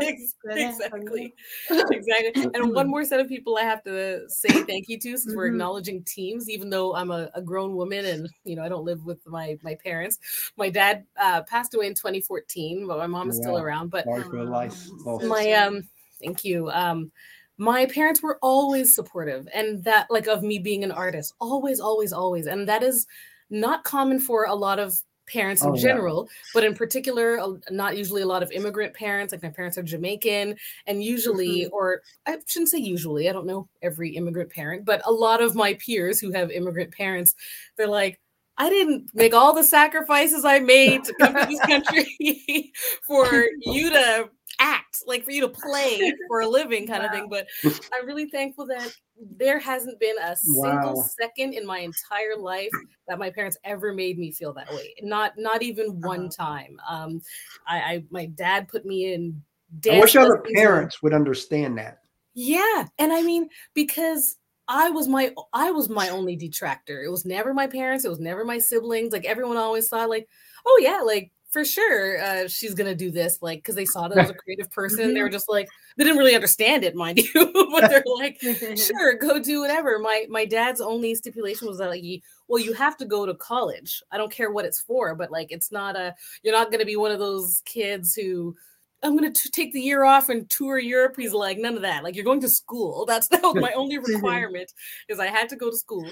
Ex- 0.06 0.36
gonna 0.46 0.60
exactly, 0.62 1.34
exactly. 1.70 2.46
And 2.54 2.74
one 2.74 2.88
more 2.88 3.04
set 3.04 3.20
of 3.20 3.28
people 3.28 3.58
I 3.58 3.64
have 3.64 3.84
to 3.86 4.30
say 4.30 4.50
thank 4.64 4.88
you 4.90 5.00
to, 5.00 5.18
since 5.18 5.36
we're 5.36 5.48
Mhm. 5.50 5.54
acknowledging 5.54 6.04
teams. 6.04 6.50
Even 6.50 6.70
though 6.70 6.94
I'm 6.96 7.10
a, 7.10 7.30
a 7.34 7.42
grown 7.42 7.76
woman 7.76 8.06
and 8.06 8.30
you 8.44 8.56
know 8.56 8.64
I 8.64 8.70
don't 8.70 8.86
live 8.86 9.06
with 9.06 9.26
my 9.26 9.58
my 9.64 9.76
parents. 9.76 10.20
My 10.58 10.70
dad 10.70 11.06
uh, 11.20 11.42
passed 11.44 11.74
away 11.74 11.88
in 11.88 11.96
2014, 11.96 12.86
but 12.86 12.98
my 12.98 13.08
mom 13.08 13.30
is 13.30 13.38
still 13.38 13.58
around. 13.58 13.90
But 13.90 14.06
Sorry 14.06 14.24
for 14.24 14.38
the 14.38 14.44
life 14.44 14.78
my 15.24 15.52
um, 15.54 15.88
thank 16.22 16.44
you. 16.44 16.70
Um, 16.70 17.12
my 17.60 17.86
parents 17.86 18.24
were 18.24 18.40
always 18.42 18.96
supportive, 18.96 19.48
and 19.54 19.84
that 19.84 20.08
like 20.10 20.28
of 20.28 20.42
me 20.42 20.60
being 20.60 20.84
an 20.84 20.92
artist, 20.92 21.34
always, 21.40 21.80
always, 21.80 22.14
always, 22.14 22.48
and 22.48 22.68
that 22.68 22.82
is 22.82 23.06
not 23.50 23.84
common 23.84 24.20
for 24.20 24.46
a 24.46 24.56
lot 24.56 24.80
of 24.80 24.94
parents 25.28 25.62
in 25.62 25.70
Oh, 25.70 25.76
yeah. 25.76 25.82
general 25.82 26.28
but 26.56 26.64
in 26.64 26.74
particular 26.74 27.40
not 27.70 27.96
usually 27.96 28.24
a 28.24 28.26
lot 28.26 28.42
of 28.42 28.52
immigrant 28.52 28.96
parents 28.96 29.32
like 29.32 29.44
my 29.44 29.50
parents 29.50 29.78
are 29.78 29.84
jamaican 29.84 30.56
and 30.88 31.04
usually 31.04 31.66
mm-hmm. 31.66 31.74
or 31.74 32.02
i 32.26 32.38
shouldn't 32.48 32.70
say 32.70 32.80
usually 32.80 33.30
i 33.30 33.32
don't 33.32 33.46
know 33.46 33.70
every 33.84 34.16
immigrant 34.16 34.50
parent 34.50 34.86
but 34.86 35.04
a 35.06 35.12
lot 35.12 35.40
of 35.40 35.54
my 35.54 35.76
peers 35.76 36.20
who 36.20 36.32
have 36.32 36.50
immigrant 36.50 36.92
parents 36.92 37.36
they're 37.78 37.88
like 37.88 38.20
i 38.58 38.70
didn't 38.70 39.08
make 39.14 39.36
all 39.36 39.54
the 39.54 39.64
sacrifices 39.64 40.46
i 40.46 40.58
made 40.60 41.04
to 41.04 41.14
come 41.22 41.36
to 41.36 41.46
this 41.46 41.60
country 41.68 42.72
for 43.06 43.46
you 43.62 43.92
to 43.92 44.28
act 44.60 45.02
like 45.08 45.24
for 45.24 45.32
you 45.32 45.42
to 45.42 45.50
play 45.50 46.14
for 46.28 46.42
a 46.42 46.48
living 46.48 46.86
kind 46.86 47.04
of 47.04 47.12
thing 47.12 47.28
but 47.30 47.48
i'm 47.94 48.06
really 48.06 48.30
thankful 48.30 48.66
that 48.66 48.92
there 49.38 49.60
hasn't 49.60 50.00
been 50.00 50.16
a 50.24 50.36
single 50.36 50.96
Wow. 50.96 51.10
second 51.20 51.54
in 51.54 51.66
my 51.66 51.80
entire 51.80 52.38
life 52.38 52.72
that 53.08 53.20
my 53.20 53.30
parents 53.30 53.58
ever 53.64 53.94
made 53.94 54.18
me 54.18 54.32
feel 54.32 54.54
that 54.54 54.72
way. 54.74 54.94
Not 55.02 55.34
not 55.38 55.62
even 55.62 56.02
one 56.02 56.28
Uh-huh. 56.28 56.30
time. 56.30 56.80
Um, 56.88 57.22
I, 57.68 57.78
I 57.80 58.04
my 58.12 58.28
dad 58.28 58.68
put 58.70 58.86
me 58.86 59.14
in 59.14 59.42
I 59.90 60.00
wish 60.00 60.16
other 60.16 60.42
parents 60.54 61.02
would 61.02 61.14
understand 61.14 61.78
that. 61.80 62.00
yeah, 62.34 62.86
and 62.98 63.12
I 63.12 63.22
mean 63.22 63.50
because 63.74 64.38
I 64.68 64.90
was 64.92 65.08
my 65.08 65.34
I 65.54 65.72
was 65.72 65.90
my 65.90 66.10
only 66.10 66.36
detractor. 66.36 67.04
It 67.04 67.10
was 67.10 67.26
never 67.26 67.54
my 67.54 67.68
parents. 67.68 68.06
It 68.06 68.10
was 68.10 68.20
never 68.20 68.46
my 68.46 68.60
siblings. 68.60 69.12
Like 69.12 69.26
everyone 69.26 69.58
always 69.58 69.88
thought, 69.90 70.10
like, 70.10 70.28
oh 70.66 70.80
yeah, 70.82 71.02
like 71.02 71.32
for 71.50 71.66
sure 71.66 72.22
uh, 72.22 72.48
she's 72.48 72.74
gonna 72.74 72.96
do 72.96 73.12
this, 73.12 73.42
like 73.42 73.60
because 73.60 73.76
they 73.76 73.86
saw 73.86 74.08
that 74.08 74.18
I 74.18 74.22
was 74.22 74.30
a 74.30 74.36
creative 74.36 74.70
person. 74.72 75.14
They 75.14 75.22
were 75.22 75.30
just 75.30 75.50
like 75.50 75.68
they 75.98 76.04
didn't 76.04 76.20
really 76.20 76.36
understand 76.36 76.84
it, 76.84 76.96
mind 76.96 77.20
you, 77.36 77.70
but 77.72 77.90
they're 77.90 78.04
like, 78.18 78.40
sure, 78.78 79.16
go 79.16 79.40
do 79.40 79.62
whatever. 79.62 80.00
My 80.00 80.26
my 80.30 80.46
dad's 80.46 80.82
only 80.82 81.16
stipulation 81.16 81.68
was 81.68 81.80
that 81.80 81.90
like, 81.90 82.02
he, 82.02 82.24
well, 82.48 82.64
you 82.64 82.74
have 82.74 82.98
to 82.98 83.06
go 83.06 83.26
to 83.26 83.34
college. 83.34 84.02
I 84.12 84.18
don't 84.18 84.32
care 84.32 84.52
what 84.52 84.66
it's 84.66 84.80
for, 84.80 85.16
but 85.16 85.32
like, 85.32 85.52
it's 85.52 85.72
not 85.72 85.96
a. 85.96 86.16
You're 86.44 86.54
not 86.54 86.72
gonna 86.72 86.86
be 86.86 86.96
one 86.96 87.12
of 87.12 87.20
those 87.20 87.62
kids 87.66 88.16
who. 88.16 88.56
I'm 89.02 89.16
gonna 89.16 89.32
t- 89.32 89.50
take 89.52 89.72
the 89.72 89.80
year 89.80 90.04
off 90.04 90.28
and 90.28 90.50
tour 90.50 90.78
Europe. 90.78 91.16
He's 91.18 91.32
like, 91.32 91.58
none 91.58 91.76
of 91.76 91.84
that. 91.84 92.04
Like, 92.04 92.18
you're 92.18 92.26
going 92.26 92.42
to 92.42 92.50
school. 92.50 93.06
That's 93.06 93.28
that 93.30 93.42
my 93.56 93.72
only 93.72 93.98
requirement 93.98 94.74
is 95.08 95.20
I 95.20 95.28
had 95.28 95.48
to 95.50 95.56
go 95.56 95.72
to 95.72 95.78
school. 95.78 96.06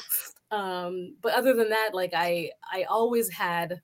Um, 0.51 1.17
but 1.21 1.33
other 1.33 1.53
than 1.53 1.69
that, 1.69 1.89
like 1.93 2.13
I 2.15 2.51
I 2.71 2.83
always 2.83 3.29
had 3.29 3.81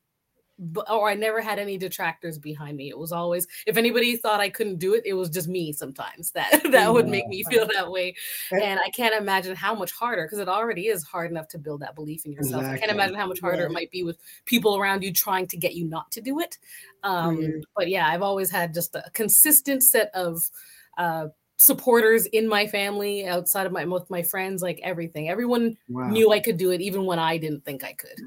but 0.72 0.90
or 0.90 1.10
I 1.10 1.16
never 1.16 1.42
had 1.42 1.60
any 1.60 1.78
detractors 1.78 2.38
behind 2.38 2.78
me. 2.78 2.90
It 2.90 2.98
was 2.98 3.12
always 3.12 3.48
if 3.68 3.78
anybody 3.78 4.16
thought 4.18 4.40
I 4.40 4.50
couldn't 4.50 4.78
do 4.80 4.94
it, 4.94 5.04
it 5.06 5.14
was 5.14 5.30
just 5.30 5.48
me 5.48 5.74
sometimes 5.74 6.32
that 6.36 6.62
that 6.72 6.94
would 6.94 7.08
make 7.08 7.28
me 7.28 7.44
feel 7.44 7.68
that 7.74 7.92
way. 7.92 8.16
And 8.52 8.80
I 8.80 8.90
can't 8.90 9.16
imagine 9.16 9.56
how 9.56 9.76
much 9.76 9.92
harder 9.92 10.24
because 10.26 10.40
it 10.40 10.48
already 10.48 10.88
is 10.88 11.04
hard 11.04 11.32
enough 11.32 11.48
to 11.50 11.58
build 11.58 11.82
that 11.82 11.96
belief 11.96 12.26
in 12.26 12.32
yourself. 12.32 12.66
I 12.72 12.78
can't 12.78 12.92
imagine 12.92 13.16
how 13.16 13.28
much 13.28 13.40
harder 13.40 13.66
it 13.66 13.72
might 13.72 13.92
be 13.92 14.04
with 14.04 14.18
people 14.46 14.78
around 14.78 15.04
you 15.04 15.12
trying 15.12 15.48
to 15.48 15.58
get 15.58 15.76
you 15.76 15.86
not 15.86 16.12
to 16.12 16.22
do 16.22 16.40
it. 16.40 16.58
Um. 17.04 17.62
But 17.76 17.90
yeah, 17.90 18.08
I've 18.08 18.22
always 18.22 18.50
had 18.52 18.74
just 18.74 18.96
a 18.96 19.04
consistent 19.14 19.84
set 19.84 20.12
of 20.14 20.50
uh, 20.98 21.28
supporters 21.58 22.26
in 22.28 22.48
my 22.48 22.68
family, 22.68 23.28
outside 23.28 23.66
of 23.66 23.72
my 23.72 23.86
with 23.86 24.10
my 24.10 24.24
friends, 24.24 24.62
like 24.62 24.80
everything. 24.84 25.30
Everyone 25.30 25.78
Wow. 25.88 26.10
knew 26.10 26.32
I 26.32 26.40
could 26.40 26.58
do 26.58 26.72
it, 26.72 26.82
even 26.82 27.06
when 27.06 27.20
I 27.20 27.38
didn't 27.38 27.66
think 27.66 27.84
I 27.84 27.94
could. 27.94 28.20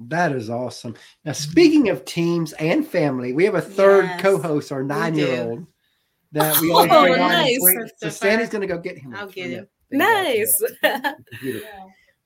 That 0.00 0.32
is 0.32 0.48
awesome. 0.50 0.94
Now, 1.24 1.32
speaking 1.32 1.88
of 1.88 2.04
teams 2.04 2.52
and 2.54 2.86
family, 2.86 3.32
we 3.32 3.44
have 3.44 3.56
a 3.56 3.60
third 3.60 4.04
Yes, 4.04 4.20
co-host, 4.20 4.70
our 4.72 4.82
nine-year-old, 4.84 5.66
that 6.32 6.60
we 6.60 6.70
always 6.72 6.90
Oh, 6.92 7.02
bring 7.02 7.18
nice. 7.18 7.58
Bring- 7.62 7.76
So 7.76 7.80
Christopher. 7.82 8.10
Sandy's 8.10 8.48
going 8.48 8.60
to 8.62 8.66
go 8.68 8.78
get 8.78 8.96
him. 8.98 9.14
I'll 9.14 9.26
get 9.28 9.50
him. 9.50 9.68
nice. 9.90 10.62
back 10.82 11.02
there. 11.02 11.16
Computer. 11.30 11.66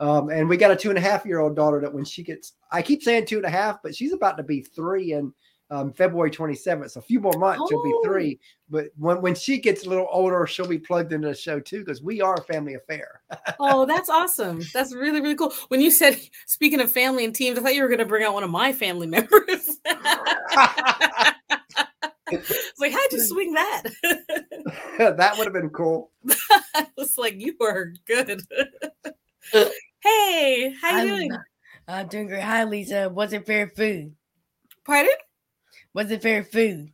Um, 0.01 0.31
and 0.31 0.49
we 0.49 0.57
got 0.57 0.73
a 0.73 0.77
two 0.77 0.89
and 0.91 0.99
a 0.99 1.03
half 1.03 1.25
year 1.25 1.39
old 1.39 1.55
daughter 1.55 1.81
that 1.81 1.95
when 1.95 2.05
she 2.05 2.23
gets, 2.25 2.55
I 2.73 2.83
keep 2.83 3.03
saying 3.03 3.27
two 3.27 3.37
and 3.37 3.47
a 3.47 3.51
half, 3.51 3.79
but 3.83 3.95
she's 3.95 4.12
about 4.12 4.37
to 4.37 4.43
be 4.43 4.61
three 4.62 5.12
in 5.12 5.33
um, 5.73 5.91
February 5.93 6.31
27th. 6.31 6.91
So 6.91 7.01
a 7.01 7.03
few 7.03 7.18
more 7.18 7.33
months, 7.39 7.62
she'll 7.68 7.83
be 7.83 7.93
Oh. 7.95 8.03
three. 8.05 8.39
But 8.68 8.89
when, 8.99 9.23
when 9.23 9.35
she 9.35 9.59
gets 9.59 9.87
a 9.87 9.89
little 9.89 10.07
older, 10.12 10.47
she'll 10.47 10.66
be 10.68 10.79
plugged 10.79 11.12
into 11.12 11.29
the 11.29 11.35
show 11.35 11.59
too, 11.61 11.79
because 11.81 12.03
we 12.03 12.20
are 12.20 12.35
a 12.35 12.43
family 12.43 12.75
affair. 12.75 13.23
oh, 13.59 13.87
that's 13.93 14.11
awesome. 14.11 14.61
That's 14.75 14.95
really, 14.95 15.20
really 15.23 15.35
cool. 15.35 15.53
When 15.68 15.81
you 15.81 15.91
said, 15.91 16.20
speaking 16.47 16.81
of 16.81 16.93
family 16.93 17.25
and 17.25 17.35
teams, 17.35 17.59
I 17.59 17.62
thought 17.62 17.75
you 17.75 17.83
were 17.83 17.89
going 17.89 17.99
to 18.01 18.05
bring 18.05 18.23
out 18.23 18.35
one 18.35 18.45
of 18.45 18.51
my 18.51 18.73
family 18.75 19.07
members. 19.09 19.79
it's 22.31 22.79
like, 22.79 22.93
how'd 22.93 23.12
you 23.12 23.20
swing 23.27 23.55
that? 23.55 23.83
that 24.99 25.35
would 25.39 25.45
have 25.47 25.55
been 25.55 25.70
cool. 25.70 26.11
I 26.75 26.87
was 26.99 27.16
like, 27.16 27.35
you 27.41 27.57
are 27.62 27.95
good. 28.07 28.43
hey, 30.03 30.75
how 30.81 30.91
you 30.91 30.99
I'm, 30.99 31.07
doing? 31.07 31.33
I'm 31.89 32.09
doing 32.09 32.27
great. 32.27 32.43
Hi, 32.43 32.64
Lisa. 32.64 33.09
What's 33.09 33.33
your 33.33 33.43
fair 33.43 33.68
food? 33.68 34.14
Pardon? 34.85 35.12
What's 35.93 36.11
your 36.11 36.20
favorite 36.20 36.51
food? 36.53 36.90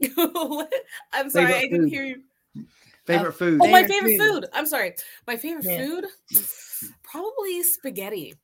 I'm 1.12 1.30
sorry, 1.30 1.46
Favorite 1.46 1.56
I 1.56 1.60
didn't 1.62 1.80
food. 1.82 1.90
hear 1.90 2.04
you. 2.04 2.22
Favorite 3.06 3.32
food. 3.32 3.60
Oh, 3.62 3.68
my 3.70 3.82
Favorite 3.82 3.88
favorite 3.88 4.18
food. 4.18 4.30
food. 4.44 4.46
I'm 4.52 4.66
sorry. 4.66 4.94
My 5.26 5.36
favorite 5.36 5.64
Yeah. 5.64 5.84
food? 5.84 6.04
Probably 7.02 7.62
spaghetti. 7.62 8.34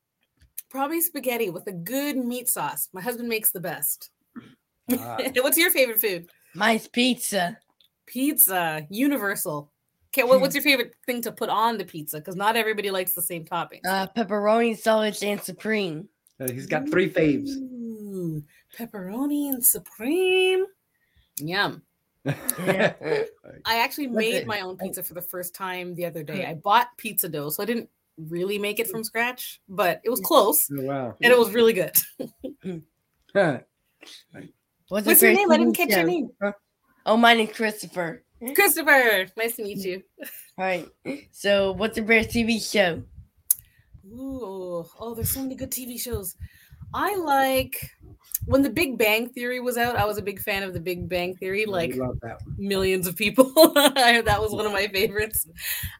Probably 0.70 1.00
spaghetti 1.00 1.50
with 1.50 1.66
a 1.66 1.72
good 1.72 2.16
meat 2.16 2.48
sauce. 2.48 2.88
My 2.92 3.00
husband 3.00 3.28
makes 3.28 3.52
the 3.52 3.60
best. 3.60 4.10
Ah. 4.90 5.18
What's 5.36 5.58
your 5.58 5.70
favorite 5.70 6.00
food? 6.00 6.28
Mine's 6.54 6.88
pizza. 6.88 7.58
Pizza, 8.06 8.86
universal. 8.90 9.70
Okay, 10.12 10.24
what, 10.24 10.40
what's 10.40 10.54
your 10.56 10.62
favorite 10.64 10.94
thing 11.06 11.20
to 11.22 11.32
put 11.32 11.48
on 11.50 11.76
the 11.78 11.84
pizza? 11.84 12.18
Because 12.18 12.36
not 12.36 12.56
everybody 12.56 12.90
likes 12.90 13.12
the 13.12 13.22
same 13.22 13.44
toppings. 13.44 13.80
Uh, 13.86 14.06
pepperoni, 14.16 14.76
sausage, 14.76 15.22
and 15.22 15.40
supreme. 15.42 16.08
Uh, 16.40 16.50
He's 16.50 16.66
got 16.66 16.88
three 16.88 17.08
faves. 17.10 17.50
Ooh, 18.80 18.86
pepperoni 18.86 19.48
and 19.48 19.64
supreme. 19.64 20.66
Yum. 21.38 21.82
Yeah. 22.24 22.92
I 23.66 23.78
actually 23.80 24.06
made 24.06 24.46
my 24.46 24.60
own 24.60 24.76
pizza 24.76 25.02
for 25.02 25.14
the 25.14 25.22
first 25.22 25.54
time 25.54 25.94
the 25.94 26.06
other 26.06 26.22
day. 26.22 26.46
I 26.46 26.54
bought 26.54 26.88
pizza 26.96 27.28
dough, 27.28 27.50
so 27.50 27.62
I 27.62 27.66
didn't 27.66 27.88
really 28.16 28.58
make 28.58 28.78
it 28.80 28.88
from 28.88 29.02
mm. 29.02 29.06
scratch, 29.06 29.60
but 29.68 30.00
it 30.04 30.10
was 30.10 30.20
mm. 30.20 30.24
close 30.24 30.68
Oh, 30.70 30.82
wow. 30.82 31.16
and 31.20 31.32
it 31.32 31.38
was 31.38 31.52
really 31.52 31.72
good. 31.72 31.92
Huh. 33.34 33.58
What's, 34.88 35.08
What's 35.08 35.20
your 35.20 35.32
name? 35.32 35.50
I 35.50 35.56
didn't 35.56 35.74
catch 35.74 35.90
your 35.90 36.04
name. 36.04 36.30
Oh, 37.04 37.16
mine 37.16 37.40
is 37.40 37.50
Christopher. 37.50 38.22
Christopher. 38.54 39.26
Nice 39.36 39.56
to 39.56 39.64
meet 39.64 39.78
you. 39.78 40.04
All 40.56 40.64
right. 40.64 40.88
So, 41.32 41.72
what's 41.72 41.96
your 41.96 42.06
favorite 42.06 42.30
TV 42.30 42.62
show? 42.62 43.02
Ooh, 44.06 44.86
oh, 45.00 45.14
there's 45.16 45.30
so 45.30 45.40
many 45.40 45.56
good 45.56 45.72
TV 45.72 46.00
shows. 46.00 46.36
I 46.94 47.16
like 47.16 47.90
when 48.46 48.62
The 48.62 48.70
Big 48.70 48.96
Bang 48.96 49.28
Theory 49.28 49.60
was 49.60 49.76
out. 49.76 49.96
I 49.96 50.04
was 50.04 50.16
a 50.16 50.22
big 50.22 50.40
fan 50.40 50.62
of 50.62 50.72
The 50.72 50.80
Big 50.80 51.08
Bang 51.08 51.34
Theory. 51.34 51.66
Like 51.66 51.92
We 51.92 52.00
love 52.00 52.18
that 52.22 52.40
one. 52.46 52.54
millions 52.56 53.06
of 53.06 53.16
people. 53.16 53.52
That 53.74 54.40
was 54.40 54.52
one 54.52 54.64
of 54.64 54.72
my 54.72 54.86
favorites. 54.86 55.46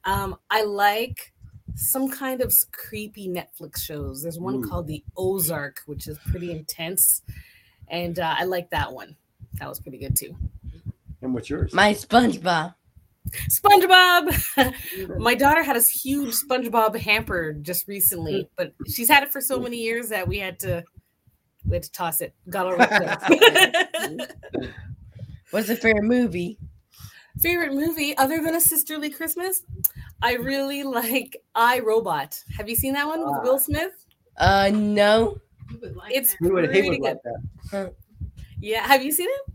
Um, 0.04 0.36
I 0.50 0.62
like 0.62 1.32
some 1.74 2.08
kind 2.10 2.40
of 2.40 2.54
creepy 2.72 3.28
Netflix 3.28 3.80
shows. 3.80 4.22
There's 4.22 4.38
one 4.38 4.56
Ooh. 4.56 4.68
called 4.68 4.86
The 4.86 5.02
Ozark, 5.16 5.80
which 5.86 6.06
is 6.06 6.16
pretty 6.30 6.52
intense, 6.52 7.22
and 7.88 8.18
uh, 8.18 8.36
I 8.38 8.44
like 8.44 8.70
that 8.70 8.92
one. 8.92 9.16
That 9.54 9.68
was 9.68 9.80
pretty 9.80 9.98
good 9.98 10.16
too. 10.16 10.36
And 11.22 11.34
what's 11.34 11.50
yours? 11.50 11.72
My 11.74 11.92
SpongeBob. 11.94 12.74
SpongeBob. 13.48 15.18
my 15.18 15.34
daughter 15.34 15.62
had 15.62 15.76
a 15.76 15.82
huge 15.82 16.34
SpongeBob 16.34 16.96
hamper 16.96 17.52
just 17.54 17.88
recently, 17.88 18.48
but 18.56 18.74
she's 18.86 19.08
had 19.08 19.22
it 19.22 19.32
for 19.32 19.40
so 19.40 19.58
many 19.58 19.78
years 19.78 20.08
that 20.10 20.28
we 20.28 20.38
had 20.38 20.58
to 20.60 20.84
we 21.64 21.74
had 21.74 21.82
to 21.82 21.92
toss 21.92 22.20
it. 22.20 22.34
Got 22.50 22.66
all 22.66 22.76
rid 22.76 24.30
What's 25.50 25.68
your 25.68 25.76
favorite 25.76 26.04
movie? 26.04 26.58
Favorite 27.40 27.72
movie 27.72 28.16
other 28.16 28.42
than 28.42 28.54
A 28.54 28.60
Sisterly 28.60 29.10
Christmas? 29.10 29.62
I 30.22 30.34
really 30.34 30.82
like 30.82 31.36
I 31.54 31.80
Robot. 31.80 32.42
Have 32.56 32.68
you 32.68 32.76
seen 32.76 32.92
that 32.92 33.06
one 33.06 33.20
with 33.20 33.42
Will 33.42 33.58
Smith? 33.58 33.92
Uh, 34.36 34.70
no. 34.72 35.38
Like 35.80 36.12
It's 36.12 36.32
that. 36.32 36.38
He 36.44 36.50
pretty 36.50 36.90
would 36.90 37.00
like 37.00 37.18
that. 37.72 37.94
Yeah, 38.60 38.86
have 38.86 39.02
you 39.02 39.12
seen 39.12 39.28
it? 39.28 39.54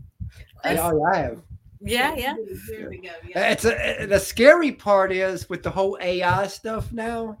I, 0.62 0.76
oh, 0.76 0.98
yeah, 0.98 1.10
I 1.12 1.16
have. 1.22 1.42
Yeah, 1.80 2.14
yeah. 2.14 2.36
There 2.68 2.90
we 2.90 2.98
go. 2.98 3.10
Yeah. 3.26 3.50
It's 3.50 3.64
a, 3.64 4.06
the 4.06 4.18
scary 4.18 4.72
part 4.72 5.12
is 5.12 5.48
with 5.48 5.62
the 5.62 5.70
whole 5.70 5.96
AI 6.00 6.46
stuff 6.46 6.92
now. 6.92 7.38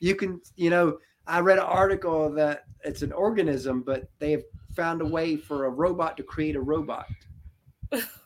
You 0.00 0.14
can, 0.14 0.40
you 0.56 0.70
know, 0.70 0.98
I 1.26 1.40
read 1.40 1.58
an 1.58 1.64
article 1.64 2.30
that 2.32 2.64
it's 2.84 3.02
an 3.02 3.12
organism, 3.12 3.82
but 3.82 4.10
they 4.18 4.32
have 4.32 4.42
found 4.74 5.00
a 5.00 5.06
way 5.06 5.36
for 5.36 5.66
a 5.66 5.70
robot 5.70 6.16
to 6.16 6.22
create 6.22 6.56
a 6.56 6.60
robot. 6.60 7.06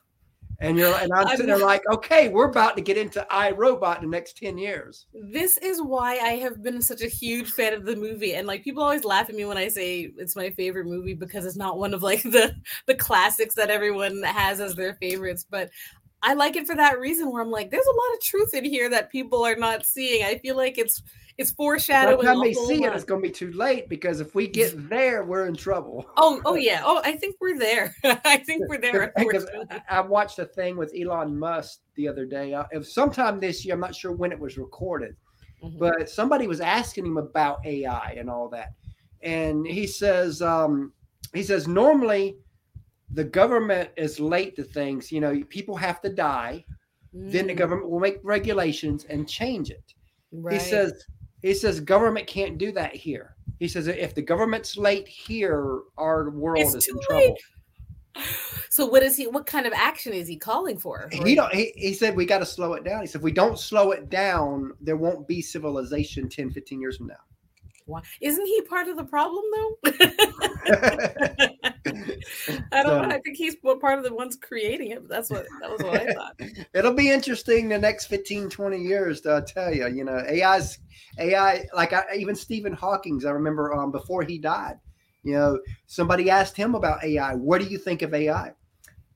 And 0.60 0.78
you're, 0.78 0.94
and 0.94 1.12
I'm 1.12 1.28
sitting 1.28 1.46
there 1.46 1.58
like, 1.58 1.82
okay, 1.90 2.28
we're 2.28 2.48
about 2.48 2.76
to 2.76 2.82
get 2.82 2.96
into 2.96 3.26
iRobot 3.30 3.96
in 3.96 4.04
the 4.04 4.16
next 4.16 4.38
ten 4.38 4.56
years. 4.56 5.06
This 5.12 5.58
is 5.58 5.82
why 5.82 6.16
I 6.18 6.36
have 6.36 6.62
been 6.62 6.80
such 6.80 7.02
a 7.02 7.08
huge 7.08 7.50
fan 7.50 7.74
of 7.74 7.84
the 7.84 7.96
movie. 7.96 8.34
And 8.34 8.46
like 8.46 8.64
people 8.64 8.82
always 8.82 9.04
laugh 9.04 9.28
at 9.28 9.34
me 9.34 9.44
when 9.44 9.58
I 9.58 9.68
say 9.68 10.12
it's 10.16 10.36
my 10.36 10.50
favorite 10.50 10.86
movie 10.86 11.14
because 11.14 11.44
it's 11.44 11.56
not 11.56 11.78
one 11.78 11.92
of 11.92 12.02
like 12.02 12.22
the 12.22 12.54
the 12.86 12.94
classics 12.94 13.54
that 13.56 13.70
everyone 13.70 14.22
has 14.22 14.60
as 14.60 14.74
their 14.74 14.94
favorites. 14.94 15.44
But 15.48 15.70
I 16.22 16.34
like 16.34 16.56
it 16.56 16.66
for 16.66 16.74
that 16.74 16.98
reason 16.98 17.30
where 17.30 17.42
I'm 17.42 17.50
like, 17.50 17.70
there's 17.70 17.86
a 17.86 17.90
lot 17.90 18.14
of 18.14 18.22
truth 18.22 18.54
in 18.54 18.64
here 18.64 18.88
that 18.90 19.12
people 19.12 19.44
are 19.44 19.56
not 19.56 19.84
seeing. 19.84 20.24
I 20.24 20.38
feel 20.38 20.56
like 20.56 20.78
it's 20.78 21.02
it's 21.38 21.50
By 21.50 21.56
foreshadowing. 21.56 22.18
the 22.18 22.24
time 22.24 22.40
they 22.40 22.52
see 22.54 22.84
it, 22.84 22.92
it's 22.94 23.04
going 23.04 23.22
to 23.22 23.28
be 23.28 23.32
too 23.32 23.52
late 23.52 23.88
because 23.88 24.20
if 24.20 24.34
we 24.34 24.46
get 24.46 24.88
there, 24.88 25.24
we're 25.24 25.46
in 25.46 25.54
trouble. 25.54 26.06
Oh, 26.18 26.40
oh 26.46 26.54
yeah. 26.54 26.80
Oh, 26.84 27.00
I 27.04 27.12
think 27.12 27.36
we're 27.40 27.58
there. 27.58 27.94
I 28.04 28.38
think 28.38 28.68
we're 28.68 28.78
there. 28.78 29.12
I 29.88 30.00
watched 30.00 30.38
a 30.38 30.46
thing 30.46 30.76
with 30.78 30.94
Elon 30.98 31.38
Musk 31.38 31.80
the 31.94 32.08
other 32.08 32.24
day. 32.24 32.54
Uh, 32.54 32.64
sometime 32.82 33.38
this 33.38 33.64
year. 33.64 33.74
I'm 33.74 33.80
not 33.80 33.94
sure 33.94 34.12
when 34.12 34.32
it 34.32 34.38
was 34.38 34.56
recorded, 34.56 35.14
Mhm. 35.62 35.78
but 35.78 36.08
somebody 36.08 36.46
was 36.46 36.60
asking 36.62 37.04
him 37.06 37.18
about 37.18 37.64
AI 37.66 38.14
and 38.18 38.30
all 38.30 38.48
that, 38.48 38.72
and 39.22 39.66
he 39.66 39.86
says, 39.86 40.40
um, 40.40 40.92
he 41.34 41.42
says 41.42 41.68
normally 41.68 42.38
the 43.12 43.24
government 43.24 43.90
is 43.96 44.18
late 44.18 44.56
to 44.56 44.64
things. 44.64 45.12
You 45.12 45.20
know, 45.20 45.42
people 45.50 45.76
have 45.76 46.00
to 46.02 46.08
die, 46.08 46.64
then 47.12 47.46
the 47.46 47.54
Mm, 47.54 47.58
government 47.58 47.90
will 47.90 48.00
make 48.00 48.18
regulations 48.22 49.04
and 49.04 49.28
change 49.28 49.70
it. 49.70 49.94
right. 50.32 50.54
He 50.54 50.60
says, 50.60 51.04
he 51.42 51.54
says 51.54 51.80
government 51.80 52.26
can't 52.26 52.58
do 52.58 52.72
that 52.72 52.94
here. 52.94 53.36
He 53.58 53.68
says 53.68 53.86
if 53.86 54.14
the 54.14 54.22
government's 54.22 54.76
late 54.76 55.08
here, 55.08 55.80
our 55.96 56.30
world 56.30 56.58
It's 56.58 56.74
is 56.74 56.88
in 56.88 56.98
trouble. 57.02 57.26
late. 57.26 57.38
So 58.68 58.84
what 58.84 59.02
is 59.02 59.16
he? 59.16 59.26
What 59.26 59.46
kind 59.46 59.64
of 59.64 59.72
action 59.72 60.12
is 60.12 60.28
he 60.28 60.36
calling 60.36 60.76
for? 60.76 61.08
He 61.10 61.34
don't. 61.34 61.54
He, 61.54 61.72
he 61.76 61.94
said 61.94 62.14
we 62.14 62.26
got 62.26 62.40
to 62.40 62.46
slow 62.46 62.74
it 62.74 62.84
down. 62.84 63.00
He 63.00 63.06
said 63.06 63.20
if 63.20 63.22
we 63.22 63.32
don't 63.32 63.58
slow 63.58 63.92
it 63.92 64.10
down, 64.10 64.72
there 64.82 64.98
won't 64.98 65.26
be 65.26 65.40
civilization 65.40 66.28
10, 66.28 66.50
15 66.50 66.80
years 66.80 66.98
from 66.98 67.06
now. 67.06 67.14
Why? 67.86 68.02
Isn't 68.20 68.44
he 68.46 68.62
part 68.62 68.88
of 68.88 68.96
the 68.96 69.04
problem 69.04 69.44
though? 69.54 69.76
I 72.72 72.82
don't 72.82 72.86
So- 72.86 73.02
know. 73.02 73.08
I 73.08 73.20
think 73.20 73.36
he's 73.36 73.56
part 73.56 73.98
of 73.98 74.04
the 74.04 74.12
ones 74.12 74.36
creating 74.36 74.90
it. 74.90 75.02
But 75.02 75.08
that's 75.08 75.30
what 75.30 75.46
that 75.60 75.70
was 75.70 75.80
what 75.82 76.00
I 76.02 76.12
thought. 76.12 76.40
It'll 76.74 76.92
be 76.92 77.10
interesting 77.10 77.68
the 77.68 77.78
next 77.78 78.06
15, 78.06 78.48
20 78.50 78.78
years. 78.78 79.20
To 79.22 79.44
tell 79.46 79.72
you, 79.72 79.86
you 79.88 80.04
know, 80.04 80.18
AI's 80.28 80.78
AI. 81.18 81.66
Like 81.74 81.92
I, 81.92 82.04
even 82.16 82.34
Stephen 82.34 82.72
Hawking's. 82.72 83.24
I 83.24 83.30
remember 83.30 83.72
um, 83.74 83.92
before 83.92 84.22
he 84.22 84.38
died. 84.38 84.78
You 85.22 85.32
know, 85.34 85.60
somebody 85.86 86.28
asked 86.30 86.56
him 86.56 86.74
about 86.74 87.02
AI. 87.04 87.34
What 87.34 87.60
do 87.60 87.66
you 87.68 87.78
think 87.78 88.02
of 88.02 88.14
AI? 88.14 88.52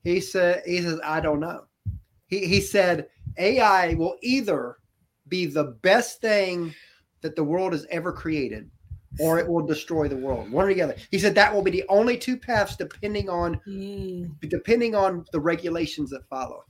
He 0.03 0.19
said, 0.19 0.63
he 0.65 0.81
says, 0.81 0.99
I 1.03 1.19
don't 1.21 1.39
know. 1.39 1.65
He, 2.27 2.45
he 2.47 2.59
said, 2.59 3.07
AI 3.37 3.93
will 3.93 4.15
either 4.21 4.77
be 5.27 5.45
the 5.45 5.63
best 5.81 6.19
thing 6.19 6.73
that 7.21 7.35
the 7.35 7.43
world 7.43 7.73
has 7.73 7.85
ever 7.89 8.11
created, 8.11 8.69
or 9.19 9.39
it 9.39 9.47
will 9.51 9.65
destroy 9.65 10.07
the 10.07 10.17
world. 10.17 10.51
One 10.51 10.67
or 10.67 10.73
the 10.73 10.81
other. 10.81 10.95
He 11.11 11.19
said 11.19 11.35
that 11.35 11.53
will 11.53 11.61
be 11.61 11.71
the 11.71 11.85
only 11.89 12.17
two 12.17 12.37
paths, 12.37 12.75
depending 12.75 13.29
on 13.29 13.59
Mm, 13.67 14.31
depending 14.49 14.95
on 14.95 15.25
the 15.31 15.39
regulations 15.39 16.09
that 16.11 16.27
follow. 16.29 16.63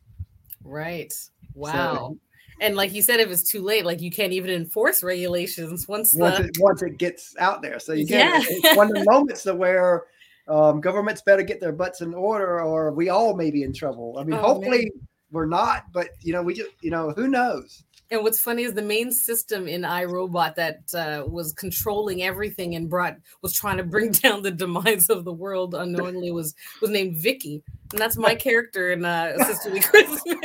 right. 0.63 1.13
Wow. 1.53 2.15
and 2.59 2.75
like 2.75 2.93
you 2.93 3.01
said, 3.01 3.19
if 3.19 3.29
it's 3.29 3.43
too 3.43 3.61
late, 3.61 3.85
like 3.85 4.01
you 4.01 4.11
can't 4.11 4.33
even 4.33 4.49
enforce 4.51 5.03
regulations 5.03 5.87
once 5.87 6.13
Once 6.13 6.37
the 6.37 6.43
it 6.45 6.51
once 6.59 6.81
it 6.81 6.97
gets 6.97 7.35
out 7.37 7.61
there, 7.61 7.79
so 7.79 7.93
you 7.93 8.05
Yeah. 8.05 8.31
can. 8.31 8.43
It's 8.49 8.75
one 8.75 8.87
of 8.87 8.93
the 8.93 9.03
moments 9.09 9.43
to 9.43 9.55
where 9.55 10.05
um, 10.47 10.81
governments 10.81 11.21
better 11.21 11.43
get 11.43 11.59
their 11.59 11.71
butts 11.71 12.01
in 12.01 12.13
order, 12.13 12.61
or 12.61 12.91
we 12.91 13.09
all 13.09 13.35
may 13.35 13.51
be 13.51 13.63
in 13.63 13.73
trouble. 13.73 14.17
I 14.17 14.23
mean, 14.23 14.37
Oh, 14.37 14.41
hopefully 14.53 14.91
we're 15.31 15.45
not, 15.45 15.85
but 15.93 16.09
you 16.21 16.33
know, 16.33 16.41
we 16.41 16.53
just 16.53 16.69
you 16.81 16.91
know 16.91 17.11
who 17.11 17.27
knows. 17.27 17.83
And 18.11 18.23
what's 18.23 18.41
funny 18.41 18.63
is 18.63 18.73
the 18.73 18.81
main 18.81 19.09
system 19.09 19.69
in 19.69 19.83
iRobot 19.83 20.55
that 20.55 20.93
uh, 20.93 21.23
was 21.25 21.53
controlling 21.53 22.23
everything 22.23 22.75
and 22.75 22.89
brought 22.89 23.15
was 23.41 23.53
trying 23.53 23.77
to 23.77 23.83
bring 23.83 24.11
down 24.23 24.41
the 24.41 24.51
demise 24.51 25.09
of 25.09 25.23
the 25.23 25.31
world 25.31 25.73
unknowingly 25.73 26.29
was 26.31 26.53
was 26.81 26.89
named 26.91 27.15
Vicky, 27.17 27.63
and 27.91 28.01
that's 28.01 28.17
my 28.17 28.35
character 28.35 28.91
in 28.91 29.05
uh, 29.05 29.37
Sisterly 29.45 29.79
Christmas. 29.79 30.21
the 30.23 30.41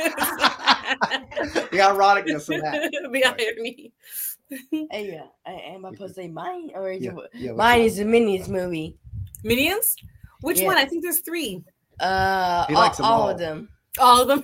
ironicness 1.73 2.47
of 2.55 2.61
that. 2.61 2.89
the 3.11 3.25
irony. 3.25 3.91
Hey, 4.89 5.11
yeah. 5.11 5.25
I, 5.45 5.51
am 5.75 5.85
I 5.85 5.91
supposed 5.91 6.15
to 6.15 6.21
say 6.21 6.27
mine 6.29 6.71
or 6.73 6.89
is 6.89 7.03
Yeah, 7.03 7.11
it, 7.17 7.29
yeah, 7.33 7.51
mine 7.51 7.81
is 7.81 7.97
the 7.97 8.05
Minions 8.05 8.47
movie? 8.47 8.95
Minions? 9.43 9.93
Which 10.39 10.61
Yeah. 10.61 10.67
one? 10.67 10.77
I 10.77 10.85
think 10.85 11.03
there's 11.03 11.19
three. 11.19 11.61
Uh, 11.99 12.65
He 12.67 12.75
all, 12.75 12.89
them 12.91 13.05
all 13.05 13.21
all. 13.23 13.29
of 13.29 13.37
them. 13.37 13.67
All 13.99 14.21
of 14.21 14.27
them. 14.27 14.43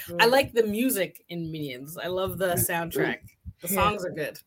I 0.20 0.26
like 0.26 0.52
the 0.52 0.62
music 0.64 1.24
in 1.28 1.50
Minions. 1.50 1.96
I 1.96 2.06
love 2.08 2.38
the 2.38 2.54
soundtrack. 2.54 3.18
The 3.60 3.68
songs 3.68 4.04
are 4.04 4.10
good. 4.10 4.38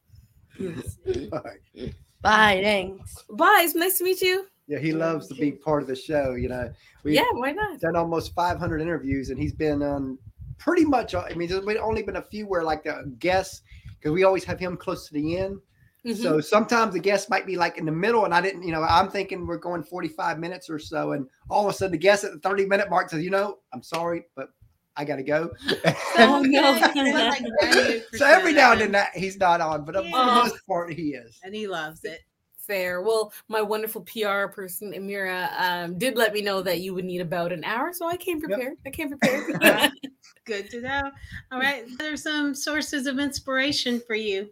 All 1.31 1.41
right. 1.43 1.93
Bye, 2.21 2.59
thanks. 2.63 3.23
Bye. 3.29 3.61
It's 3.63 3.75
nice 3.75 3.97
to 3.99 4.03
meet 4.03 4.21
you. 4.21 4.47
Yeah, 4.67 4.79
he 4.79 4.91
loves 4.91 5.27
to 5.27 5.35
be 5.35 5.51
part 5.51 5.81
of 5.81 5.87
the 5.87 5.95
show. 5.95 6.33
You 6.33 6.49
know, 6.49 6.73
we 7.03 7.15
Yeah, 7.15 7.23
why 7.33 7.51
not? 7.51 7.79
done 7.79 7.95
almost 7.95 8.33
500 8.33 8.81
interviews, 8.81 9.29
and 9.29 9.39
he's 9.39 9.53
been 9.53 9.81
on 9.81 10.17
pretty 10.57 10.83
much. 10.83 11.15
I 11.15 11.33
mean, 11.35 11.47
there's 11.47 11.63
only 11.81 12.03
been 12.03 12.17
a 12.17 12.21
few 12.21 12.47
where 12.47 12.63
like 12.63 12.83
the 12.83 13.13
guests, 13.19 13.61
because 13.97 14.11
we 14.11 14.23
always 14.23 14.43
have 14.43 14.59
him 14.59 14.75
close 14.75 15.07
to 15.07 15.13
the 15.13 15.37
end. 15.37 15.59
Mhm. 16.05 16.15
So 16.15 16.39
sometimes 16.39 16.93
the 16.93 16.99
guest 16.99 17.29
might 17.29 17.45
be 17.45 17.57
like 17.57 17.77
in 17.77 17.85
the 17.85 17.91
middle, 17.91 18.25
and 18.25 18.33
I 18.33 18.41
didn't, 18.41 18.63
you 18.63 18.71
know, 18.71 18.81
I'm 18.83 19.09
thinking 19.09 19.45
we're 19.45 19.57
going 19.57 19.83
45 19.83 20.39
minutes 20.39 20.69
or 20.69 20.79
so, 20.79 21.11
and 21.13 21.27
all 21.49 21.67
of 21.67 21.73
a 21.73 21.77
sudden 21.77 21.91
the 21.91 21.97
guest 21.97 22.23
at 22.23 22.31
the 22.31 22.39
30 22.39 22.65
minute 22.65 22.89
mark 22.89 23.09
says, 23.09 23.23
you 23.23 23.29
know, 23.31 23.59
I'm 23.73 23.83
sorry, 23.83 24.25
but 24.35 24.49
I 24.95 25.05
got 25.05 25.17
to 25.17 25.23
go. 25.23 25.51
Oh, 26.19 26.41
no. 26.41 26.71
Like 26.71 27.43
so 28.15 28.25
every 28.25 28.53
now 28.53 28.71
and 28.71 28.81
then 28.81 28.91
that 28.93 29.15
he's 29.15 29.37
not 29.37 29.61
on, 29.61 29.85
but 29.85 29.95
for 29.95 30.01
the 30.01 30.09
most 30.09 30.55
part 30.67 30.91
he 30.93 31.09
is. 31.13 31.39
and 31.43 31.53
he 31.53 31.67
loves 31.67 32.03
it. 32.03 32.21
Fair. 32.57 33.01
Well, 33.01 33.31
my 33.47 33.61
wonderful 33.61 34.01
PR 34.01 34.47
person, 34.47 34.91
Amira, 34.93 35.49
um, 35.57 35.97
did 35.97 36.17
let 36.17 36.33
me 36.33 36.41
know 36.41 36.61
that 36.63 36.81
you 36.81 36.93
would 36.93 37.05
need 37.05 37.21
about 37.21 37.53
an 37.53 37.63
hour, 37.63 37.93
so 37.93 38.07
I 38.07 38.17
came 38.17 38.41
prepared. 38.41 38.77
I 38.85 38.89
came 38.89 39.09
prepared. 39.09 39.91
Good 40.45 40.69
to 40.71 40.81
know. 40.81 41.11
All 41.51 41.59
right. 41.59 41.85
What 41.89 42.01
are 42.01 42.17
some 42.17 42.53
sources 42.55 43.05
of 43.07 43.19
inspiration 43.19 44.01
for 44.05 44.15
you? 44.15 44.49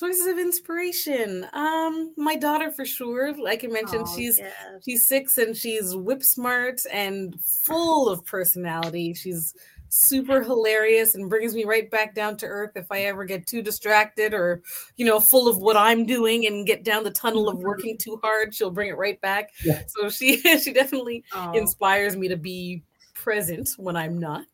Sources 0.00 0.26
of 0.26 0.38
inspiration. 0.38 1.46
Um, 1.52 2.14
my 2.16 2.34
daughter 2.34 2.70
for 2.70 2.86
sure. 2.86 3.34
Like 3.36 3.64
I 3.64 3.66
mentioned, 3.66 4.04
Oh, 4.08 4.16
she's 4.16 4.38
yes. 4.38 4.54
she's 4.82 5.06
six 5.06 5.36
and 5.36 5.54
she's 5.54 5.94
whip 5.94 6.22
smart 6.22 6.80
and 6.90 7.38
full 7.42 8.08
of 8.08 8.24
personality. 8.24 9.12
She's 9.12 9.54
super 9.90 10.42
hilarious 10.42 11.16
and 11.16 11.28
brings 11.28 11.54
me 11.54 11.64
right 11.64 11.90
back 11.90 12.14
down 12.14 12.38
to 12.38 12.46
earth 12.46 12.70
if 12.76 12.86
I 12.90 13.00
ever 13.02 13.26
get 13.26 13.46
too 13.46 13.60
distracted 13.60 14.32
or 14.32 14.62
you 14.96 15.04
know 15.04 15.20
full 15.20 15.48
of 15.48 15.58
what 15.58 15.76
I'm 15.76 16.06
doing 16.06 16.46
and 16.46 16.66
get 16.66 16.82
down 16.82 17.04
the 17.04 17.10
tunnel 17.10 17.50
of 17.50 17.58
working 17.58 17.98
too 17.98 18.18
hard. 18.22 18.54
She'll 18.54 18.70
bring 18.70 18.88
it 18.88 18.96
right 18.96 19.20
back. 19.20 19.50
Yeah. 19.62 19.82
So 19.86 20.08
she 20.08 20.38
she 20.60 20.72
definitely 20.72 21.24
Oh, 21.34 21.52
inspires 21.52 22.16
me 22.16 22.26
to 22.28 22.38
be 22.38 22.82
present 23.12 23.68
when 23.76 23.96
I'm 23.96 24.18
not. 24.18 24.46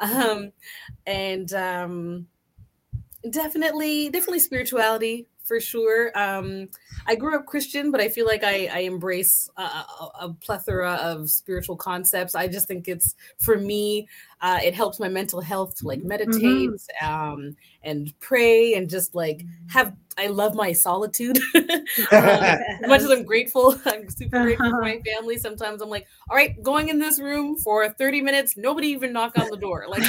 Um, 0.00 0.50
and 1.06 1.52
um, 1.52 2.26
definitely, 3.28 4.08
definitely 4.10 4.40
spirituality 4.40 5.26
for 5.50 5.60
sure. 5.60 6.16
Um, 6.16 6.68
I 7.08 7.16
grew 7.16 7.36
up 7.36 7.44
Christian, 7.44 7.90
but 7.90 8.00
I 8.00 8.08
feel 8.08 8.24
like 8.24 8.44
I, 8.44 8.68
I 8.72 8.78
embrace 8.80 9.50
a, 9.56 9.62
a, 9.62 10.10
a 10.20 10.32
plethora 10.34 10.94
of 11.02 11.28
spiritual 11.28 11.76
concepts. 11.76 12.36
I 12.36 12.46
just 12.46 12.68
think 12.68 12.86
it's 12.86 13.16
for 13.38 13.58
me, 13.58 14.06
uh, 14.42 14.58
it 14.62 14.74
helps 14.74 14.98
my 14.98 15.08
mental 15.08 15.40
health 15.40 15.76
to 15.76 15.86
like 15.86 16.02
meditate 16.02 16.70
um, 17.02 17.56
and 17.82 18.12
pray 18.20 18.74
and 18.74 18.88
just 18.88 19.14
like 19.14 19.44
have. 19.68 19.94
I 20.18 20.26
love 20.26 20.54
my 20.54 20.72
solitude. 20.72 21.38
as 21.54 22.58
much 22.82 23.02
as 23.02 23.10
I'm 23.10 23.24
grateful, 23.24 23.78
I'm 23.86 24.08
super 24.08 24.42
grateful 24.42 24.70
for 24.70 24.80
my 24.80 25.00
family. 25.14 25.38
Sometimes 25.38 25.80
I'm 25.80 25.88
like, 25.88 26.06
all 26.28 26.36
right, 26.36 26.60
going 26.62 26.88
in 26.88 26.98
this 26.98 27.20
room 27.20 27.56
for 27.56 27.88
30 27.88 28.20
minutes, 28.20 28.56
nobody 28.56 28.88
even 28.88 29.12
knock 29.12 29.38
on 29.38 29.48
the 29.50 29.56
door. 29.56 29.86
Like, 29.88 30.02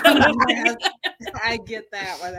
I 1.44 1.58
get 1.66 1.92
that 1.92 2.20
one. 2.20 2.36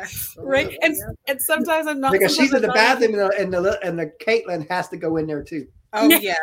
right? 0.47 0.77
And, 0.83 0.97
and 1.29 1.41
sometimes 1.41 1.87
I'm 1.87 2.01
not. 2.01 2.13
because 2.13 2.35
she's 2.35 2.53
in 2.53 2.63
the 2.63 2.69
bathroom 2.69 3.15
and 3.15 3.21
the, 3.21 3.41
and 3.41 3.53
the 3.53 3.87
and 3.87 3.99
the 3.99 4.13
Caitlin 4.25 4.69
has 4.69 4.89
to 4.89 4.97
go 4.97 5.17
in 5.17 5.27
there 5.27 5.43
too. 5.43 5.67
Oh 5.95 6.09
yes, 6.21 6.39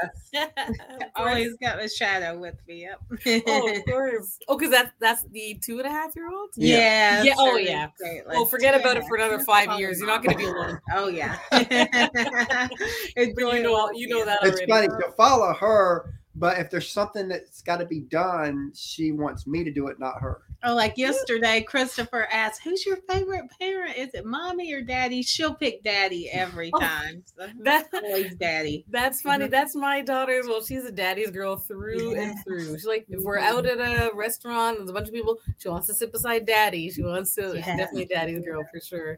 always 1.16 1.56
got 1.62 1.82
a 1.84 1.90
shadow 1.90 2.38
with 2.38 2.56
me. 2.68 2.82
Yep. 2.82 3.44
oh, 3.48 3.76
of 3.76 3.86
course. 3.88 4.38
Oh, 4.48 4.58
because 4.58 4.72
that's 4.72 4.92
that's 5.00 5.24
the 5.32 5.58
two 5.64 5.80
and 5.80 5.88
a 5.88 5.90
half 5.90 6.16
year 6.16 6.30
old. 6.32 6.50
yeah. 6.56 7.24
Yeah, 7.24 7.34
oh, 7.38 7.46
certainly, 7.46 7.66
yeah. 7.70 7.88
Caitlin. 8.04 8.34
Oh, 8.36 8.46
forget 8.46 8.80
about 8.80 8.98
it 8.98 9.06
for 9.08 9.16
another 9.16 9.40
five 9.40 9.80
years. 9.80 9.98
You're 10.00 10.08
not 10.08 10.24
going 10.24 10.38
to 10.38 10.44
be 10.44 10.46
alone. 10.50 10.80
Oh 10.94 11.08
yeah. 11.08 11.38
it's 11.52 13.34
But 13.36 13.54
you 13.56 13.64
know, 13.64 13.90
you 13.94 14.08
know 14.08 14.26
that 14.26 14.40
It's 14.44 14.58
already. 14.62 14.72
funny 14.72 14.88
to 15.04 15.12
follow 15.18 15.54
her, 15.54 16.14
but 16.36 16.58
if 16.60 16.70
there's 16.70 16.90
something 16.90 17.28
that's 17.28 17.62
got 17.62 17.78
to 17.78 17.86
be 17.86 18.02
done, 18.02 18.72
she 18.76 19.12
wants 19.12 19.48
me 19.48 19.64
to 19.64 19.72
do 19.72 19.88
it, 19.88 20.00
not 20.00 20.22
her. 20.22 20.42
Oh, 20.62 20.76
like 20.76 20.98
yesterday, 20.98 21.62
Christopher 21.62 22.28
asked, 22.32 22.62
"Who's 22.64 22.86
your 22.86 22.98
favorite 23.10 23.46
parent? 23.60 23.96
Is 23.98 24.10
it 24.14 24.26
mommy 24.26 24.74
or 24.74 24.82
daddy?" 24.82 25.22
She'll 25.22 25.54
pick 25.54 25.84
daddy 25.84 26.30
every 26.30 26.70
Oh, 26.74 26.80
time. 26.80 27.24
So 27.38 27.48
That 27.64 27.88
always 27.94 28.36
daddy. 28.36 28.84
That's 28.90 29.22
funny. 29.22 29.46
Mhm. 29.46 29.52
That's 29.52 29.74
my 29.74 30.02
daughter's. 30.02 30.48
well. 30.48 30.62
She's 30.62 30.84
a 30.84 30.92
daddy's 30.92 31.32
girl 31.32 31.56
through 31.56 32.16
and 32.20 32.36
through. 32.44 32.74
She's 32.74 32.86
like, 32.86 33.06
if 33.10 33.24
we're 33.24 33.40
Mhm. 33.40 33.44
out 33.44 33.66
at 33.66 33.80
a 33.80 34.14
restaurant, 34.14 34.80
and 34.80 34.80
there's 34.80 34.90
a 34.90 34.94
bunch 34.94 35.08
of 35.08 35.14
people. 35.14 35.38
She 35.60 35.70
wants 35.70 35.88
to 35.88 35.94
sit 35.94 36.12
beside 36.12 36.46
daddy. 36.46 36.92
She 36.92 37.04
wants 37.04 37.34
to. 37.36 37.56
She's 37.56 37.66
Yes. 37.66 37.78
definitely 37.78 38.06
daddy's 38.08 38.44
girl 38.44 38.64
for 38.70 38.82
sure. 38.82 39.18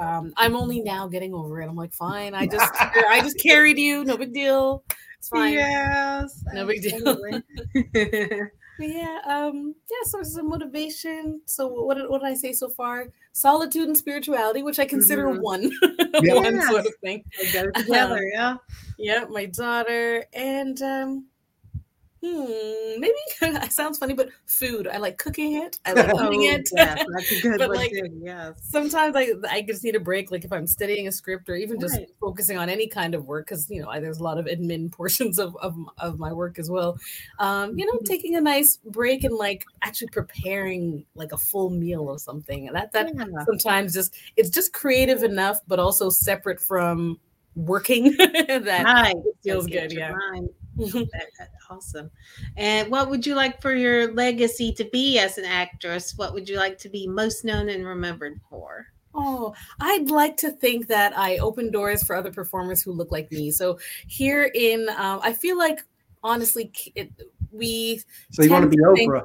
Um, 0.00 0.32
I'm 0.36 0.56
only 0.56 0.80
now 0.80 1.06
getting 1.06 1.32
over 1.32 1.60
it. 1.62 1.68
I'm 1.68 1.76
like, 1.76 1.92
fine. 1.92 2.34
I 2.34 2.46
just, 2.48 2.72
I 3.08 3.20
just 3.20 3.38
carried 3.40 3.78
you. 3.78 4.04
No 4.04 4.16
big 4.16 4.32
deal. 4.32 4.82
It's 5.22 5.28
fine. 5.28 5.52
Yes. 5.52 6.42
No 6.52 6.66
big 6.66 6.82
deal. 6.82 7.00
But 8.78 8.88
yeah, 8.88 9.18
um, 9.26 9.74
yeah, 9.88 10.08
sources 10.08 10.36
of 10.38 10.46
motivation. 10.46 11.42
So 11.46 11.68
what 11.68 11.98
did, 11.98 12.08
what 12.08 12.22
did 12.22 12.28
I 12.28 12.34
say 12.34 12.52
so 12.52 12.68
far? 12.70 13.06
Solitude 13.32 13.86
and 13.86 13.96
spirituality, 13.96 14.62
which 14.62 14.78
I 14.80 14.86
consider 14.86 15.26
Mhm. 15.26 15.42
one, 15.42 15.70
Yeah. 16.22 16.34
one 16.34 16.60
sort 16.62 16.86
of 16.86 16.94
thing. 17.02 17.22
Go 17.52 17.70
together. 17.76 18.26
Yeah. 18.32 18.56
Yeah, 18.98 19.26
my 19.30 19.44
daughter 19.46 20.24
and 20.32 20.80
um 20.82 21.26
hmm, 22.22 23.00
maybe 23.00 23.14
it 23.42 23.72
sounds 23.72 23.98
funny, 23.98 24.14
but 24.14 24.30
food. 24.46 24.86
I 24.88 24.98
like 24.98 25.18
cooking 25.18 25.56
it. 25.62 25.78
I 25.84 25.92
like 25.94 26.14
eating 26.20 26.42
Oh, 26.42 26.42
it. 26.44 26.70
yes, 26.72 27.02
that's 27.06 27.30
a 27.32 27.36
good 27.36 27.60
But, 27.60 27.72
one 27.72 27.74
like. 27.74 27.92
Yes. 28.22 28.54
Sometimes 28.64 29.16
I 29.16 29.28
I 29.50 29.62
just 29.62 29.84
need 29.84 29.96
a 29.96 30.00
break, 30.00 30.30
like 30.30 30.44
if 30.44 30.52
I'm 30.52 30.66
studying 30.66 31.08
a 31.08 31.12
script 31.12 31.48
or 31.48 31.56
even 31.56 31.78
just 31.80 32.00
Right. 32.00 32.08
focusing 32.20 32.56
on 32.58 32.68
any 32.70 32.88
kind 32.88 33.14
of 33.14 33.26
work, 33.26 33.46
because 33.46 33.68
you 33.70 33.82
know 33.82 33.88
I, 33.88 34.00
there's 34.00 34.18
a 34.18 34.22
lot 34.24 34.38
of 34.38 34.46
admin 34.46 34.90
portions 34.92 35.38
of, 35.38 35.56
of 35.56 35.76
of 35.98 36.18
my 36.18 36.32
work 36.32 36.58
as 36.58 36.70
well. 36.70 36.98
Um, 37.38 37.74
you 37.78 37.84
know, 37.86 37.92
Mhm. 37.92 38.06
taking 38.06 38.36
a 38.36 38.40
nice 38.40 38.78
break 38.84 39.24
and 39.24 39.34
like 39.36 39.68
actually 39.82 40.08
preparing 40.08 41.04
like 41.14 41.32
a 41.32 41.38
full 41.38 41.70
meal 41.70 42.02
or 42.08 42.18
something. 42.18 42.66
And 42.68 42.76
That 42.76 42.92
that 42.92 43.12
Yeah. 43.14 43.44
sometimes 43.50 43.94
just 43.94 44.14
it's 44.36 44.50
just 44.50 44.72
creative 44.72 45.22
enough, 45.22 45.60
but 45.66 45.78
also 45.78 46.10
separate 46.10 46.60
from 46.60 47.18
working 47.56 48.16
that 48.18 48.84
Right. 48.84 49.16
feels 49.44 49.66
good, 49.68 49.92
yeah. 49.92 50.14
mind. 50.32 50.50
That- 50.76 51.30
that's 51.38 51.50
awesome. 51.70 52.10
And 52.56 52.90
what 52.90 53.10
would 53.10 53.26
you 53.26 53.34
like 53.34 53.60
for 53.60 53.74
your 53.74 54.12
legacy 54.14 54.72
to 54.74 54.84
be 54.84 55.18
as 55.18 55.38
an 55.38 55.44
actress? 55.44 56.14
What 56.16 56.32
would 56.34 56.48
you 56.48 56.56
like 56.56 56.78
to 56.78 56.88
be 56.88 57.06
most 57.06 57.44
known 57.44 57.68
and 57.68 57.86
remembered 57.86 58.40
for? 58.48 58.86
Oh, 59.14 59.54
I'd 59.80 60.10
like 60.10 60.38
to 60.38 60.50
think 60.50 60.86
that 60.86 61.16
I 61.16 61.36
open 61.38 61.70
doors 61.70 62.02
for 62.02 62.16
other 62.16 62.32
performers 62.32 62.82
who 62.82 62.92
look 62.92 63.10
like 63.12 63.30
me. 63.30 63.50
So 63.50 63.78
here 64.06 64.50
in, 64.54 64.88
um, 64.96 65.20
I 65.22 65.34
feel 65.34 65.58
like 65.58 65.80
honestly, 66.24 66.72
it, 66.94 67.10
we. 67.50 68.00
So 68.30 68.42
you 68.42 68.50
want 68.50 68.62
to 68.64 68.68
be 68.70 68.76
to 68.78 68.94
think- 68.96 69.12
Oprah, 69.12 69.24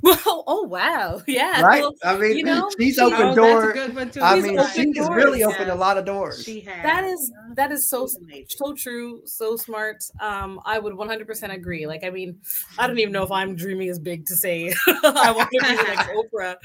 Well, 0.02 0.44
oh 0.46 0.62
wow, 0.62 1.20
yeah. 1.28 1.60
right? 1.60 1.82
well, 1.82 1.92
I 2.02 2.16
mean, 2.16 2.38
you 2.38 2.44
know, 2.44 2.70
she's 2.78 2.94
she- 2.94 3.00
open 3.02 3.20
oh, 3.20 3.34
door. 3.34 3.60
that's 3.60 3.70
a 3.70 3.86
good 3.86 3.94
one 3.96 4.10
too. 4.10 4.22
I 4.22 4.36
She's 4.36 4.44
mean, 4.44 4.66
she's 4.72 4.96
doors, 4.96 5.08
really 5.10 5.38
yes. 5.40 5.52
opened 5.52 5.70
a 5.70 5.74
lot 5.74 5.98
of 5.98 6.06
doors. 6.06 6.42
She 6.42 6.60
has. 6.60 6.82
that 6.82 7.04
is 7.04 7.32
that 7.54 7.70
is 7.70 7.86
so 7.90 8.08
so 8.48 8.72
true, 8.72 9.20
so 9.26 9.56
smart. 9.56 10.02
Um, 10.18 10.58
I 10.64 10.78
would 10.78 10.94
100% 10.94 11.52
agree. 11.52 11.86
Like, 11.86 12.02
I 12.02 12.08
mean, 12.08 12.40
I 12.78 12.86
don't 12.86 12.98
even 12.98 13.12
know 13.12 13.24
if 13.24 13.30
I'm 13.30 13.54
dreaming 13.54 13.90
as 13.90 13.98
big 13.98 14.24
to 14.26 14.36
say 14.36 14.72
I 14.86 15.32
want 15.36 15.50
to 15.52 15.58
be 15.60 15.76
like 15.76 16.08
Oprah, 16.14 16.56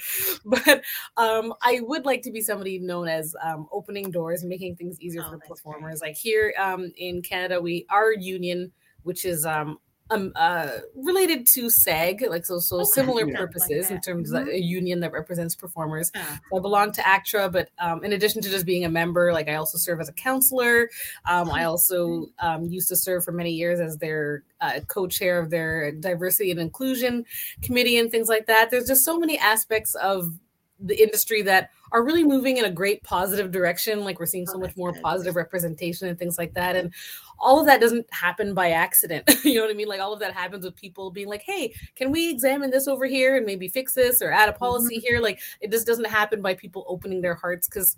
but 0.46 0.82
um, 1.18 1.54
I 1.62 1.82
would 1.82 2.06
like 2.06 2.22
to 2.22 2.32
be 2.32 2.42
somebody 2.42 2.80
known 2.80 3.10
as 3.10 3.36
um, 3.44 3.68
opening 3.74 4.12
doors 4.12 4.44
and 4.44 4.50
making 4.50 4.78
things 4.78 5.00
easier 5.02 5.24
Oh, 5.26 5.32
for 5.32 5.38
that's 5.38 5.50
performers. 5.50 6.00
Like 6.02 6.16
here 6.16 6.54
um, 6.58 6.92
in 6.98 7.22
Canada, 7.22 7.60
we 7.62 7.86
our 7.90 8.14
union, 8.14 8.72
which 9.04 9.26
is 9.26 9.46
um, 9.46 9.78
um 10.12 10.32
uh 10.36 10.70
related 10.96 11.48
to 11.54 11.70
SAG, 11.70 12.24
like 12.30 12.46
so 12.46 12.60
so 12.60 12.78
Okay, 12.82 12.86
similar 12.86 13.28
yeah. 13.28 13.38
purposes 13.38 13.90
in 13.90 13.96
Like 13.96 14.04
that. 14.04 14.04
terms 14.04 14.32
Mhm. 14.32 14.42
of 14.44 14.48
a 14.50 14.60
union 14.62 15.00
that 15.00 15.12
represents 15.12 15.56
performers. 15.56 16.12
Yeah. 16.14 16.38
So 16.52 16.58
I 16.58 16.62
belong 16.62 16.92
to 16.94 17.08
ACTRA, 17.08 17.50
but 17.52 17.70
um, 17.80 18.04
in 18.04 18.14
addition 18.14 18.42
to 18.44 18.50
just 18.50 18.66
being 18.66 18.86
a 18.86 18.90
member, 18.90 19.34
like 19.34 19.48
I 19.50 19.56
also 19.56 19.78
serve 19.78 20.00
as 20.00 20.08
a 20.10 20.14
counselor. 20.14 20.90
Um, 21.26 21.50
I 21.50 21.64
also 21.66 22.28
um, 22.40 22.66
used 22.66 22.88
to 22.90 22.96
serve 22.96 23.24
for 23.26 23.32
many 23.32 23.52
years 23.52 23.80
as 23.80 23.98
their 23.98 24.44
uh, 24.62 24.82
co-chair 24.88 25.40
of 25.40 25.50
their 25.50 25.92
diversity 25.92 26.52
and 26.52 26.60
inclusion 26.60 27.26
committee 27.64 27.98
and 27.98 28.12
things 28.12 28.30
like 28.30 28.46
that. 28.46 28.70
There's 28.72 28.88
just 28.88 29.04
so 29.06 29.18
many 29.20 29.38
aspects 29.40 29.96
of 29.96 30.38
the 30.80 31.02
industry 31.02 31.42
that 31.42 31.70
are 31.94 32.04
really 32.04 32.24
moving 32.26 32.58
in 32.58 32.66
a 32.66 32.70
great 32.72 33.02
positive 33.04 33.50
direction. 33.52 34.04
Like 34.04 34.20
we're 34.20 34.26
seeing 34.26 34.46
so 34.46 34.56
Oh, 34.56 34.60
much 34.60 34.76
more 34.76 34.94
positive 35.02 35.36
representation 35.38 36.10
and 36.10 36.20
things 36.20 36.38
like 36.38 36.54
that. 36.56 36.76
And 36.76 36.94
all 37.40 37.60
of 37.60 37.66
that 37.66 37.82
doesn't 37.82 38.12
happen 38.14 38.54
by 38.54 38.72
accident. 38.72 39.30
you 39.44 39.56
know 39.56 39.62
what 39.62 39.72
I 39.72 39.74
mean? 39.74 39.88
Like 39.88 40.00
all 40.00 40.14
of 40.14 40.20
that 40.20 40.34
happens 40.34 40.66
with 40.66 40.76
people 40.76 41.12
being 41.12 41.28
like, 41.28 41.42
hey, 41.42 41.74
can 41.96 42.12
we 42.12 42.30
examine 42.30 42.72
this 42.72 42.88
over 42.88 43.06
here 43.06 43.38
and 43.38 43.46
maybe 43.46 43.68
fix 43.68 43.94
this 43.94 44.22
or 44.22 44.32
add 44.32 44.50
a 44.50 44.54
policy 44.54 45.00
here? 45.00 45.20
Like 45.20 45.40
it 45.62 45.72
just 45.72 45.88
doesn't 45.88 46.08
happen 46.08 46.42
by 46.42 46.54
people 46.54 46.86
opening 46.88 47.22
their 47.22 47.36
hearts 47.36 47.68
because 47.68 47.96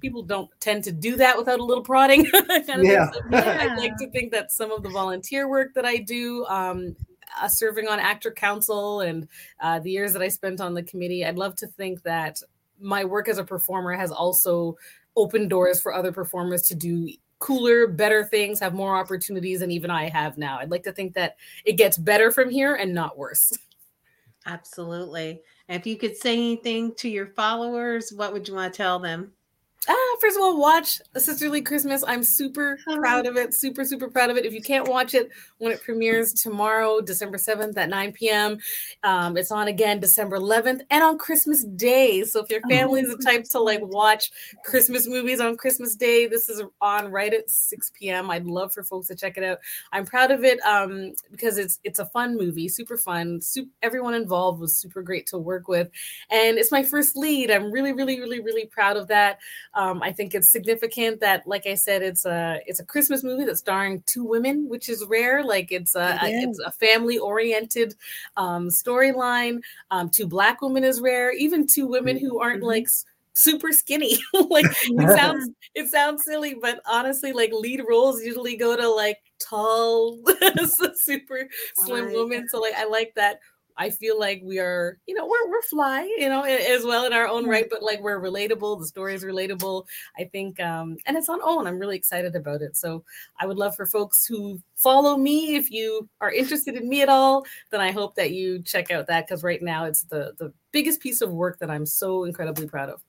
people 0.00 0.22
don't 0.22 0.50
tend 0.60 0.84
to 0.84 0.92
do 0.92 1.16
that 1.16 1.36
without 1.36 1.58
a 1.58 1.64
little 1.64 1.82
prodding. 1.82 2.24
kind 2.30 2.50
of 2.50 2.66
thing. 2.66 2.84
Yeah. 2.84 3.10
So 3.10 3.20
I'd 3.32 3.78
like 3.78 3.96
to 3.98 4.10
think 4.10 4.32
that 4.32 4.52
some 4.52 4.70
of 4.70 4.82
the 4.82 4.90
volunteer 4.90 5.48
work 5.48 5.74
that 5.74 5.84
I 5.84 5.98
do, 5.98 6.44
um, 6.46 6.96
uh, 7.40 7.48
serving 7.48 7.88
on 7.88 7.98
ACTRA 7.98 8.32
council 8.32 9.00
and 9.00 9.28
uh, 9.60 9.78
the 9.80 9.90
years 9.90 10.12
that 10.12 10.22
I 10.22 10.28
spent 10.28 10.60
on 10.60 10.74
the 10.74 10.82
committee, 10.82 11.24
I'd 11.24 11.36
love 11.36 11.56
to 11.56 11.66
think 11.66 12.02
that 12.02 12.40
my 12.80 13.04
work 13.04 13.28
as 13.28 13.38
a 13.38 13.44
performer 13.44 13.92
has 13.92 14.10
also 14.10 14.76
opened 15.16 15.50
doors 15.50 15.80
for 15.80 15.94
other 15.94 16.12
performers 16.12 16.62
to 16.62 16.74
do 16.74 17.10
cooler, 17.38 17.86
better 17.86 18.24
things, 18.24 18.60
have 18.60 18.74
more 18.74 18.96
opportunities 18.96 19.60
than 19.60 19.70
even 19.70 19.90
I 19.90 20.08
have 20.08 20.38
now. 20.38 20.58
I'd 20.58 20.70
like 20.70 20.84
to 20.84 20.92
think 20.92 21.14
that 21.14 21.36
it 21.64 21.74
gets 21.74 21.98
better 21.98 22.30
from 22.30 22.50
here 22.50 22.74
and 22.74 22.94
not 22.94 23.18
worse. 23.18 23.52
Absolutely. 24.46 25.42
If 25.68 25.86
you 25.86 25.96
could 25.96 26.16
say 26.16 26.34
anything 26.34 26.94
to 26.96 27.08
your 27.08 27.26
followers, 27.26 28.12
what 28.12 28.32
would 28.32 28.46
you 28.46 28.54
want 28.54 28.72
to 28.72 28.76
tell 28.76 28.98
them? 28.98 29.32
Ah, 29.88 30.16
first 30.20 30.36
of 30.36 30.42
all, 30.42 30.58
watch 30.58 31.00
A 31.14 31.20
Sisterly 31.20 31.62
Christmas. 31.62 32.04
I'm 32.06 32.22
super 32.22 32.78
proud 32.96 33.26
of 33.26 33.36
it. 33.36 33.54
Super, 33.54 33.84
super 33.84 34.08
proud 34.08 34.30
of 34.30 34.36
it. 34.36 34.44
If 34.44 34.52
you 34.52 34.62
can't 34.62 34.88
watch 34.88 35.14
it 35.14 35.30
when 35.58 35.72
it 35.72 35.82
premieres 35.82 36.32
tomorrow, 36.32 37.00
December 37.00 37.38
7th 37.38 37.76
at 37.76 37.88
9 37.88 38.12
p.m., 38.12 38.58
um, 39.02 39.36
it's 39.36 39.50
on 39.50 39.68
again 39.68 40.00
December 40.00 40.38
11th 40.38 40.80
and 40.90 41.02
on 41.02 41.18
Christmas 41.18 41.64
Day. 41.64 42.24
So 42.24 42.42
if 42.42 42.50
your 42.50 42.60
family 42.62 43.00
is 43.00 43.14
the 43.16 43.22
type 43.22 43.44
to 43.50 43.60
like 43.60 43.80
watch 43.82 44.30
Christmas 44.64 45.06
movies 45.06 45.40
on 45.40 45.56
Christmas 45.56 45.94
Day, 45.94 46.26
this 46.26 46.48
is 46.48 46.62
on 46.80 47.10
right 47.10 47.32
at 47.32 47.50
6 47.50 47.92
p.m. 47.98 48.30
I'd 48.30 48.46
love 48.46 48.72
for 48.72 48.82
folks 48.82 49.08
to 49.08 49.16
check 49.16 49.36
it 49.36 49.44
out. 49.44 49.58
I'm 49.92 50.04
proud 50.04 50.30
of 50.30 50.44
it 50.44 50.60
um, 50.60 51.12
because 51.30 51.58
it's 51.58 51.78
it's 51.84 51.98
a 51.98 52.06
fun 52.06 52.36
movie, 52.36 52.68
super 52.68 52.98
fun. 52.98 53.40
Super, 53.40 53.70
everyone 53.82 54.14
involved 54.14 54.60
was 54.60 54.74
super 54.74 55.02
great 55.02 55.26
to 55.28 55.38
work 55.38 55.68
with, 55.68 55.90
and 56.30 56.58
it's 56.58 56.72
my 56.72 56.82
first 56.82 57.16
lead. 57.16 57.50
I'm 57.50 57.70
really, 57.70 57.92
really, 57.92 58.20
really, 58.20 58.40
really 58.40 58.66
proud 58.66 58.96
of 58.96 59.08
that. 59.08 59.38
Um, 59.76 60.02
I 60.02 60.10
think 60.12 60.34
it's 60.34 60.50
significant 60.50 61.20
that, 61.20 61.46
like 61.46 61.66
I 61.66 61.74
said, 61.74 62.02
it's 62.02 62.24
a 62.26 62.60
it's 62.66 62.80
a 62.80 62.84
Christmas 62.84 63.22
movie 63.22 63.44
that's 63.44 63.60
starring 63.60 64.02
two 64.06 64.24
women, 64.24 64.68
which 64.68 64.88
is 64.88 65.04
rare. 65.08 65.44
Like 65.44 65.70
it's 65.70 65.94
a, 65.94 66.18
a 66.22 66.34
it's 66.38 66.58
a 66.60 66.72
family 66.72 67.18
oriented 67.18 67.94
um, 68.36 68.68
storyline. 68.68 69.60
Um, 69.90 70.10
two 70.10 70.26
black 70.26 70.62
women 70.62 70.82
is 70.84 71.00
rare. 71.00 71.32
Even 71.32 71.66
two 71.66 71.86
women 71.86 72.18
who 72.18 72.40
aren't 72.40 72.62
Mm-hmm. 72.62 72.64
like 72.64 72.88
super 73.34 73.72
skinny. 73.72 74.18
like 74.50 74.72
it 74.98 75.10
sounds 75.10 75.50
it 75.74 75.88
sounds 75.88 76.24
silly, 76.24 76.54
but 76.60 76.80
honestly, 76.86 77.32
like 77.32 77.52
lead 77.52 77.82
roles 77.88 78.22
usually 78.22 78.56
go 78.56 78.76
to 78.76 78.88
like 78.88 79.18
tall, 79.38 80.18
super 80.94 81.48
slim 81.74 82.06
Right. 82.06 82.14
women. 82.14 82.48
So 82.48 82.60
like 82.60 82.74
I 82.76 82.86
like 82.86 83.12
that. 83.16 83.40
I 83.78 83.90
feel 83.90 84.18
like 84.18 84.40
we 84.42 84.58
are, 84.58 84.98
you 85.06 85.14
know, 85.14 85.26
we're 85.26 85.50
we're 85.50 85.62
fly, 85.62 86.02
you 86.18 86.28
know, 86.28 86.42
as 86.42 86.84
well 86.84 87.04
in 87.04 87.12
our 87.12 87.26
OWN 87.26 87.46
right, 87.46 87.66
but 87.70 87.82
like 87.82 88.00
we're 88.00 88.20
relatable. 88.20 88.78
The 88.78 88.86
story 88.86 89.14
is 89.14 89.24
relatable. 89.24 89.84
I 90.18 90.24
think, 90.24 90.58
um, 90.60 90.96
and 91.06 91.16
it's 91.16 91.28
on 91.28 91.40
own. 91.42 91.66
I'm 91.66 91.78
really 91.78 91.96
excited 91.96 92.34
about 92.36 92.62
it. 92.62 92.76
So 92.76 93.04
I 93.38 93.46
would 93.46 93.58
love 93.58 93.76
for 93.76 93.86
folks 93.86 94.24
who 94.24 94.60
follow 94.76 95.16
me, 95.16 95.56
if 95.56 95.70
you 95.70 96.08
are 96.20 96.32
interested 96.32 96.76
in 96.76 96.88
me 96.88 97.02
at 97.02 97.08
all, 97.08 97.44
then 97.70 97.80
I 97.80 97.90
hope 97.90 98.14
that 98.16 98.32
you 98.32 98.62
check 98.62 98.90
out 98.90 99.06
that 99.08 99.26
because 99.26 99.42
right 99.42 99.62
now 99.62 99.84
it's 99.84 100.02
the 100.02 100.34
the 100.38 100.52
biggest 100.72 101.00
piece 101.00 101.20
of 101.20 101.32
work 101.32 101.58
that 101.58 101.70
I'm 101.70 101.86
so 101.86 102.24
incredibly 102.24 102.66
proud 102.66 102.88
of. 102.88 103.02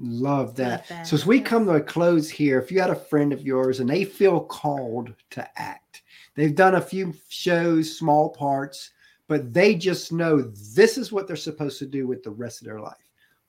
Love 0.00 0.54
that. 0.56 0.86
that, 0.88 1.06
So 1.06 1.16
as 1.16 1.26
we 1.26 1.40
come 1.40 1.66
to 1.66 1.72
a 1.72 1.80
close 1.80 2.30
here, 2.30 2.58
if 2.58 2.70
you 2.70 2.80
had 2.80 2.90
a 2.90 2.94
friend 2.94 3.32
of 3.32 3.42
yours 3.42 3.80
and 3.80 3.90
they 3.90 4.04
feel 4.04 4.40
called 4.40 5.12
to 5.30 5.60
act, 5.60 6.02
they've 6.36 6.54
done 6.54 6.76
a 6.76 6.80
few 6.80 7.12
shows, 7.28 7.98
small 7.98 8.30
parts, 8.30 8.92
but 9.28 9.52
they 9.52 9.74
just 9.74 10.10
know 10.10 10.40
this 10.74 10.98
is 10.98 11.12
what 11.12 11.26
they're 11.26 11.36
supposed 11.36 11.78
to 11.78 11.86
do 11.86 12.06
with 12.06 12.22
the 12.22 12.30
rest 12.30 12.60
of 12.60 12.66
their 12.66 12.80
life. 12.80 12.96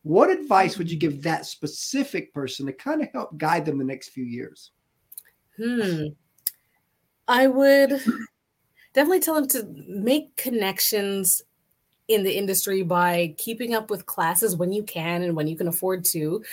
What 0.03 0.29
advice 0.29 0.77
would 0.77 0.91
you 0.91 0.97
give 0.97 1.23
that 1.23 1.45
specific 1.45 2.33
person 2.33 2.65
to 2.65 2.73
kind 2.73 3.01
of 3.01 3.09
help 3.11 3.37
guide 3.37 3.65
them 3.65 3.77
the 3.77 3.83
next 3.83 4.09
few 4.09 4.23
years? 4.23 4.71
Hmm. 5.57 6.07
I 7.27 7.47
would 7.47 7.89
definitely 8.93 9.19
tell 9.21 9.35
them 9.35 9.47
to 9.49 9.67
make 9.87 10.35
connections 10.35 11.41
in 12.07 12.23
the 12.23 12.35
industry 12.35 12.81
by 12.81 13.35
keeping 13.37 13.75
up 13.75 13.89
with 13.91 14.05
classes 14.07 14.55
when 14.55 14.71
you 14.71 14.83
can 14.83 15.21
and 15.21 15.35
when 15.35 15.47
you 15.47 15.55
can 15.55 15.67
afford 15.67 16.03
to 16.03 16.43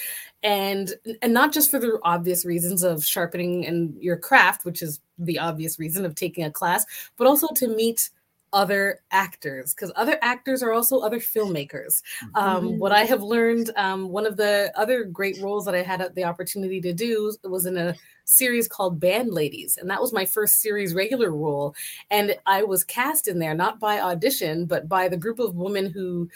and 0.42 0.92
and 1.22 1.32
not 1.32 1.50
just 1.50 1.70
for 1.70 1.78
the 1.78 1.98
obvious 2.02 2.44
reasons 2.44 2.82
of 2.82 3.02
sharpening 3.02 3.64
and 3.64 3.96
your 4.02 4.18
craft 4.18 4.66
which 4.66 4.82
is 4.82 5.00
the 5.18 5.38
obvious 5.38 5.78
reason 5.78 6.04
of 6.04 6.14
taking 6.14 6.44
a 6.44 6.50
class 6.50 6.84
but 7.16 7.26
also 7.26 7.48
to 7.54 7.68
meet 7.68 8.10
other 8.56 9.00
actors 9.10 9.74
because 9.74 9.92
other 9.96 10.18
actors 10.22 10.62
are 10.62 10.72
also 10.72 11.00
other 11.00 11.20
filmmakers. 11.20 12.02
Um, 12.34 12.78
what 12.78 12.90
i 12.90 13.04
have 13.04 13.22
learned 13.22 13.70
um, 13.76 14.08
one 14.08 14.24
of 14.24 14.38
the 14.38 14.72
other 14.74 15.04
great 15.04 15.38
roles 15.42 15.66
that 15.66 15.74
i 15.74 15.82
had 15.82 16.02
the 16.14 16.24
opportunity 16.24 16.80
to 16.80 16.94
do 16.94 17.34
was 17.44 17.66
in 17.66 17.76
a 17.76 17.94
series 18.24 18.66
called 18.66 18.98
band 18.98 19.30
ladies 19.30 19.76
and 19.76 19.90
that 19.90 20.00
was 20.00 20.12
my 20.14 20.24
first 20.24 20.62
series 20.62 20.94
regular 20.94 21.30
role. 21.30 21.74
And 22.10 22.34
i 22.46 22.62
was 22.62 22.82
cast 22.82 23.28
in 23.28 23.38
there 23.38 23.54
not 23.54 23.78
by 23.78 24.00
audition 24.00 24.64
but 24.64 24.88
by 24.88 25.06
the 25.08 25.18
group 25.18 25.38
of 25.38 25.54
women 25.54 25.90
who 25.90 26.30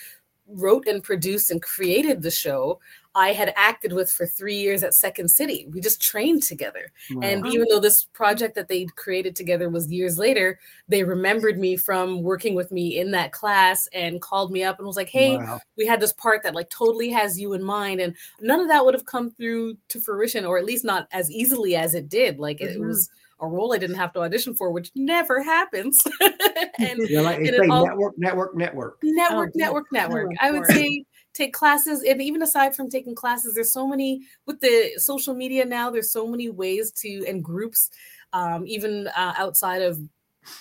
wrote 0.46 0.86
and 0.86 1.02
produced 1.02 1.50
and 1.50 1.62
created 1.62 2.20
the 2.20 2.30
show 2.30 2.78
I 3.14 3.32
had 3.32 3.52
acted 3.56 3.92
with 3.92 4.10
for 4.10 4.24
three 4.26 4.54
years 4.56 4.82
at 4.82 4.94
Second 4.94 5.28
City. 5.30 5.66
We 5.72 5.80
just 5.80 6.00
trained 6.00 6.42
together. 6.44 6.92
And 7.22 7.44
even 7.46 7.66
though 7.68 7.80
this 7.80 8.04
project 8.12 8.54
that 8.54 8.68
they 8.68 8.86
created 8.96 9.34
together 9.34 9.68
was 9.68 9.90
years 9.90 10.16
later, 10.16 10.60
they 10.88 11.02
remembered 11.02 11.58
me 11.58 11.76
from 11.76 12.22
working 12.22 12.54
with 12.54 12.70
me 12.70 12.98
in 13.00 13.10
that 13.10 13.32
class 13.32 13.88
and 13.92 14.20
called 14.20 14.52
me 14.52 14.62
up 14.62 14.78
and 14.78 14.86
was 14.86 14.96
like, 14.96 15.08
hey, 15.08 15.36
Wow. 15.38 15.58
we 15.76 15.86
had 15.86 16.00
this 16.00 16.12
part 16.12 16.42
that 16.44 16.54
like 16.54 16.70
totally 16.70 17.10
has 17.10 17.38
you 17.40 17.52
in 17.54 17.64
mind. 17.64 18.00
And 18.00 18.14
none 18.40 18.60
of 18.60 18.68
that 18.68 18.84
would 18.84 18.94
have 18.94 19.06
come 19.06 19.30
through 19.32 19.76
to 19.88 20.00
fruition, 20.00 20.44
or 20.44 20.56
at 20.58 20.64
least 20.64 20.84
not 20.84 21.08
as 21.12 21.30
easily 21.32 21.74
as 21.74 21.94
it 21.94 22.08
did. 22.08 22.38
Like 22.38 22.60
it 22.60 22.76
Mhm. 22.78 22.86
was 22.86 23.10
a 23.42 23.48
role 23.48 23.72
I 23.72 23.78
didn't 23.78 23.96
have 23.96 24.12
to 24.12 24.20
audition 24.20 24.54
for, 24.54 24.70
which 24.70 24.90
never 24.94 25.42
happens. 25.42 25.98
and 26.78 26.98
Yeah, 27.08 27.22
like 27.22 27.38
and 27.38 27.46
say, 27.46 27.54
it 27.54 27.70
all- 27.70 27.86
network, 27.86 28.18
network, 28.18 28.54
network. 28.54 28.98
network 29.02 29.50
yeah. 29.54 29.64
network 29.64 29.86
network 29.92 30.28
Oh, 30.32 30.36
i 30.46 30.50
would 30.50 30.66
say 30.66 31.04
take 31.32 31.52
classes 31.52 32.02
and 32.02 32.20
even 32.20 32.42
aside 32.42 32.74
from 32.74 32.88
taking 32.88 33.14
classes 33.14 33.54
there's 33.54 33.72
so 33.72 33.86
many 33.86 34.22
with 34.46 34.60
the 34.60 34.90
social 34.96 35.34
media 35.34 35.64
now 35.64 35.90
there's 35.90 36.12
so 36.12 36.26
many 36.26 36.48
ways 36.48 36.90
to 36.90 37.24
and 37.26 37.44
groups 37.44 37.90
um, 38.32 38.66
even 38.66 39.08
uh, 39.08 39.34
outside 39.36 39.82
of 39.82 40.00